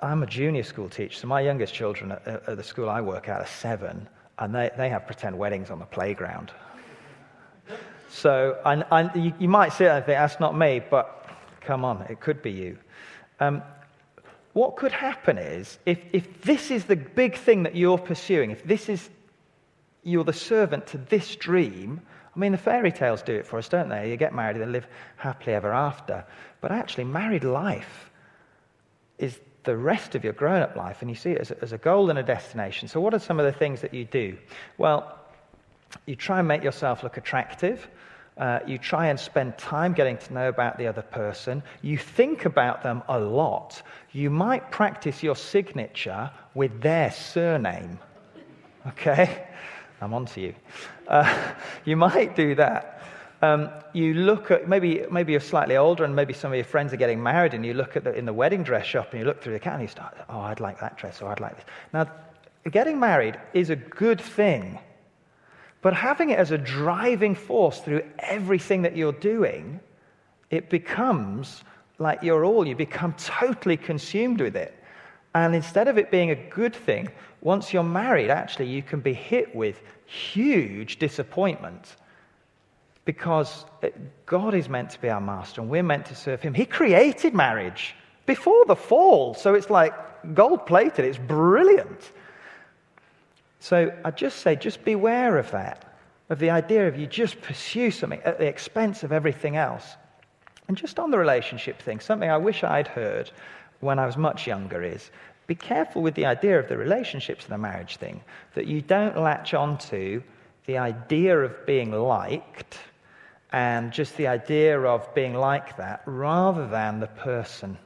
am 0.00 0.22
a 0.22 0.26
junior 0.26 0.62
school 0.62 0.88
teacher, 0.88 1.14
so 1.14 1.26
my 1.26 1.40
youngest 1.40 1.74
children 1.74 2.12
at, 2.12 2.26
at, 2.26 2.56
the 2.56 2.62
school 2.62 2.88
I 2.88 3.00
work 3.00 3.28
at 3.28 3.40
are 3.40 3.46
seven, 3.46 4.08
and 4.38 4.54
they, 4.54 4.70
they 4.76 4.88
have 4.88 5.06
pretend 5.06 5.36
weddings 5.36 5.70
on 5.70 5.78
the 5.78 5.84
playground. 5.84 6.52
So 8.10 8.58
and, 8.64 8.84
and 8.90 9.10
you, 9.14 9.34
you, 9.38 9.48
might 9.48 9.72
sit 9.72 9.88
and 9.88 10.04
think, 10.04 10.16
that's 10.18 10.40
not 10.40 10.56
me, 10.56 10.80
but 10.90 11.28
come 11.60 11.84
on, 11.84 12.02
it 12.08 12.20
could 12.20 12.40
be 12.40 12.50
you. 12.50 12.78
Um, 13.40 13.62
what 14.54 14.76
could 14.76 14.92
happen 14.92 15.36
is, 15.36 15.78
if, 15.84 16.00
if 16.12 16.42
this 16.42 16.70
is 16.70 16.86
the 16.86 16.96
big 16.96 17.36
thing 17.36 17.64
that 17.64 17.76
you're 17.76 17.98
pursuing, 17.98 18.50
if 18.50 18.64
this 18.64 18.88
is, 18.88 19.10
you're 20.02 20.24
the 20.24 20.32
servant 20.32 20.86
to 20.88 20.98
this 20.98 21.36
dream, 21.36 22.00
I 22.34 22.38
mean, 22.38 22.52
the 22.52 22.58
fairy 22.58 22.92
tales 22.92 23.22
do 23.22 23.34
it 23.34 23.46
for 23.46 23.58
us, 23.58 23.68
don't 23.68 23.88
they? 23.88 24.10
You 24.10 24.16
get 24.16 24.34
married 24.34 24.56
and 24.56 24.72
live 24.72 24.86
happily 25.16 25.54
ever 25.54 25.72
after. 25.72 26.24
But 26.60 26.72
actually, 26.72 27.04
married 27.04 27.44
life 27.44 28.10
is 29.18 29.40
the 29.64 29.76
rest 29.76 30.14
of 30.14 30.24
your 30.24 30.32
grown 30.32 30.62
up 30.62 30.76
life, 30.76 31.02
and 31.02 31.10
you 31.10 31.16
see 31.16 31.32
it 31.32 31.38
as 31.38 31.50
a, 31.50 31.62
as 31.62 31.72
a 31.72 31.78
goal 31.78 32.10
and 32.10 32.18
a 32.18 32.22
destination. 32.22 32.88
So, 32.88 33.00
what 33.00 33.14
are 33.14 33.18
some 33.18 33.38
of 33.40 33.46
the 33.46 33.52
things 33.52 33.80
that 33.80 33.92
you 33.92 34.04
do? 34.04 34.36
Well, 34.78 35.18
you 36.06 36.16
try 36.16 36.38
and 36.38 36.48
make 36.48 36.62
yourself 36.62 37.02
look 37.02 37.16
attractive. 37.16 37.88
Uh, 38.36 38.60
you 38.66 38.78
try 38.78 39.08
and 39.08 39.18
spend 39.18 39.58
time 39.58 39.92
getting 39.92 40.16
to 40.16 40.32
know 40.32 40.48
about 40.48 40.78
the 40.78 40.86
other 40.86 41.02
person. 41.02 41.60
You 41.82 41.98
think 41.98 42.44
about 42.44 42.84
them 42.84 43.02
a 43.08 43.18
lot. 43.18 43.82
You 44.12 44.30
might 44.30 44.70
practice 44.70 45.24
your 45.24 45.34
signature 45.34 46.30
with 46.54 46.80
their 46.80 47.10
surname. 47.10 47.98
Okay? 48.86 49.46
I'm 50.00 50.14
on 50.14 50.26
to 50.26 50.40
you. 50.40 50.54
Uh, 51.06 51.52
you 51.84 51.96
might 51.96 52.36
do 52.36 52.54
that. 52.54 53.02
Um, 53.40 53.70
you 53.92 54.14
look 54.14 54.50
at 54.50 54.68
maybe 54.68 55.04
maybe 55.12 55.30
you're 55.30 55.40
slightly 55.40 55.76
older 55.76 56.02
and 56.02 56.16
maybe 56.16 56.32
some 56.32 56.50
of 56.50 56.56
your 56.56 56.64
friends 56.64 56.92
are 56.92 56.96
getting 56.96 57.22
married 57.22 57.54
and 57.54 57.64
you 57.64 57.72
look 57.72 57.96
at 57.96 58.02
the, 58.02 58.12
in 58.12 58.24
the 58.24 58.32
wedding 58.32 58.64
dress 58.64 58.84
shop 58.84 59.12
and 59.12 59.20
you 59.20 59.26
look 59.26 59.40
through 59.40 59.52
the 59.52 59.60
calendar 59.60 59.82
and 59.82 59.88
you 59.88 59.92
start 59.92 60.16
oh 60.28 60.40
I'd 60.40 60.58
like 60.58 60.80
that 60.80 60.96
dress 60.96 61.22
or 61.22 61.30
I'd 61.30 61.38
like 61.38 61.54
this 61.54 61.64
now 61.92 62.10
getting 62.68 62.98
married 62.98 63.38
is 63.54 63.70
a 63.70 63.76
good 63.76 64.20
thing 64.20 64.80
but 65.82 65.94
having 65.94 66.30
it 66.30 66.38
as 66.40 66.50
a 66.50 66.58
driving 66.58 67.36
force 67.36 67.78
through 67.78 68.02
everything 68.18 68.82
that 68.82 68.96
you're 68.96 69.12
doing 69.12 69.78
it 70.50 70.68
becomes 70.68 71.62
like 71.98 72.20
you're 72.24 72.44
all 72.44 72.66
you 72.66 72.74
become 72.74 73.12
totally 73.12 73.76
consumed 73.76 74.40
with 74.40 74.56
it 74.56 74.77
and 75.34 75.54
instead 75.54 75.88
of 75.88 75.98
it 75.98 76.10
being 76.10 76.30
a 76.30 76.34
good 76.34 76.74
thing 76.74 77.08
once 77.40 77.72
you're 77.72 77.82
married 77.82 78.30
actually 78.30 78.66
you 78.68 78.82
can 78.82 79.00
be 79.00 79.12
hit 79.12 79.54
with 79.54 79.80
huge 80.06 80.98
disappointment 80.98 81.96
because 83.08 83.64
uh, 83.82 83.88
God 84.26 84.54
is 84.54 84.68
meant 84.68 84.90
to 84.90 85.00
be 85.00 85.08
our 85.08 85.20
master 85.20 85.62
and 85.62 85.70
we're 85.70 85.82
meant 85.82 86.04
to 86.06 86.14
serve 86.14 86.42
him. 86.42 86.52
He 86.52 86.66
created 86.66 87.32
marriage 87.32 87.94
before 88.26 88.66
the 88.66 88.76
fall, 88.76 89.32
so 89.32 89.54
it's 89.54 89.70
like 89.70 89.94
gold 90.34 90.66
plated, 90.66 91.06
it's 91.06 91.16
brilliant. 91.16 92.12
So 93.60 93.90
I 94.04 94.10
just 94.10 94.40
say, 94.40 94.56
just 94.56 94.84
beware 94.84 95.38
of 95.38 95.50
that, 95.52 95.90
of 96.28 96.38
the 96.38 96.50
idea 96.50 96.86
of 96.86 96.98
you 96.98 97.06
just 97.06 97.40
pursue 97.40 97.90
something 97.90 98.20
at 98.26 98.38
the 98.38 98.46
expense 98.46 99.02
of 99.02 99.10
everything 99.10 99.56
else. 99.56 99.96
And 100.68 100.76
just 100.76 100.98
on 100.98 101.10
the 101.10 101.16
relationship 101.16 101.80
thing, 101.80 102.00
something 102.00 102.28
I 102.28 102.36
wish 102.36 102.62
I'd 102.62 102.88
heard 102.88 103.30
when 103.80 103.98
I 103.98 104.06
was 104.06 104.16
much 104.16 104.46
younger 104.46 104.82
is 104.82 105.10
be 105.46 105.54
careful 105.54 106.02
with 106.02 106.14
the 106.14 106.26
idea 106.26 106.58
of 106.58 106.68
the 106.68 106.76
relationships 106.76 107.44
and 107.44 107.52
the 107.52 107.58
marriage 107.58 107.96
thing, 107.96 108.20
that 108.54 108.66
you 108.66 108.82
don't 108.82 109.16
latch 109.16 109.54
onto 109.54 110.22
the 110.66 110.76
idea 110.76 111.38
of 111.38 111.64
being 111.64 111.90
liked 111.90 112.78
and 113.50 113.90
just 113.90 114.16
the 114.18 114.26
idea 114.26 114.78
of 114.78 115.14
being 115.14 115.34
like 115.34 115.76
that 115.78 116.02
rather 116.04 116.68
than 116.68 117.00
the 117.00 117.06
person 117.06 117.78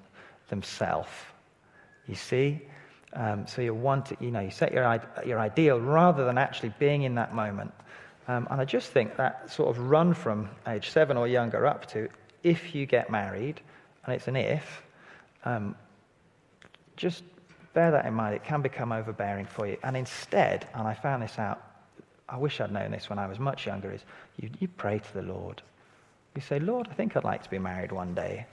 themselves. 0.49 1.09
You 2.09 2.17
see? 2.17 2.61
Um, 3.13 3.47
so 3.47 3.63
you 3.63 3.75
want 3.75 4.07
to, 4.07 4.17
you 4.19 4.33
know, 4.33 4.41
you 4.41 4.51
set 4.51 4.73
your, 4.73 5.01
your 5.25 5.39
ideal 5.39 5.79
rather 5.79 6.25
than 6.25 6.39
actually 6.39 6.73
being 6.79 7.03
in 7.03 7.15
that 7.15 7.33
moment. 7.35 7.73
Um, 8.27 8.49
and 8.51 8.61
I 8.61 8.65
just 8.65 8.91
think 8.91 9.17
that 9.17 9.51
sort 9.51 9.69
of 9.69 9.91
run 9.91 10.15
from 10.15 10.49
age 10.67 10.91
seven 10.91 11.17
or 11.17 11.29
younger 11.29 11.67
up 11.67 11.87
to 11.91 12.09
if 12.43 12.75
you 12.75 12.87
get 12.87 13.11
married, 13.11 13.61
and 14.05 14.15
it's 14.15 14.27
an 14.27 14.37
if, 14.37 14.83
um, 15.45 15.77
just 17.03 17.23
bear 17.75 17.91
that 17.91 18.07
in 18.07 18.15
mind. 18.15 18.35
It 18.35 18.45
can 18.45 18.63
become 18.63 18.93
overbearing 18.93 19.47
for 19.47 19.67
you. 19.67 19.77
And 19.83 19.97
instead, 19.97 20.69
and 20.75 20.87
I 20.87 20.95
found 20.95 21.23
this 21.23 21.39
out 21.39 21.73
I 22.33 22.39
wish 22.39 22.61
I'd 22.63 22.73
known 22.73 22.93
this 22.93 23.11
when 23.11 23.19
I 23.19 23.27
was 23.27 23.39
much 23.39 23.67
younger, 23.67 23.93
is 23.93 24.01
you, 24.39 24.49
you 24.59 24.67
pray 24.67 24.99
to 24.99 25.15
the 25.15 25.23
Lord. 25.23 25.63
You 26.35 26.41
say, 26.41 26.59
Lord, 26.59 26.89
I 26.91 26.95
think 26.95 27.15
I'd 27.15 27.25
like 27.25 27.43
to 27.43 27.51
be 27.51 27.59
married 27.59 27.93
one 27.93 28.15
day. 28.15 28.47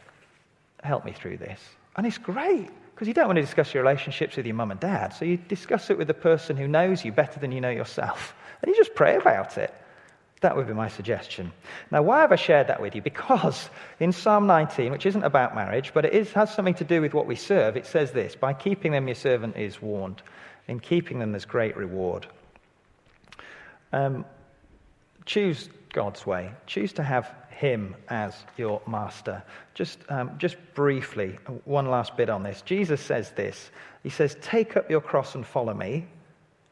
Help 0.83 1.05
me 1.05 1.13
through 1.13 1.37
this. 1.37 1.61
And 1.95 2.05
it's 2.05 2.17
great 2.17 2.69
because 2.93 3.07
you 3.07 3.13
don't 3.13 3.27
want 3.27 3.37
to 3.37 3.41
discuss 3.41 3.73
your 3.73 3.83
relationships 3.83 4.35
with 4.35 4.45
your 4.45 4.55
mum 4.55 4.71
and 4.71 4.79
dad. 4.81 5.13
So 5.13 5.23
you 5.23 5.37
discuss 5.37 5.89
it 5.89 5.97
with 5.97 6.07
the 6.07 6.13
person 6.13 6.57
who 6.57 6.67
knows 6.67 7.05
you 7.05 7.13
better 7.13 7.39
than 7.39 7.53
you 7.53 7.61
know 7.61 7.69
yourself. 7.69 8.35
And 8.61 8.69
you 8.69 8.75
just 8.75 8.95
pray 8.95 9.15
about 9.15 9.57
it. 9.57 9.73
That 10.41 10.55
would 10.55 10.67
be 10.67 10.73
my 10.73 10.87
suggestion. 10.87 11.51
Now, 11.91 12.01
why 12.01 12.21
have 12.21 12.31
I 12.31 12.37
shared 12.37 12.67
that 12.67 12.81
with 12.81 12.95
you? 12.95 13.01
Because 13.01 13.69
in 13.99 14.13
Psalm 14.13 14.47
19, 14.47 14.91
which 14.91 15.05
isn't 15.05 15.23
about 15.23 15.53
marriage, 15.53 15.91
but 15.93 16.05
it 16.05 16.13
is, 16.13 16.31
has 16.31 16.53
something 16.53 16.75
to 16.75 16.85
do 16.85 17.01
with 17.01 17.13
what 17.13 17.25
we 17.25 17.35
serve, 17.35 17.75
it 17.75 17.85
says 17.85 18.11
this 18.11 18.35
By 18.35 18.53
keeping 18.53 18.93
them, 18.93 19.07
your 19.07 19.15
servant 19.15 19.57
is 19.57 19.81
warned. 19.81 20.21
In 20.67 20.79
keeping 20.79 21.19
them, 21.19 21.31
there's 21.31 21.45
great 21.45 21.75
reward. 21.75 22.27
Um, 23.91 24.23
choose 25.25 25.67
God's 25.91 26.25
way. 26.25 26.51
Choose 26.67 26.93
to 26.93 27.03
have 27.03 27.33
Him 27.49 27.95
as 28.07 28.35
your 28.55 28.81
master. 28.87 29.43
Just, 29.73 29.99
um, 30.09 30.31
just 30.37 30.55
briefly, 30.73 31.37
one 31.65 31.87
last 31.87 32.15
bit 32.15 32.29
on 32.29 32.43
this. 32.43 32.61
Jesus 32.61 33.01
says 33.01 33.31
this 33.31 33.71
He 34.03 34.09
says, 34.09 34.37
Take 34.41 34.77
up 34.77 34.89
your 34.89 35.01
cross 35.01 35.35
and 35.35 35.45
follow 35.45 35.73
me. 35.73 36.07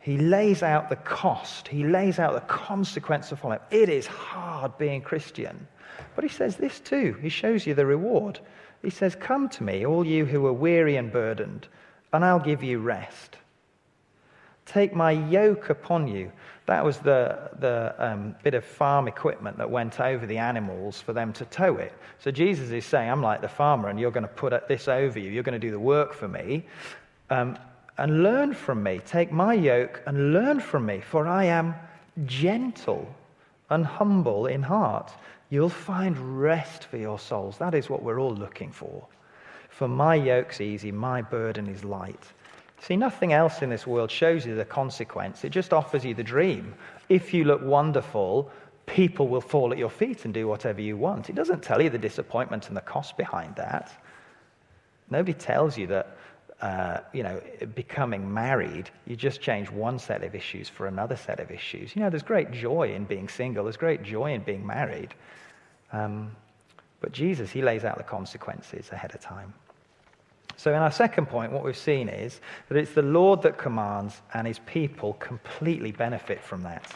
He 0.07 0.17
lays 0.17 0.63
out 0.63 0.87
the 0.87 0.95
cost, 0.95 1.67
he 1.67 1.83
lays 1.83 2.17
out 2.17 2.33
the 2.33 2.39
consequence 2.39 3.33
of 3.33 3.39
following. 3.39 3.59
It 3.71 3.89
is 3.89 4.07
hard 4.07 4.77
being 4.77 5.01
Christian. 5.01 5.67
But 6.15 6.23
he 6.23 6.29
says 6.29 6.55
this 6.55 6.79
too. 6.79 7.17
He 7.21 7.27
shows 7.27 7.67
you 7.67 7.73
the 7.73 7.85
reward. 7.85 8.39
He 8.81 8.89
says, 8.89 9.15
Come 9.15 9.49
to 9.49 9.63
me, 9.63 9.85
all 9.85 10.05
you 10.05 10.23
who 10.23 10.45
are 10.45 10.53
weary 10.53 10.95
and 10.95 11.11
burdened, 11.11 11.67
and 12.13 12.23
I'll 12.23 12.39
give 12.39 12.63
you 12.63 12.79
rest. 12.79 13.35
Take 14.65 14.95
my 14.95 15.11
yoke 15.11 15.69
upon 15.69 16.07
you. 16.07 16.31
That 16.67 16.85
was 16.85 16.99
the, 16.99 17.51
the 17.59 17.93
um, 17.97 18.33
bit 18.43 18.53
of 18.53 18.63
farm 18.63 19.09
equipment 19.09 19.57
that 19.57 19.69
went 19.69 19.99
over 19.99 20.25
the 20.25 20.37
animals 20.37 21.01
for 21.01 21.11
them 21.11 21.33
to 21.33 21.43
tow 21.43 21.75
it. 21.75 21.91
So 22.19 22.31
Jesus 22.31 22.71
is 22.71 22.85
saying, 22.85 23.11
I'm 23.11 23.21
like 23.21 23.41
the 23.41 23.49
farmer, 23.49 23.89
and 23.89 23.99
you're 23.99 24.11
going 24.11 24.23
to 24.23 24.29
put 24.29 24.69
this 24.69 24.87
over 24.87 25.19
you. 25.19 25.31
You're 25.31 25.43
going 25.43 25.59
to 25.59 25.67
do 25.67 25.71
the 25.71 25.77
work 25.81 26.13
for 26.13 26.29
me. 26.29 26.65
Um, 27.29 27.57
and 27.97 28.23
learn 28.23 28.53
from 28.53 28.83
me. 28.83 28.99
Take 29.05 29.31
my 29.31 29.53
yoke 29.53 30.01
and 30.05 30.33
learn 30.33 30.60
from 30.60 30.86
me, 30.86 31.01
for 31.01 31.27
I 31.27 31.45
am 31.45 31.75
gentle 32.25 33.07
and 33.69 33.86
humble 33.86 34.47
in 34.47 34.63
heart. 34.63 35.12
You'll 35.49 35.69
find 35.69 36.41
rest 36.41 36.86
for 36.86 36.97
your 36.97 37.19
souls. 37.19 37.57
That 37.57 37.73
is 37.73 37.89
what 37.89 38.03
we're 38.03 38.19
all 38.19 38.36
looking 38.36 38.71
for. 38.71 39.05
For 39.69 39.88
my 39.88 40.15
yoke's 40.15 40.62
easy, 40.62 40.91
my 40.91 41.21
burden 41.21 41.67
is 41.67 41.83
light. 41.83 42.31
See, 42.79 42.95
nothing 42.95 43.33
else 43.33 43.62
in 43.62 43.69
this 43.69 43.88
world 43.88 44.12
shows 44.12 44.45
you 44.45 44.55
the 44.55 44.65
consequence. 44.65 45.43
It 45.43 45.49
just 45.49 45.73
offers 45.73 46.05
you 46.05 46.13
the 46.13 46.23
dream. 46.23 46.75
If 47.10 47.33
you 47.33 47.43
look 47.43 47.62
wonderful, 47.63 48.51
people 48.86 49.27
will 49.27 49.41
fall 49.41 49.71
at 49.71 49.77
your 49.77 49.89
feet 49.89 50.25
and 50.25 50.33
do 50.33 50.47
whatever 50.47 50.81
you 50.81 50.97
want. 50.97 51.29
It 51.29 51.36
doesn't 51.36 51.63
tell 51.63 51.81
you 51.81 51.89
the 51.89 51.97
disappointment 51.97 52.67
and 52.67 52.77
the 52.77 52.81
cost 52.81 53.17
behind 53.17 53.55
that. 53.55 53.91
Nobody 55.10 55.33
tells 55.33 55.77
you 55.77 55.88
that, 55.88 56.16
uh, 56.61 56.99
you 57.13 57.21
know, 57.21 57.39
becoming 57.75 58.33
married, 58.33 58.89
you 59.05 59.15
just 59.15 59.41
change 59.41 59.69
one 59.69 59.99
set 59.99 60.23
of 60.23 60.33
issues 60.33 60.67
for 60.67 60.87
another 60.87 61.15
set 61.15 61.39
of 61.39 61.51
issues. 61.51 61.95
You 61.95 62.01
know, 62.01 62.09
there's 62.09 62.23
great 62.23 62.51
joy 62.51 62.93
in 62.93 63.05
being 63.05 63.27
single, 63.29 63.65
there's 63.65 63.77
great 63.77 64.01
joy 64.01 64.33
in 64.33 64.41
being 64.41 64.65
married. 64.65 65.13
Um, 65.91 66.35
but 66.99 67.11
Jesus, 67.11 67.51
he 67.51 67.61
lays 67.61 67.83
out 67.83 67.97
the 67.97 68.03
consequences 68.03 68.89
ahead 68.91 69.13
of 69.13 69.21
time. 69.21 69.53
So, 70.55 70.71
in 70.73 70.77
our 70.77 70.91
second 70.91 71.27
point, 71.27 71.51
what 71.51 71.63
we've 71.63 71.77
seen 71.77 72.09
is 72.09 72.41
that 72.67 72.77
it's 72.77 72.93
the 72.93 73.03
Lord 73.03 73.43
that 73.43 73.59
commands, 73.59 74.21
and 74.33 74.47
his 74.47 74.57
people 74.59 75.13
completely 75.13 75.91
benefit 75.91 76.41
from 76.41 76.63
that. 76.63 76.91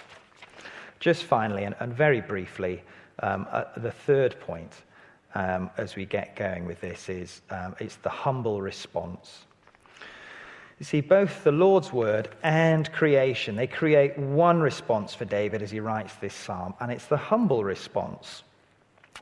Just 1.00 1.26
finally, 1.26 1.66
and, 1.66 1.76
and 1.80 1.94
very 1.94 2.22
briefly, 2.22 2.82
um, 3.20 3.46
uh, 3.52 3.66
the 3.78 3.92
third 3.92 4.40
point 4.40 4.74
um, 5.36 5.70
as 5.78 5.96
we 5.96 6.06
get 6.06 6.36
going 6.36 6.66
with 6.66 6.82
this 6.82 7.08
is 7.08 7.42
um, 7.52 7.76
it's 7.80 7.98
the 7.98 8.10
humble 8.10 8.62
response. 8.62 9.46
You 10.82 10.86
see, 10.86 11.02
both 11.02 11.44
the 11.44 11.52
Lord's 11.52 11.94
word 11.94 12.28
and 12.42 12.92
creation, 12.92 13.56
they 13.56 13.68
create 13.68 14.18
one 14.18 14.62
response 14.62 15.14
for 15.14 15.26
David 15.26 15.62
as 15.62 15.70
he 15.70 15.80
writes 15.80 16.16
this 16.16 16.34
psalm, 16.34 16.74
and 16.80 16.92
it's 16.92 17.06
the 17.06 17.18
humble 17.18 17.64
response. 17.64 18.42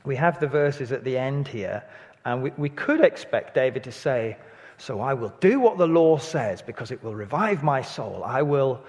We 0.05 0.15
have 0.15 0.39
the 0.39 0.47
verses 0.47 0.93
at 0.93 1.03
the 1.03 1.17
end 1.17 1.49
here 1.49 1.83
and 2.23 2.43
we, 2.43 2.51
we 2.55 2.69
could 2.69 3.01
expect 3.01 3.55
David 3.55 3.83
to 3.83 3.91
say, 3.91 4.37
So 4.77 5.01
I 5.01 5.13
will 5.15 5.33
do 5.41 5.59
what 5.59 5.77
the 5.77 5.85
law 5.85 6.17
says 6.17 6.61
because 6.61 6.91
it 6.91 7.03
will 7.03 7.13
revive 7.13 7.61
my 7.61 7.81
soul. 7.81 8.23
I 8.25 8.41
will 8.41 8.81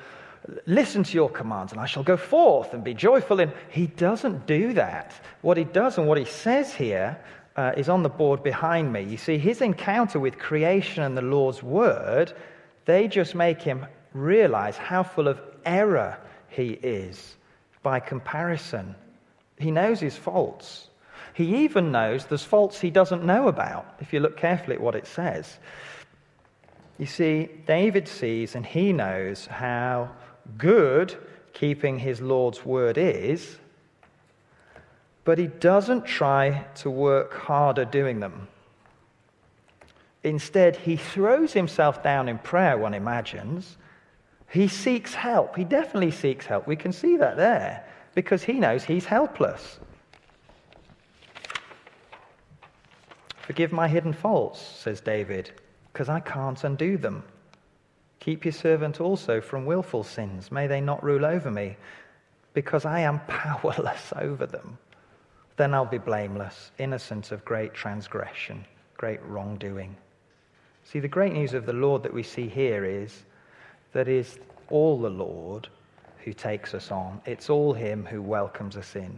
listen 0.65 1.03
to 1.03 1.15
your 1.15 1.29
commands 1.29 1.73
and 1.73 1.81
I 1.81 1.87
shall 1.87 2.05
go 2.05 2.17
forth 2.17 2.73
and 2.73 2.85
be 2.85 2.95
joyful 2.95 3.41
in. 3.41 3.53
He 3.71 3.89
doesn't 3.89 4.47
do 4.47 4.75
that. 4.75 5.13
What 5.43 5.57
he 5.57 5.65
does 5.65 5.99
and 5.99 6.07
what 6.07 6.19
he 6.19 6.25
says 6.25 6.73
here 6.73 7.19
uh, 7.57 7.73
is 7.77 7.89
on 7.89 8.05
the 8.05 8.09
board 8.09 8.45
behind 8.45 8.93
me. 8.93 9.03
You 9.03 9.17
see, 9.17 9.39
his 9.39 9.61
encounter 9.61 10.21
with 10.21 10.39
creation 10.39 11.03
and 11.03 11.17
the 11.17 11.23
Lord's 11.23 11.65
word, 11.65 12.33
they 12.91 13.07
just 13.07 13.37
make 13.37 13.63
him 13.63 13.87
realize 14.13 14.77
how 14.77 15.05
full 15.05 15.29
of 15.29 15.41
error 15.65 16.19
he 16.49 16.71
is 16.71 17.37
by 17.85 18.01
comparison. 18.01 18.97
He 19.59 19.71
knows 19.71 20.01
his 20.01 20.17
faults. 20.17 20.89
He 21.33 21.65
even 21.65 21.93
knows 21.93 22.25
there's 22.25 22.43
faults 22.43 22.81
he 22.81 22.91
doesn't 22.91 23.25
know 23.25 23.47
about, 23.47 23.95
if 24.01 24.13
you 24.13 24.19
look 24.19 24.37
carefully 24.37 24.75
at 24.75 24.83
what 24.83 24.97
it 24.97 25.07
says. 25.07 25.59
You 26.99 27.07
see, 27.07 27.49
David 27.65 28.09
sees 28.09 28.57
and 28.57 28.67
he 28.67 28.93
knows 28.93 29.47
how 29.47 30.11
good 30.59 31.17
keeping 31.53 31.97
his 31.97 32.21
Lord's 32.21 32.67
word 32.67 32.99
is, 32.99 33.57
but 35.23 35.39
he 35.39 35.47
doesn't 35.47 36.07
try 36.07 36.65
to 36.77 36.91
work 36.91 37.35
harder 37.35 37.85
doing 37.85 38.19
them. 38.19 38.49
Instead, 40.23 40.77
he 40.77 40.97
throws 40.97 41.53
himself 41.53 42.03
down 42.03 42.29
in 42.29 42.39
prayer, 42.39 42.77
one 42.77 42.95
imagines. 42.95 43.77
He 44.51 44.69
seeks 44.69 45.15
help. 45.15 45.57
He 45.57 45.65
definitely 45.65 46.11
seeks 46.11 46.47
help. 46.47 46.67
We 46.67 46.77
can 46.77 46.93
see 46.93 47.17
that 47.17 47.37
there 47.37 47.85
because 48.15 48.43
he 48.43 48.55
knows 48.55 48.85
he's 48.85 49.07
helpless. 49.07 49.79
Forgive 53.41 53.73
my 53.73 53.89
hidden 53.89 54.13
faults, 54.13 54.61
says 54.61 55.01
David, 55.01 55.53
because 55.93 56.09
I 56.09 56.21
can't 56.21 56.63
undo 56.63 56.97
them. 56.97 57.25
Keep 58.21 58.45
your 58.45 58.53
servant 58.53 59.01
also 59.01 59.41
from 59.41 59.65
wilful 59.65 60.05
sins. 60.05 60.53
May 60.53 60.67
they 60.67 60.81
not 60.81 61.03
rule 61.03 61.25
over 61.25 61.51
me, 61.51 61.77
because 62.53 62.85
I 62.85 63.01
am 63.01 63.21
powerless 63.29 64.13
over 64.17 64.47
them. 64.47 64.79
Then 65.57 65.75
I'll 65.75 65.85
be 65.85 65.99
blameless, 65.99 66.71
innocent 66.79 67.33
of 67.33 67.45
great 67.45 67.75
transgression, 67.75 68.65
great 68.97 69.23
wrongdoing. 69.25 69.97
See, 70.91 70.99
the 70.99 71.07
great 71.07 71.33
news 71.33 71.55
of 71.55 71.67
the 71.67 71.73
Lord 71.73 72.03
that 72.03 72.13
we 72.13 72.25
see 72.25 72.49
here 72.49 72.85
is 72.85 73.23
that 73.93 74.09
it 74.09 74.17
is 74.17 74.39
all 74.71 74.99
the 74.99 75.11
Lord 75.11 75.69
who 76.25 76.33
takes 76.33 76.75
us 76.75 76.91
on. 76.91 77.21
It's 77.27 77.49
all 77.49 77.73
Him 77.73 78.05
who 78.05 78.21
welcomes 78.21 78.77
us 78.77 78.97
in. 78.97 79.17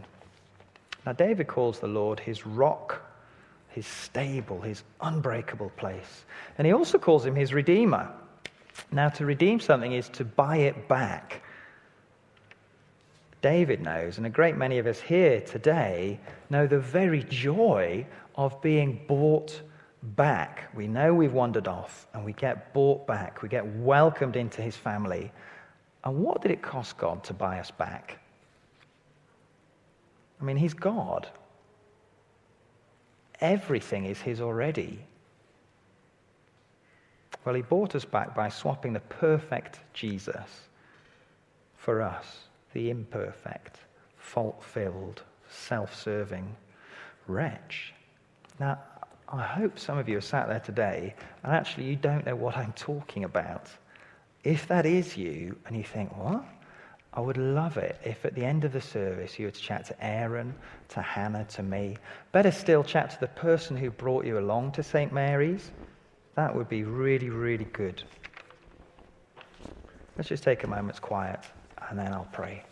Now, 1.06 1.12
David 1.12 1.46
calls 1.46 1.80
the 1.80 1.88
Lord 1.88 2.20
his 2.20 2.46
rock, 2.46 3.02
his 3.68 3.86
stable, 3.86 4.60
his 4.60 4.84
unbreakable 5.00 5.70
place. 5.70 6.24
And 6.58 6.66
he 6.66 6.72
also 6.72 6.98
calls 6.98 7.24
him 7.24 7.34
his 7.34 7.52
redeemer. 7.52 8.12
Now, 8.92 9.08
to 9.08 9.24
redeem 9.24 9.58
something 9.58 9.92
is 9.92 10.08
to 10.10 10.24
buy 10.24 10.58
it 10.58 10.88
back. 10.88 11.42
David 13.40 13.80
knows, 13.80 14.18
and 14.18 14.26
a 14.26 14.30
great 14.30 14.56
many 14.56 14.78
of 14.78 14.86
us 14.86 15.00
here 15.00 15.40
today 15.40 16.20
know 16.50 16.66
the 16.66 16.78
very 16.78 17.24
joy 17.24 18.06
of 18.36 18.60
being 18.62 19.00
bought 19.08 19.60
back. 20.02 20.68
We 20.74 20.86
know 20.86 21.14
we've 21.14 21.32
wandered 21.32 21.68
off, 21.68 22.06
and 22.12 22.24
we 22.24 22.32
get 22.32 22.72
bought 22.74 23.06
back. 23.06 23.42
We 23.42 23.48
get 23.48 23.66
welcomed 23.76 24.36
into 24.36 24.62
his 24.62 24.76
family. 24.76 25.32
And 26.04 26.18
what 26.18 26.42
did 26.42 26.50
it 26.50 26.62
cost 26.62 26.98
God 26.98 27.22
to 27.24 27.34
buy 27.34 27.60
us 27.60 27.70
back? 27.70 28.18
I 30.40 30.44
mean, 30.44 30.56
he's 30.56 30.74
God. 30.74 31.28
Everything 33.40 34.06
is 34.06 34.20
his 34.20 34.40
already. 34.40 34.98
Well, 37.44 37.54
he 37.54 37.62
bought 37.62 37.94
us 37.94 38.04
back 38.04 38.34
by 38.34 38.48
swapping 38.48 38.92
the 38.92 39.00
perfect 39.00 39.80
Jesus 39.94 40.68
for 41.76 42.02
us, 42.02 42.48
the 42.72 42.90
imperfect, 42.90 43.78
fault 44.16 44.62
filled, 44.62 45.22
self 45.50 45.94
serving 45.94 46.54
wretch. 47.26 47.92
Now, 48.60 48.78
I 49.32 49.44
hope 49.44 49.78
some 49.78 49.96
of 49.96 50.10
you 50.10 50.18
are 50.18 50.22
sat 50.22 50.48
there 50.48 50.60
today 50.60 51.14
and 51.42 51.52
actually 51.52 51.84
you 51.84 51.96
don't 51.96 52.26
know 52.26 52.36
what 52.36 52.54
I'm 52.56 52.72
talking 52.74 53.24
about. 53.24 53.70
If 54.44 54.68
that 54.68 54.84
is 54.84 55.16
you 55.16 55.56
and 55.66 55.74
you 55.74 55.84
think, 55.84 56.14
what? 56.16 56.44
I 57.14 57.20
would 57.20 57.38
love 57.38 57.78
it 57.78 57.98
if 58.04 58.24
at 58.26 58.34
the 58.34 58.44
end 58.44 58.64
of 58.64 58.72
the 58.72 58.80
service 58.80 59.38
you 59.38 59.46
were 59.46 59.50
to 59.50 59.60
chat 59.60 59.86
to 59.86 60.04
Aaron, 60.04 60.54
to 60.90 61.00
Hannah, 61.00 61.44
to 61.50 61.62
me. 61.62 61.96
Better 62.32 62.50
still, 62.50 62.84
chat 62.84 63.10
to 63.10 63.20
the 63.20 63.28
person 63.28 63.76
who 63.76 63.90
brought 63.90 64.26
you 64.26 64.38
along 64.38 64.72
to 64.72 64.82
St. 64.82 65.12
Mary's. 65.12 65.70
That 66.34 66.54
would 66.54 66.68
be 66.68 66.84
really, 66.84 67.30
really 67.30 67.66
good. 67.66 68.02
Let's 70.16 70.28
just 70.28 70.42
take 70.42 70.64
a 70.64 70.66
moment's 70.66 71.00
quiet 71.00 71.40
and 71.88 71.98
then 71.98 72.12
I'll 72.12 72.28
pray. 72.32 72.64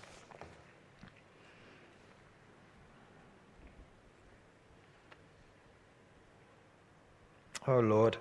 Oh 7.71 7.79
Lord, 7.79 8.17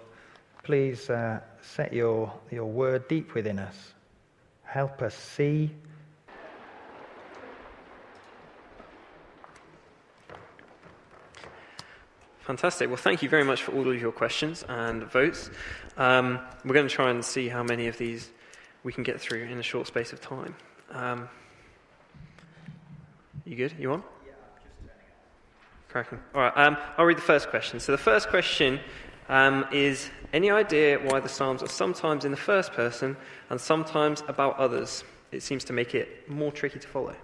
please 0.61 1.09
uh, 1.09 1.39
set 1.59 1.91
your, 1.91 2.31
your 2.51 2.65
word 2.65 3.07
deep 3.07 3.33
within 3.33 3.57
us. 3.57 3.93
Help 4.61 5.01
us 5.01 5.15
see 5.15 5.71
Fantastic. 12.41 12.89
Well, 12.89 12.97
thank 12.97 13.23
you 13.23 13.29
very 13.29 13.43
much 13.43 13.63
for 13.63 13.71
all 13.73 13.87
of 13.87 13.99
your 13.99 14.11
questions 14.11 14.63
and 14.69 15.03
votes. 15.03 15.49
Um, 15.97 16.39
we're 16.65 16.73
going 16.73 16.87
to 16.87 16.93
try 16.93 17.09
and 17.09 17.25
see 17.25 17.47
how 17.47 17.63
many 17.63 17.87
of 17.87 17.97
these 17.97 18.29
we 18.83 18.93
can 18.93 19.03
get 19.03 19.19
through 19.19 19.43
in 19.43 19.57
a 19.57 19.63
short 19.63 19.87
space 19.87 20.13
of 20.13 20.21
time. 20.21 20.55
Um, 20.91 21.29
you 23.45 23.55
good? 23.55 23.73
You 23.79 23.93
on? 23.93 24.03
Yeah, 24.25 24.33
I'm 24.33 24.61
just 24.63 24.75
turning 24.79 25.05
it. 25.07 25.89
Cracking. 25.89 26.19
All 26.33 26.41
right. 26.41 26.53
Um, 26.55 26.77
I'll 26.97 27.05
read 27.05 27.17
the 27.17 27.21
first 27.21 27.49
question. 27.49 27.79
So 27.79 27.91
the 27.91 27.99
first 27.99 28.29
question 28.29 28.79
um, 29.29 29.65
is: 29.71 30.09
Any 30.33 30.51
idea 30.51 30.99
why 30.99 31.21
the 31.21 31.29
Psalms 31.29 31.63
are 31.63 31.69
sometimes 31.69 32.25
in 32.25 32.31
the 32.31 32.37
first 32.37 32.73
person 32.73 33.15
and 33.49 33.61
sometimes 33.61 34.23
about 34.27 34.57
others? 34.57 35.03
It 35.31 35.43
seems 35.43 35.63
to 35.65 35.73
make 35.73 35.95
it 35.95 36.29
more 36.29 36.51
tricky 36.51 36.79
to 36.79 36.87
follow. 36.87 37.15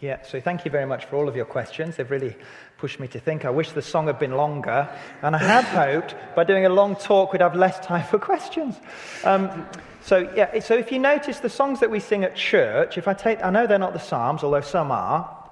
Yeah, 0.00 0.22
so 0.22 0.38
thank 0.40 0.64
you 0.66 0.70
very 0.70 0.84
much 0.84 1.06
for 1.06 1.16
all 1.16 1.28
of 1.28 1.36
your 1.36 1.46
questions. 1.46 1.96
They've 1.96 2.10
really 2.10 2.36
pushed 2.76 3.00
me 3.00 3.08
to 3.08 3.18
think. 3.18 3.46
I 3.46 3.50
wish 3.50 3.70
the 3.72 3.80
song 3.80 4.06
had 4.06 4.18
been 4.18 4.32
longer, 4.32 4.88
and 5.22 5.34
I 5.34 5.38
had 5.38 5.64
hoped 5.92 6.14
by 6.36 6.44
doing 6.44 6.66
a 6.66 6.68
long 6.68 6.94
talk 6.96 7.32
we'd 7.32 7.40
have 7.40 7.56
less 7.56 7.80
time 7.80 8.04
for 8.04 8.18
questions. 8.18 8.76
Um, 9.24 9.66
so, 10.02 10.30
yeah, 10.36 10.60
so 10.60 10.74
if 10.74 10.92
you 10.92 10.98
notice 10.98 11.40
the 11.40 11.48
songs 11.48 11.80
that 11.80 11.90
we 11.90 12.00
sing 12.00 12.24
at 12.24 12.36
church, 12.36 12.98
if 12.98 13.08
I 13.08 13.14
take, 13.14 13.42
I 13.42 13.48
know 13.48 13.66
they're 13.66 13.78
not 13.78 13.94
the 13.94 13.98
Psalms, 13.98 14.44
although 14.44 14.60
some 14.60 14.90
are. 14.90 15.42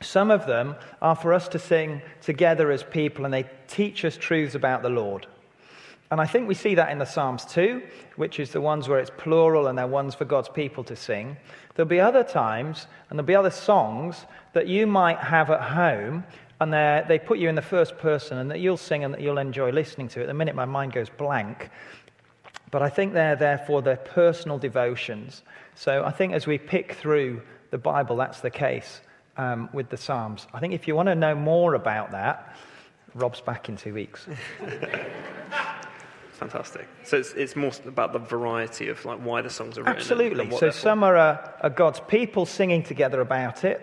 Some 0.00 0.32
of 0.32 0.46
them 0.46 0.74
are 1.00 1.14
for 1.14 1.32
us 1.32 1.46
to 1.48 1.60
sing 1.60 2.02
together 2.20 2.72
as 2.72 2.82
people, 2.82 3.24
and 3.24 3.32
they 3.32 3.48
teach 3.68 4.04
us 4.04 4.16
truths 4.16 4.56
about 4.56 4.82
the 4.82 4.88
Lord. 4.88 5.28
And 6.10 6.20
I 6.20 6.26
think 6.26 6.48
we 6.48 6.54
see 6.54 6.74
that 6.74 6.90
in 6.90 6.98
the 6.98 7.04
Psalms 7.04 7.44
too, 7.44 7.82
which 8.16 8.40
is 8.40 8.50
the 8.50 8.60
ones 8.60 8.88
where 8.88 8.98
it's 8.98 9.12
plural 9.16 9.68
and 9.68 9.78
they're 9.78 9.86
ones 9.86 10.14
for 10.14 10.24
God's 10.24 10.48
people 10.48 10.82
to 10.84 10.96
sing. 10.96 11.36
There'll 11.74 11.88
be 11.88 12.00
other 12.00 12.24
times, 12.24 12.88
and 13.08 13.18
there'll 13.18 13.26
be 13.26 13.36
other 13.36 13.50
songs 13.50 14.26
that 14.52 14.66
you 14.66 14.86
might 14.86 15.18
have 15.18 15.50
at 15.50 15.62
home, 15.62 16.24
and 16.60 16.72
they 16.72 17.20
put 17.24 17.38
you 17.38 17.48
in 17.48 17.54
the 17.54 17.62
first 17.62 17.96
person, 17.96 18.38
and 18.38 18.50
that 18.50 18.58
you'll 18.58 18.76
sing 18.76 19.04
and 19.04 19.14
that 19.14 19.20
you'll 19.20 19.38
enjoy 19.38 19.70
listening 19.70 20.08
to. 20.08 20.20
At 20.20 20.26
the 20.26 20.34
minute, 20.34 20.54
my 20.54 20.64
mind 20.64 20.92
goes 20.92 21.08
blank. 21.08 21.70
But 22.72 22.82
I 22.82 22.88
think 22.88 23.14
they're 23.14 23.36
there 23.36 23.58
for 23.58 23.80
their 23.80 23.96
personal 23.96 24.58
devotions. 24.58 25.42
So 25.74 26.04
I 26.04 26.10
think 26.10 26.34
as 26.34 26.46
we 26.46 26.58
pick 26.58 26.92
through 26.94 27.42
the 27.70 27.78
Bible, 27.78 28.16
that's 28.16 28.40
the 28.40 28.50
case 28.50 29.00
um, 29.36 29.68
with 29.72 29.88
the 29.88 29.96
Psalms. 29.96 30.46
I 30.52 30.60
think 30.60 30.74
if 30.74 30.86
you 30.86 30.94
want 30.94 31.08
to 31.08 31.14
know 31.14 31.34
more 31.34 31.74
about 31.74 32.10
that, 32.10 32.56
Rob's 33.14 33.40
back 33.40 33.68
in 33.68 33.76
two 33.76 33.94
weeks. 33.94 34.26
fantastic. 36.40 36.88
So 37.04 37.18
it's, 37.18 37.32
it's 37.34 37.54
more 37.54 37.72
about 37.86 38.12
the 38.12 38.18
variety 38.18 38.88
of 38.88 39.04
like 39.04 39.18
why 39.28 39.42
the 39.42 39.50
songs 39.50 39.76
are 39.76 39.82
written. 39.82 39.96
Absolutely. 39.96 40.50
So 40.56 40.70
some 40.70 41.04
are, 41.04 41.16
uh, 41.16 41.52
are 41.60 41.70
God's 41.70 42.00
people 42.00 42.46
singing 42.46 42.82
together 42.82 43.20
about 43.20 43.62
it, 43.64 43.78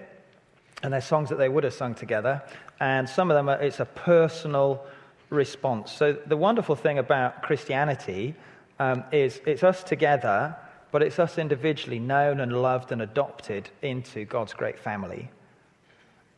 and 0.82 0.92
they're 0.92 1.10
songs 1.14 1.30
that 1.30 1.38
they 1.38 1.50
would 1.50 1.64
have 1.64 1.74
sung 1.74 1.96
together, 1.96 2.42
and 2.80 3.08
some 3.08 3.32
of 3.32 3.36
them 3.38 3.48
are, 3.48 3.62
it's 3.62 3.80
a 3.80 3.86
personal 3.86 4.84
response. 5.30 5.92
So 5.92 6.14
the 6.14 6.38
wonderful 6.38 6.76
thing 6.76 6.98
about 6.98 7.44
Christianity 7.44 8.36
um, 8.80 9.04
is 9.12 9.40
it's 9.46 9.64
us 9.64 9.84
together, 9.84 10.56
but 10.92 11.02
it's 11.02 11.20
us 11.20 11.38
individually 11.38 12.00
known 12.00 12.40
and 12.40 12.52
loved 12.52 12.92
and 12.92 13.02
adopted 13.02 13.70
into 13.82 14.26
God's 14.26 14.54
great 14.54 14.80
family. 14.80 15.30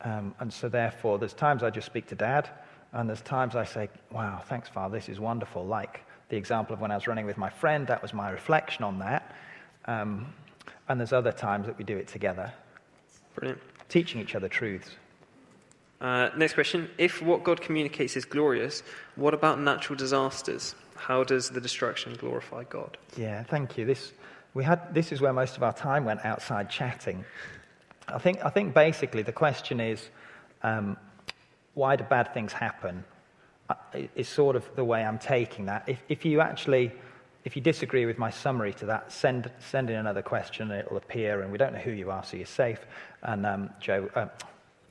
Um, 0.02 0.34
and 0.40 0.52
so 0.52 0.68
therefore, 0.68 1.18
there's 1.18 1.34
times 1.34 1.62
I 1.62 1.70
just 1.70 1.86
speak 1.86 2.06
to 2.08 2.14
Dad. 2.14 2.48
And 2.92 3.08
there's 3.08 3.22
times 3.22 3.54
I 3.54 3.64
say, 3.64 3.88
wow, 4.10 4.42
thanks, 4.44 4.68
Father, 4.68 4.98
this 4.98 5.08
is 5.08 5.20
wonderful. 5.20 5.64
Like 5.64 6.04
the 6.30 6.36
example 6.36 6.74
of 6.74 6.80
when 6.80 6.90
I 6.90 6.94
was 6.94 7.06
running 7.06 7.26
with 7.26 7.36
my 7.36 7.50
friend, 7.50 7.86
that 7.88 8.00
was 8.00 8.14
my 8.14 8.30
reflection 8.30 8.84
on 8.84 9.00
that. 9.00 9.36
Um, 9.84 10.32
and 10.88 10.98
there's 10.98 11.12
other 11.12 11.32
times 11.32 11.66
that 11.66 11.76
we 11.76 11.84
do 11.84 11.96
it 11.96 12.08
together. 12.08 12.52
Brilliant. 13.34 13.60
Teaching 13.88 14.20
each 14.20 14.34
other 14.34 14.48
truths. 14.48 14.90
Uh, 16.00 16.30
next 16.36 16.54
question. 16.54 16.88
If 16.96 17.20
what 17.20 17.44
God 17.44 17.60
communicates 17.60 18.16
is 18.16 18.24
glorious, 18.24 18.82
what 19.16 19.34
about 19.34 19.60
natural 19.60 19.96
disasters? 19.96 20.74
How 20.96 21.24
does 21.24 21.50
the 21.50 21.60
destruction 21.60 22.14
glorify 22.14 22.64
God? 22.64 22.96
Yeah, 23.16 23.42
thank 23.42 23.76
you. 23.76 23.84
This, 23.84 24.12
we 24.54 24.64
had, 24.64 24.94
this 24.94 25.12
is 25.12 25.20
where 25.20 25.32
most 25.32 25.56
of 25.56 25.62
our 25.62 25.72
time 25.72 26.04
went 26.04 26.24
outside 26.24 26.70
chatting. 26.70 27.24
I 28.08 28.18
think, 28.18 28.44
I 28.44 28.50
think 28.50 28.74
basically 28.74 29.22
the 29.22 29.32
question 29.32 29.80
is 29.80 30.08
um, 30.62 30.96
why 31.74 31.96
do 31.96 32.04
bad 32.04 32.32
things 32.34 32.52
happen? 32.52 33.04
Is 34.14 34.28
sort 34.28 34.56
of 34.56 34.68
the 34.76 34.84
way 34.84 35.04
I'm 35.04 35.18
taking 35.18 35.66
that. 35.66 35.88
If, 35.88 36.02
if 36.08 36.24
you 36.24 36.40
actually, 36.40 36.92
if 37.44 37.56
you 37.56 37.62
disagree 37.62 38.06
with 38.06 38.18
my 38.18 38.30
summary 38.30 38.72
to 38.74 38.86
that, 38.86 39.12
send, 39.12 39.50
send 39.58 39.90
in 39.90 39.96
another 39.96 40.22
question 40.22 40.70
and 40.70 40.80
it'll 40.80 40.96
appear, 40.96 41.42
and 41.42 41.52
we 41.52 41.58
don't 41.58 41.72
know 41.72 41.80
who 41.80 41.92
you 41.92 42.10
are, 42.10 42.24
so 42.24 42.36
you're 42.36 42.46
safe. 42.46 42.80
And 43.22 43.46
um, 43.46 43.70
Joe, 43.80 44.08
uh, 44.14 44.26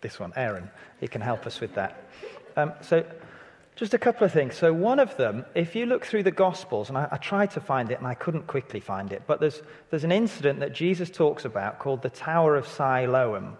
this 0.01 0.19
one, 0.19 0.33
Aaron, 0.35 0.69
he 0.99 1.07
can 1.07 1.21
help 1.21 1.45
us 1.45 1.59
with 1.59 1.75
that. 1.75 2.03
Um, 2.55 2.73
so, 2.81 3.05
just 3.75 3.93
a 3.93 3.97
couple 3.97 4.25
of 4.25 4.33
things. 4.33 4.55
So, 4.55 4.73
one 4.73 4.99
of 4.99 5.15
them, 5.17 5.45
if 5.55 5.75
you 5.75 5.85
look 5.85 6.05
through 6.05 6.23
the 6.23 6.31
Gospels, 6.31 6.89
and 6.89 6.97
I, 6.97 7.07
I, 7.11 7.17
tried 7.17 7.51
to 7.51 7.61
find 7.61 7.91
it 7.91 7.97
and 7.97 8.07
I 8.07 8.13
couldn't 8.13 8.47
quickly 8.47 8.79
find 8.79 9.13
it, 9.13 9.23
but 9.25 9.39
there's, 9.39 9.61
there's 9.89 10.03
an 10.03 10.11
incident 10.11 10.59
that 10.59 10.73
Jesus 10.73 11.09
talks 11.09 11.45
about 11.45 11.79
called 11.79 12.01
the 12.01 12.09
Tower 12.09 12.55
of 12.55 12.67
Siloam. 12.67 13.57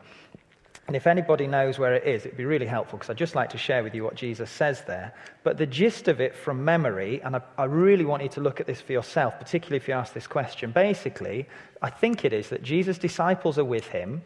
And 0.90 0.96
if 0.96 1.06
anybody 1.06 1.46
knows 1.46 1.78
where 1.78 1.94
it 1.94 2.04
is, 2.04 2.26
it'd 2.26 2.36
be 2.36 2.46
really 2.46 2.66
helpful 2.66 2.98
because 2.98 3.12
I'd 3.12 3.18
just 3.18 3.36
like 3.36 3.52
to 3.52 3.60
share 3.60 3.84
with 3.84 3.94
you 3.94 4.04
what 4.04 4.16
Jesus 4.16 4.50
says 4.50 4.82
there. 4.88 5.14
But 5.44 5.60
the 5.60 5.68
gist 5.68 6.08
of 6.08 6.20
it 6.20 6.36
from 6.36 6.66
memory, 6.66 7.22
and 7.22 7.36
I, 7.36 7.42
I, 7.60 7.66
really 7.66 8.06
want 8.06 8.24
you 8.24 8.30
to 8.30 8.42
look 8.42 8.60
at 8.60 8.66
this 8.66 8.82
for 8.82 8.94
yourself, 8.94 9.38
particularly 9.38 9.78
if 9.78 9.88
you 9.88 9.94
ask 9.94 10.14
this 10.14 10.26
question. 10.26 10.72
Basically, 10.72 11.48
I 11.84 11.92
think 11.92 12.26
it 12.26 12.34
is 12.34 12.50
that 12.50 12.64
Jesus' 12.64 12.98
disciples 12.98 13.60
are 13.60 13.64
with 13.64 13.86
him, 13.86 14.24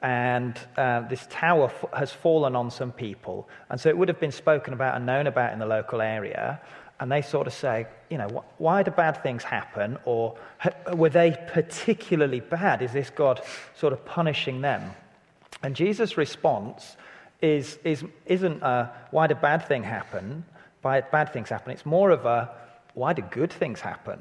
and 0.00 0.58
uh, 0.78 1.02
this 1.02 1.26
tower 1.28 1.66
f- 1.66 1.92
has 1.92 2.10
fallen 2.10 2.56
on 2.56 2.70
some 2.70 2.92
people. 2.92 3.46
And 3.68 3.78
so 3.78 3.90
it 3.90 3.98
would 3.98 4.08
have 4.08 4.20
been 4.20 4.32
spoken 4.32 4.72
about 4.72 4.96
and 4.96 5.04
known 5.04 5.26
about 5.26 5.52
in 5.52 5.58
the 5.58 5.66
local 5.66 6.00
area. 6.00 6.62
And 6.98 7.12
they 7.12 7.20
sort 7.20 7.46
of 7.46 7.52
say, 7.52 7.86
you 8.08 8.16
know, 8.16 8.28
wh- 8.28 8.58
why 8.58 8.82
do 8.82 8.90
bad 8.90 9.22
things 9.22 9.42
happen? 9.42 9.98
Or 10.06 10.38
were 10.94 11.10
they 11.10 11.36
particularly 11.48 12.40
bad? 12.40 12.80
Is 12.80 12.94
this 12.94 13.10
God 13.10 13.42
sort 13.76 13.92
of 13.92 14.02
punishing 14.06 14.62
them? 14.62 14.92
And 15.62 15.76
Jesus' 15.76 16.16
response 16.16 16.96
is, 17.42 17.78
is, 17.84 18.04
isn't 18.26 18.62
a, 18.62 18.90
why 19.10 19.26
do 19.26 19.34
bad 19.34 19.66
things 19.66 19.86
happen? 19.86 20.44
Why 20.82 21.00
bad 21.00 21.32
things 21.32 21.48
happen? 21.48 21.72
It's 21.72 21.86
more 21.86 22.10
of 22.10 22.24
a, 22.26 22.50
why 22.94 23.12
do 23.12 23.22
good 23.22 23.52
things 23.52 23.80
happen? 23.80 24.18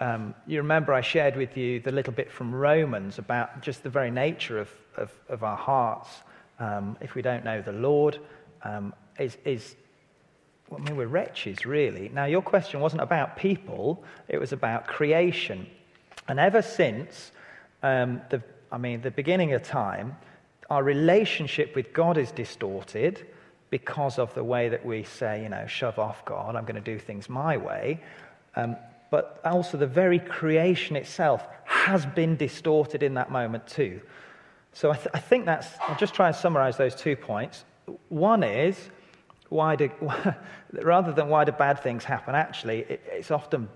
Um, 0.00 0.34
you 0.46 0.58
remember 0.58 0.92
I 0.92 1.00
shared 1.02 1.36
with 1.36 1.56
you 1.56 1.80
the 1.80 1.92
little 1.92 2.12
bit 2.12 2.30
from 2.30 2.54
Romans 2.54 3.18
about 3.18 3.62
just 3.62 3.82
the 3.82 3.90
very 3.90 4.10
nature 4.10 4.58
of, 4.58 4.70
of, 4.96 5.12
of 5.28 5.44
our 5.44 5.56
hearts. 5.56 6.08
Um, 6.58 6.96
if 7.00 7.14
we 7.14 7.22
don't 7.22 7.44
know 7.44 7.62
the 7.62 7.72
Lord, 7.72 8.18
um, 8.62 8.92
is, 9.18 9.36
is 9.44 9.76
well, 10.68 10.80
I 10.80 10.84
mean, 10.84 10.96
we're 10.96 11.06
wretches, 11.06 11.66
really. 11.66 12.08
Now, 12.08 12.24
your 12.24 12.42
question 12.42 12.80
wasn't 12.80 13.02
about 13.02 13.36
people, 13.36 14.02
it 14.28 14.38
was 14.38 14.52
about 14.52 14.86
creation. 14.86 15.66
And 16.26 16.40
ever 16.40 16.62
since 16.62 17.32
um, 17.82 18.22
the, 18.30 18.42
I 18.74 18.78
mean, 18.78 19.02
the 19.02 19.12
beginning 19.12 19.52
of 19.52 19.62
time, 19.62 20.16
our 20.68 20.82
relationship 20.82 21.76
with 21.76 21.92
God 21.92 22.18
is 22.18 22.32
distorted 22.32 23.24
because 23.70 24.18
of 24.18 24.34
the 24.34 24.42
way 24.42 24.68
that 24.68 24.84
we 24.84 25.04
say, 25.04 25.44
you 25.44 25.48
know, 25.48 25.64
shove 25.68 26.00
off 26.00 26.24
God, 26.24 26.56
I'm 26.56 26.64
going 26.64 26.82
to 26.82 26.92
do 26.92 26.98
things 26.98 27.28
my 27.28 27.56
way. 27.56 28.00
Um, 28.56 28.76
but 29.12 29.40
also 29.44 29.78
the 29.78 29.86
very 29.86 30.18
creation 30.18 30.96
itself 30.96 31.46
has 31.62 32.04
been 32.04 32.34
distorted 32.34 33.04
in 33.04 33.14
that 33.14 33.30
moment 33.30 33.64
too. 33.68 34.00
So 34.72 34.90
I, 34.90 34.96
th- 34.96 35.08
I 35.14 35.20
think 35.20 35.44
that's, 35.44 35.68
I'll 35.82 35.96
just 35.96 36.12
try 36.12 36.26
and 36.26 36.34
summarize 36.34 36.76
those 36.76 36.96
two 36.96 37.14
points. 37.14 37.64
One 38.08 38.42
is, 38.42 38.76
why 39.50 39.76
do, 39.76 39.88
rather 40.72 41.12
than 41.12 41.28
why 41.28 41.44
do 41.44 41.52
bad 41.52 41.80
things 41.80 42.02
happen, 42.02 42.34
actually, 42.34 42.80
it, 42.80 43.02
it's 43.06 43.30
often, 43.30 43.68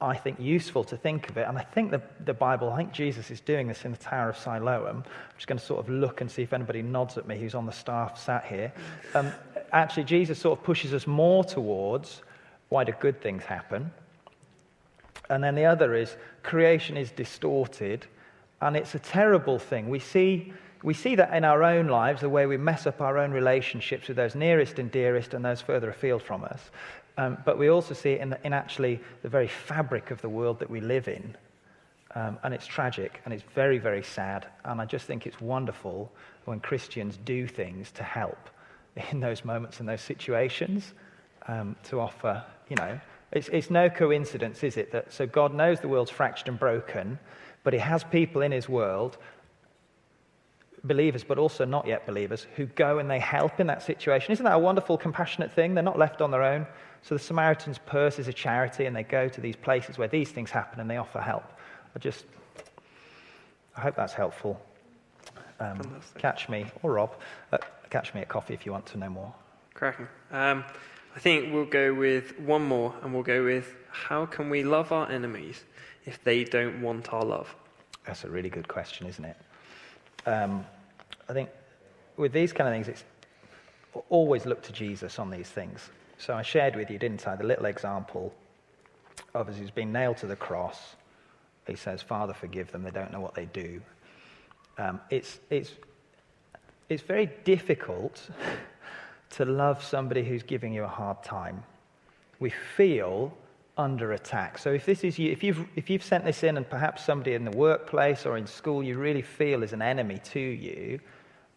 I 0.00 0.16
think, 0.16 0.38
useful 0.38 0.84
to 0.84 0.96
think 0.96 1.28
of 1.28 1.36
it. 1.36 1.48
And 1.48 1.58
I 1.58 1.62
think 1.62 1.90
the, 1.90 2.00
the 2.24 2.34
Bible, 2.34 2.70
I 2.70 2.76
think 2.76 2.92
Jesus 2.92 3.30
is 3.30 3.40
doing 3.40 3.66
this 3.66 3.84
in 3.84 3.90
the 3.90 3.98
Tower 3.98 4.30
of 4.30 4.38
Siloam. 4.38 5.04
I'm 5.04 5.34
just 5.36 5.48
going 5.48 5.58
to 5.58 5.64
sort 5.64 5.80
of 5.80 5.90
look 5.90 6.20
and 6.20 6.30
see 6.30 6.42
if 6.42 6.52
anybody 6.52 6.82
nods 6.82 7.18
at 7.18 7.26
me 7.26 7.38
who's 7.38 7.54
on 7.54 7.66
the 7.66 7.72
staff 7.72 8.16
sat 8.18 8.44
here. 8.44 8.72
Um, 9.14 9.32
actually, 9.72 10.04
Jesus 10.04 10.38
sort 10.38 10.58
of 10.58 10.64
pushes 10.64 10.94
us 10.94 11.06
more 11.06 11.42
towards 11.42 12.22
why 12.68 12.84
do 12.84 12.92
good 13.00 13.20
things 13.20 13.42
happen 13.42 13.90
and 15.30 15.42
then 15.42 15.54
the 15.54 15.64
other 15.64 15.94
is 15.94 16.16
creation 16.42 16.96
is 16.96 17.10
distorted, 17.10 18.06
and 18.60 18.76
it's 18.76 18.94
a 18.94 18.98
terrible 18.98 19.58
thing. 19.58 19.88
We 19.88 19.98
see, 19.98 20.52
we 20.82 20.94
see 20.94 21.14
that 21.16 21.34
in 21.34 21.44
our 21.44 21.62
own 21.62 21.88
lives, 21.88 22.22
the 22.22 22.28
way 22.28 22.46
we 22.46 22.56
mess 22.56 22.86
up 22.86 23.00
our 23.00 23.18
own 23.18 23.30
relationships 23.30 24.08
with 24.08 24.16
those 24.16 24.34
nearest 24.34 24.78
and 24.78 24.90
dearest 24.90 25.34
and 25.34 25.44
those 25.44 25.60
further 25.60 25.90
afield 25.90 26.22
from 26.22 26.44
us. 26.44 26.70
Um, 27.18 27.36
but 27.44 27.58
we 27.58 27.68
also 27.68 27.94
see 27.94 28.10
it 28.10 28.20
in, 28.20 28.30
the, 28.30 28.38
in, 28.46 28.52
actually 28.52 29.00
the 29.22 29.28
very 29.28 29.48
fabric 29.48 30.12
of 30.12 30.22
the 30.22 30.28
world 30.28 30.60
that 30.60 30.70
we 30.70 30.80
live 30.80 31.08
in. 31.08 31.36
Um, 32.14 32.38
and 32.44 32.54
it's 32.54 32.66
tragic 32.66 33.20
and 33.24 33.34
it's 33.34 33.42
very, 33.54 33.78
very 33.78 34.04
sad. 34.04 34.46
And 34.64 34.80
I 34.80 34.84
just 34.84 35.04
think 35.04 35.26
it's 35.26 35.40
wonderful 35.40 36.10
when 36.44 36.60
Christians 36.60 37.18
do 37.24 37.48
things 37.48 37.90
to 37.92 38.04
help 38.04 38.48
in 39.10 39.20
those 39.20 39.44
moments 39.44 39.80
and 39.80 39.88
those 39.88 40.00
situations 40.00 40.94
um, 41.48 41.74
to 41.84 42.00
offer, 42.00 42.44
you 42.68 42.76
know, 42.76 42.98
it's, 43.32 43.48
it's 43.48 43.68
no 43.68 43.90
coincidence, 43.90 44.62
is 44.62 44.76
it? 44.76 44.92
That, 44.92 45.12
so 45.12 45.26
God 45.26 45.52
knows 45.52 45.80
the 45.80 45.88
world's 45.88 46.10
fractured 46.10 46.48
and 46.48 46.58
broken, 46.58 47.18
but 47.64 47.72
He 47.72 47.78
has 47.78 48.04
people 48.04 48.42
in 48.42 48.52
His 48.52 48.68
world, 48.68 49.18
believers, 50.84 51.24
but 51.24 51.38
also 51.38 51.64
not 51.64 51.86
yet 51.86 52.06
believers, 52.06 52.46
who 52.56 52.66
go 52.66 52.98
and 52.98 53.10
they 53.10 53.18
help 53.18 53.60
in 53.60 53.66
that 53.66 53.82
situation. 53.82 54.32
Isn't 54.32 54.44
that 54.44 54.54
a 54.54 54.58
wonderful, 54.58 54.98
compassionate 54.98 55.52
thing? 55.52 55.74
They're 55.74 55.82
not 55.82 55.98
left 55.98 56.20
on 56.20 56.30
their 56.30 56.42
own. 56.42 56.66
So 57.02 57.14
the 57.14 57.20
Samaritan's 57.20 57.78
Purse 57.78 58.18
is 58.18 58.28
a 58.28 58.32
charity, 58.32 58.86
and 58.86 58.94
they 58.94 59.02
go 59.02 59.28
to 59.28 59.40
these 59.40 59.56
places 59.56 59.98
where 59.98 60.08
these 60.08 60.30
things 60.30 60.50
happen 60.50 60.80
and 60.80 60.90
they 60.90 60.96
offer 60.96 61.20
help. 61.20 61.44
I 61.94 61.98
just, 61.98 62.24
I 63.76 63.80
hope 63.80 63.96
that's 63.96 64.12
helpful. 64.12 64.60
Um, 65.60 66.00
catch 66.18 66.48
me, 66.48 66.66
or 66.82 66.92
Rob, 66.92 67.14
uh, 67.52 67.58
catch 67.90 68.14
me 68.14 68.20
at 68.20 68.28
coffee 68.28 68.54
if 68.54 68.64
you 68.66 68.72
want 68.72 68.86
to 68.86 68.98
know 68.98 69.10
more. 69.10 69.34
Cracking. 69.74 70.08
Um, 70.30 70.64
I 71.16 71.18
think 71.20 71.52
we'll 71.52 71.64
go 71.64 71.94
with 71.94 72.38
one 72.38 72.62
more, 72.62 72.94
and 73.02 73.12
we'll 73.12 73.22
go 73.22 73.44
with 73.44 73.74
how 73.90 74.26
can 74.26 74.50
we 74.50 74.62
love 74.62 74.92
our 74.92 75.10
enemies 75.10 75.64
if 76.04 76.22
they 76.22 76.44
don't 76.44 76.80
want 76.80 77.12
our 77.12 77.24
love? 77.24 77.54
That's 78.06 78.24
a 78.24 78.30
really 78.30 78.50
good 78.50 78.68
question, 78.68 79.06
isn't 79.06 79.24
it? 79.24 79.36
Um, 80.26 80.64
I 81.28 81.32
think 81.32 81.50
with 82.16 82.32
these 82.32 82.52
kind 82.52 82.68
of 82.68 82.74
things, 82.74 82.88
it's 82.88 83.04
always 84.08 84.46
look 84.46 84.62
to 84.62 84.72
Jesus 84.72 85.18
on 85.18 85.30
these 85.30 85.48
things. 85.48 85.90
So 86.18 86.34
I 86.34 86.42
shared 86.42 86.76
with 86.76 86.90
you, 86.90 86.98
didn't 86.98 87.26
I, 87.26 87.36
the 87.36 87.44
little 87.44 87.66
example 87.66 88.34
of 89.34 89.48
as 89.48 89.56
he's 89.56 89.70
been 89.70 89.92
nailed 89.92 90.16
to 90.18 90.26
the 90.26 90.36
cross. 90.36 90.96
He 91.66 91.76
says, 91.76 92.02
Father, 92.02 92.34
forgive 92.34 92.72
them, 92.72 92.82
they 92.82 92.90
don't 92.90 93.12
know 93.12 93.20
what 93.20 93.34
they 93.34 93.46
do. 93.46 93.80
Um, 94.78 95.00
it's, 95.10 95.38
it's, 95.50 95.72
it's 96.88 97.02
very 97.02 97.30
difficult 97.44 98.28
to 99.30 99.44
love 99.44 99.82
somebody 99.84 100.24
who's 100.24 100.42
giving 100.42 100.72
you 100.72 100.84
a 100.84 100.88
hard 100.88 101.22
time. 101.22 101.62
We 102.40 102.50
feel 102.50 103.36
under 103.78 104.12
attack. 104.12 104.58
So 104.58 104.72
if 104.72 104.84
this 104.84 105.04
is 105.04 105.18
you, 105.18 105.30
if 105.30 105.42
you've, 105.42 105.66
if 105.76 105.88
you've 105.88 106.02
sent 106.02 106.24
this 106.24 106.42
in 106.42 106.56
and 106.56 106.68
perhaps 106.68 107.04
somebody 107.04 107.34
in 107.34 107.44
the 107.44 107.56
workplace 107.56 108.26
or 108.26 108.36
in 108.36 108.46
school 108.46 108.82
you 108.82 108.98
really 108.98 109.22
feel 109.22 109.62
is 109.62 109.72
an 109.72 109.80
enemy 109.80 110.20
to 110.32 110.40
you, 110.40 111.00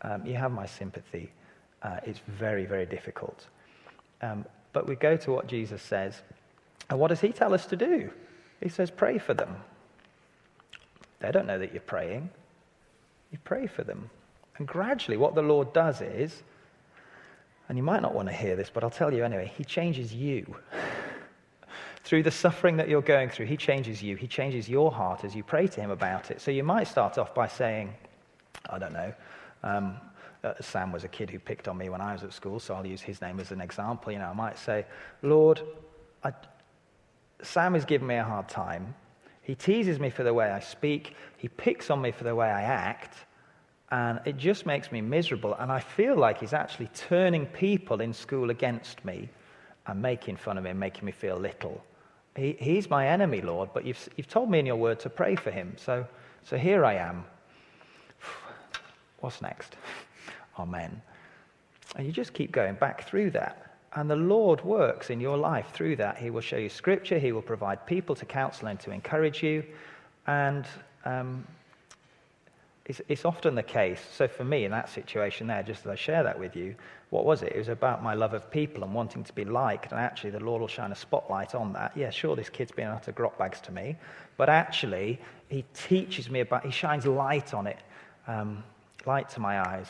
um, 0.03 0.25
you 0.25 0.35
have 0.35 0.51
my 0.51 0.65
sympathy. 0.65 1.31
Uh, 1.81 1.97
it's 2.05 2.19
very, 2.27 2.65
very 2.65 2.85
difficult. 2.85 3.47
Um, 4.21 4.45
but 4.71 4.87
we 4.87 4.95
go 4.95 5.17
to 5.17 5.31
what 5.31 5.47
Jesus 5.47 5.81
says. 5.81 6.21
And 6.89 6.99
what 6.99 7.09
does 7.09 7.19
he 7.19 7.29
tell 7.29 7.53
us 7.53 7.65
to 7.67 7.75
do? 7.75 8.09
He 8.61 8.69
says, 8.69 8.91
pray 8.91 9.17
for 9.17 9.33
them. 9.33 9.55
They 11.19 11.31
don't 11.31 11.47
know 11.47 11.59
that 11.59 11.73
you're 11.73 11.81
praying. 11.81 12.29
You 13.31 13.39
pray 13.43 13.67
for 13.67 13.83
them. 13.83 14.09
And 14.57 14.67
gradually, 14.67 15.17
what 15.17 15.33
the 15.33 15.41
Lord 15.41 15.73
does 15.73 16.01
is 16.01 16.43
and 17.71 17.77
you 17.77 17.83
might 17.85 18.01
not 18.01 18.13
want 18.13 18.27
to 18.27 18.33
hear 18.33 18.57
this, 18.57 18.69
but 18.69 18.83
I'll 18.83 18.89
tell 18.89 19.13
you 19.13 19.23
anyway, 19.23 19.49
He 19.57 19.63
changes 19.63 20.13
you. 20.13 20.57
through 22.03 22.23
the 22.23 22.31
suffering 22.31 22.77
that 22.77 22.89
you're 22.89 23.01
going 23.01 23.29
through, 23.29 23.45
He 23.45 23.57
changes 23.57 24.01
you. 24.01 24.15
He 24.15 24.27
changes 24.27 24.67
your 24.67 24.91
heart 24.91 25.23
as 25.23 25.35
you 25.35 25.43
pray 25.43 25.67
to 25.67 25.81
Him 25.81 25.91
about 25.91 26.31
it. 26.31 26.41
So 26.41 26.51
you 26.51 26.63
might 26.63 26.87
start 26.87 27.17
off 27.17 27.33
by 27.33 27.47
saying, 27.47 27.93
I 28.69 28.79
don't 28.79 28.93
know, 28.93 29.13
um, 29.63 29.97
uh, 30.43 30.53
Sam 30.59 30.91
was 30.91 31.03
a 31.03 31.07
kid 31.07 31.29
who 31.29 31.39
picked 31.39 31.67
on 31.67 31.77
me 31.77 31.89
when 31.89 32.01
I 32.01 32.13
was 32.13 32.23
at 32.23 32.33
school, 32.33 32.59
so 32.59 32.73
I'll 32.73 32.85
use 32.85 33.01
his 33.01 33.21
name 33.21 33.39
as 33.39 33.51
an 33.51 33.61
example. 33.61 34.11
You 34.11 34.19
know, 34.19 34.29
I 34.29 34.33
might 34.33 34.57
say, 34.57 34.85
Lord, 35.21 35.61
I, 36.23 36.31
Sam 37.43 37.75
is 37.75 37.85
giving 37.85 38.07
me 38.07 38.15
a 38.15 38.23
hard 38.23 38.49
time. 38.49 38.95
He 39.43 39.55
teases 39.55 39.99
me 39.99 40.09
for 40.09 40.23
the 40.23 40.33
way 40.33 40.49
I 40.49 40.59
speak. 40.59 41.15
He 41.37 41.47
picks 41.47 41.89
on 41.89 42.01
me 42.01 42.11
for 42.11 42.23
the 42.23 42.35
way 42.35 42.49
I 42.49 42.61
act. 42.61 43.25
And 43.91 44.19
it 44.25 44.37
just 44.37 44.65
makes 44.65 44.91
me 44.91 45.01
miserable. 45.01 45.55
And 45.55 45.71
I 45.71 45.79
feel 45.79 46.15
like 46.15 46.39
he's 46.39 46.53
actually 46.53 46.89
turning 46.93 47.45
people 47.45 48.01
in 48.01 48.13
school 48.13 48.49
against 48.49 49.03
me 49.03 49.29
and 49.87 50.01
making 50.01 50.37
fun 50.37 50.57
of 50.57 50.63
me 50.63 50.69
and 50.69 50.79
making 50.79 51.05
me 51.05 51.11
feel 51.11 51.37
little. 51.37 51.83
He, 52.35 52.55
he's 52.59 52.89
my 52.89 53.07
enemy, 53.07 53.41
Lord, 53.41 53.69
but 53.73 53.85
you've, 53.85 54.09
you've 54.15 54.27
told 54.27 54.49
me 54.49 54.59
in 54.59 54.65
your 54.65 54.77
word 54.77 54.99
to 55.01 55.09
pray 55.09 55.35
for 55.35 55.51
him. 55.51 55.75
So, 55.77 56.05
so 56.43 56.57
here 56.57 56.85
I 56.85 56.95
am. 56.95 57.25
What's 59.19 59.41
next? 59.41 59.75
Amen. 60.59 61.01
And 61.95 62.05
you 62.05 62.13
just 62.13 62.33
keep 62.33 62.51
going 62.51 62.75
back 62.75 63.07
through 63.07 63.31
that. 63.31 63.75
And 63.93 64.09
the 64.09 64.15
Lord 64.15 64.63
works 64.63 65.09
in 65.09 65.19
your 65.19 65.37
life 65.37 65.71
through 65.73 65.97
that. 65.97 66.17
He 66.17 66.29
will 66.29 66.41
show 66.41 66.55
you 66.57 66.69
scripture, 66.69 67.19
He 67.19 67.33
will 67.33 67.41
provide 67.41 67.85
people 67.85 68.15
to 68.15 68.25
counsel 68.25 68.69
and 68.69 68.79
to 68.79 68.91
encourage 68.91 69.43
you. 69.43 69.63
And 70.27 70.65
um, 71.03 71.45
it's, 72.85 73.01
it's 73.07 73.25
often 73.25 73.55
the 73.55 73.63
case. 73.63 73.99
So 74.11 74.27
for 74.27 74.43
me, 74.43 74.65
in 74.65 74.71
that 74.71 74.89
situation 74.89 75.47
there, 75.47 75.61
just 75.63 75.81
as 75.81 75.87
I 75.87 75.95
share 75.95 76.23
that 76.23 76.39
with 76.39 76.55
you, 76.55 76.75
what 77.11 77.25
was 77.25 77.43
it? 77.43 77.53
It 77.53 77.57
was 77.57 77.67
about 77.67 78.01
my 78.01 78.13
love 78.13 78.33
of 78.33 78.49
people 78.49 78.83
and 78.83 78.93
wanting 78.93 79.23
to 79.23 79.33
be 79.33 79.45
liked. 79.45 79.91
And 79.91 79.99
actually, 79.99 80.31
the 80.31 80.39
Lord 80.39 80.61
will 80.61 80.67
shine 80.67 80.91
a 80.91 80.95
spotlight 80.95 81.53
on 81.53 81.73
that. 81.73 81.91
Yeah, 81.95 82.09
sure, 82.09 82.35
this 82.35 82.49
kid's 82.49 82.71
been 82.71 82.87
out 82.87 83.07
of 83.07 83.15
grot 83.15 83.37
bags 83.37 83.61
to 83.61 83.71
me. 83.71 83.97
But 84.37 84.49
actually, 84.49 85.19
he 85.49 85.63
teaches 85.73 86.29
me 86.29 86.39
about, 86.39 86.65
he 86.65 86.71
shines 86.71 87.05
light 87.05 87.53
on 87.53 87.67
it, 87.67 87.79
um, 88.27 88.63
light 89.05 89.29
to 89.29 89.39
my 89.39 89.59
eyes. 89.59 89.87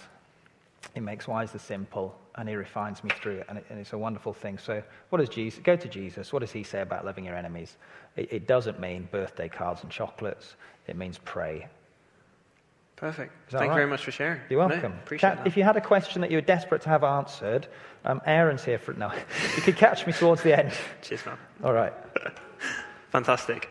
He 0.93 0.99
makes 0.99 1.27
wise 1.27 1.51
the 1.51 1.59
simple 1.59 2.17
and 2.35 2.49
he 2.49 2.55
refines 2.55 3.03
me 3.03 3.11
through 3.21 3.37
it. 3.37 3.45
And, 3.49 3.57
it, 3.59 3.65
and 3.69 3.79
it's 3.79 3.93
a 3.93 3.97
wonderful 3.97 4.33
thing. 4.33 4.57
So, 4.57 4.83
what 5.09 5.19
does 5.19 5.29
Jesus, 5.29 5.61
go 5.63 5.75
to 5.75 5.87
Jesus. 5.87 6.33
What 6.33 6.39
does 6.39 6.51
he 6.51 6.63
say 6.63 6.81
about 6.81 7.05
loving 7.05 7.23
your 7.23 7.35
enemies? 7.35 7.77
It, 8.17 8.33
it 8.33 8.47
doesn't 8.47 8.79
mean 8.79 9.07
birthday 9.11 9.47
cards 9.47 9.83
and 9.83 9.91
chocolates, 9.91 10.55
it 10.87 10.97
means 10.97 11.19
pray 11.23 11.67
Perfect. 13.01 13.33
Thank 13.49 13.61
right? 13.61 13.67
you 13.69 13.73
very 13.73 13.87
much 13.87 14.05
for 14.05 14.11
sharing. 14.11 14.39
You're 14.47 14.59
welcome. 14.59 14.91
No, 14.91 14.97
appreciate 14.99 15.37
that. 15.37 15.47
if 15.47 15.57
you 15.57 15.63
had 15.63 15.75
a 15.75 15.81
question 15.81 16.21
that 16.21 16.29
you 16.29 16.37
were 16.37 16.41
desperate 16.41 16.83
to 16.83 16.89
have 16.89 17.03
answered, 17.03 17.65
um, 18.05 18.21
Aaron's 18.27 18.63
here 18.63 18.77
for 18.77 18.91
it. 18.91 18.99
now. 18.99 19.11
you 19.55 19.61
could 19.63 19.75
catch 19.75 20.05
me 20.05 20.13
towards 20.13 20.43
the 20.43 20.55
end. 20.55 20.71
Cheers, 21.01 21.25
man. 21.25 21.35
All 21.63 21.73
right. 21.73 21.93
Fantastic. 23.09 23.67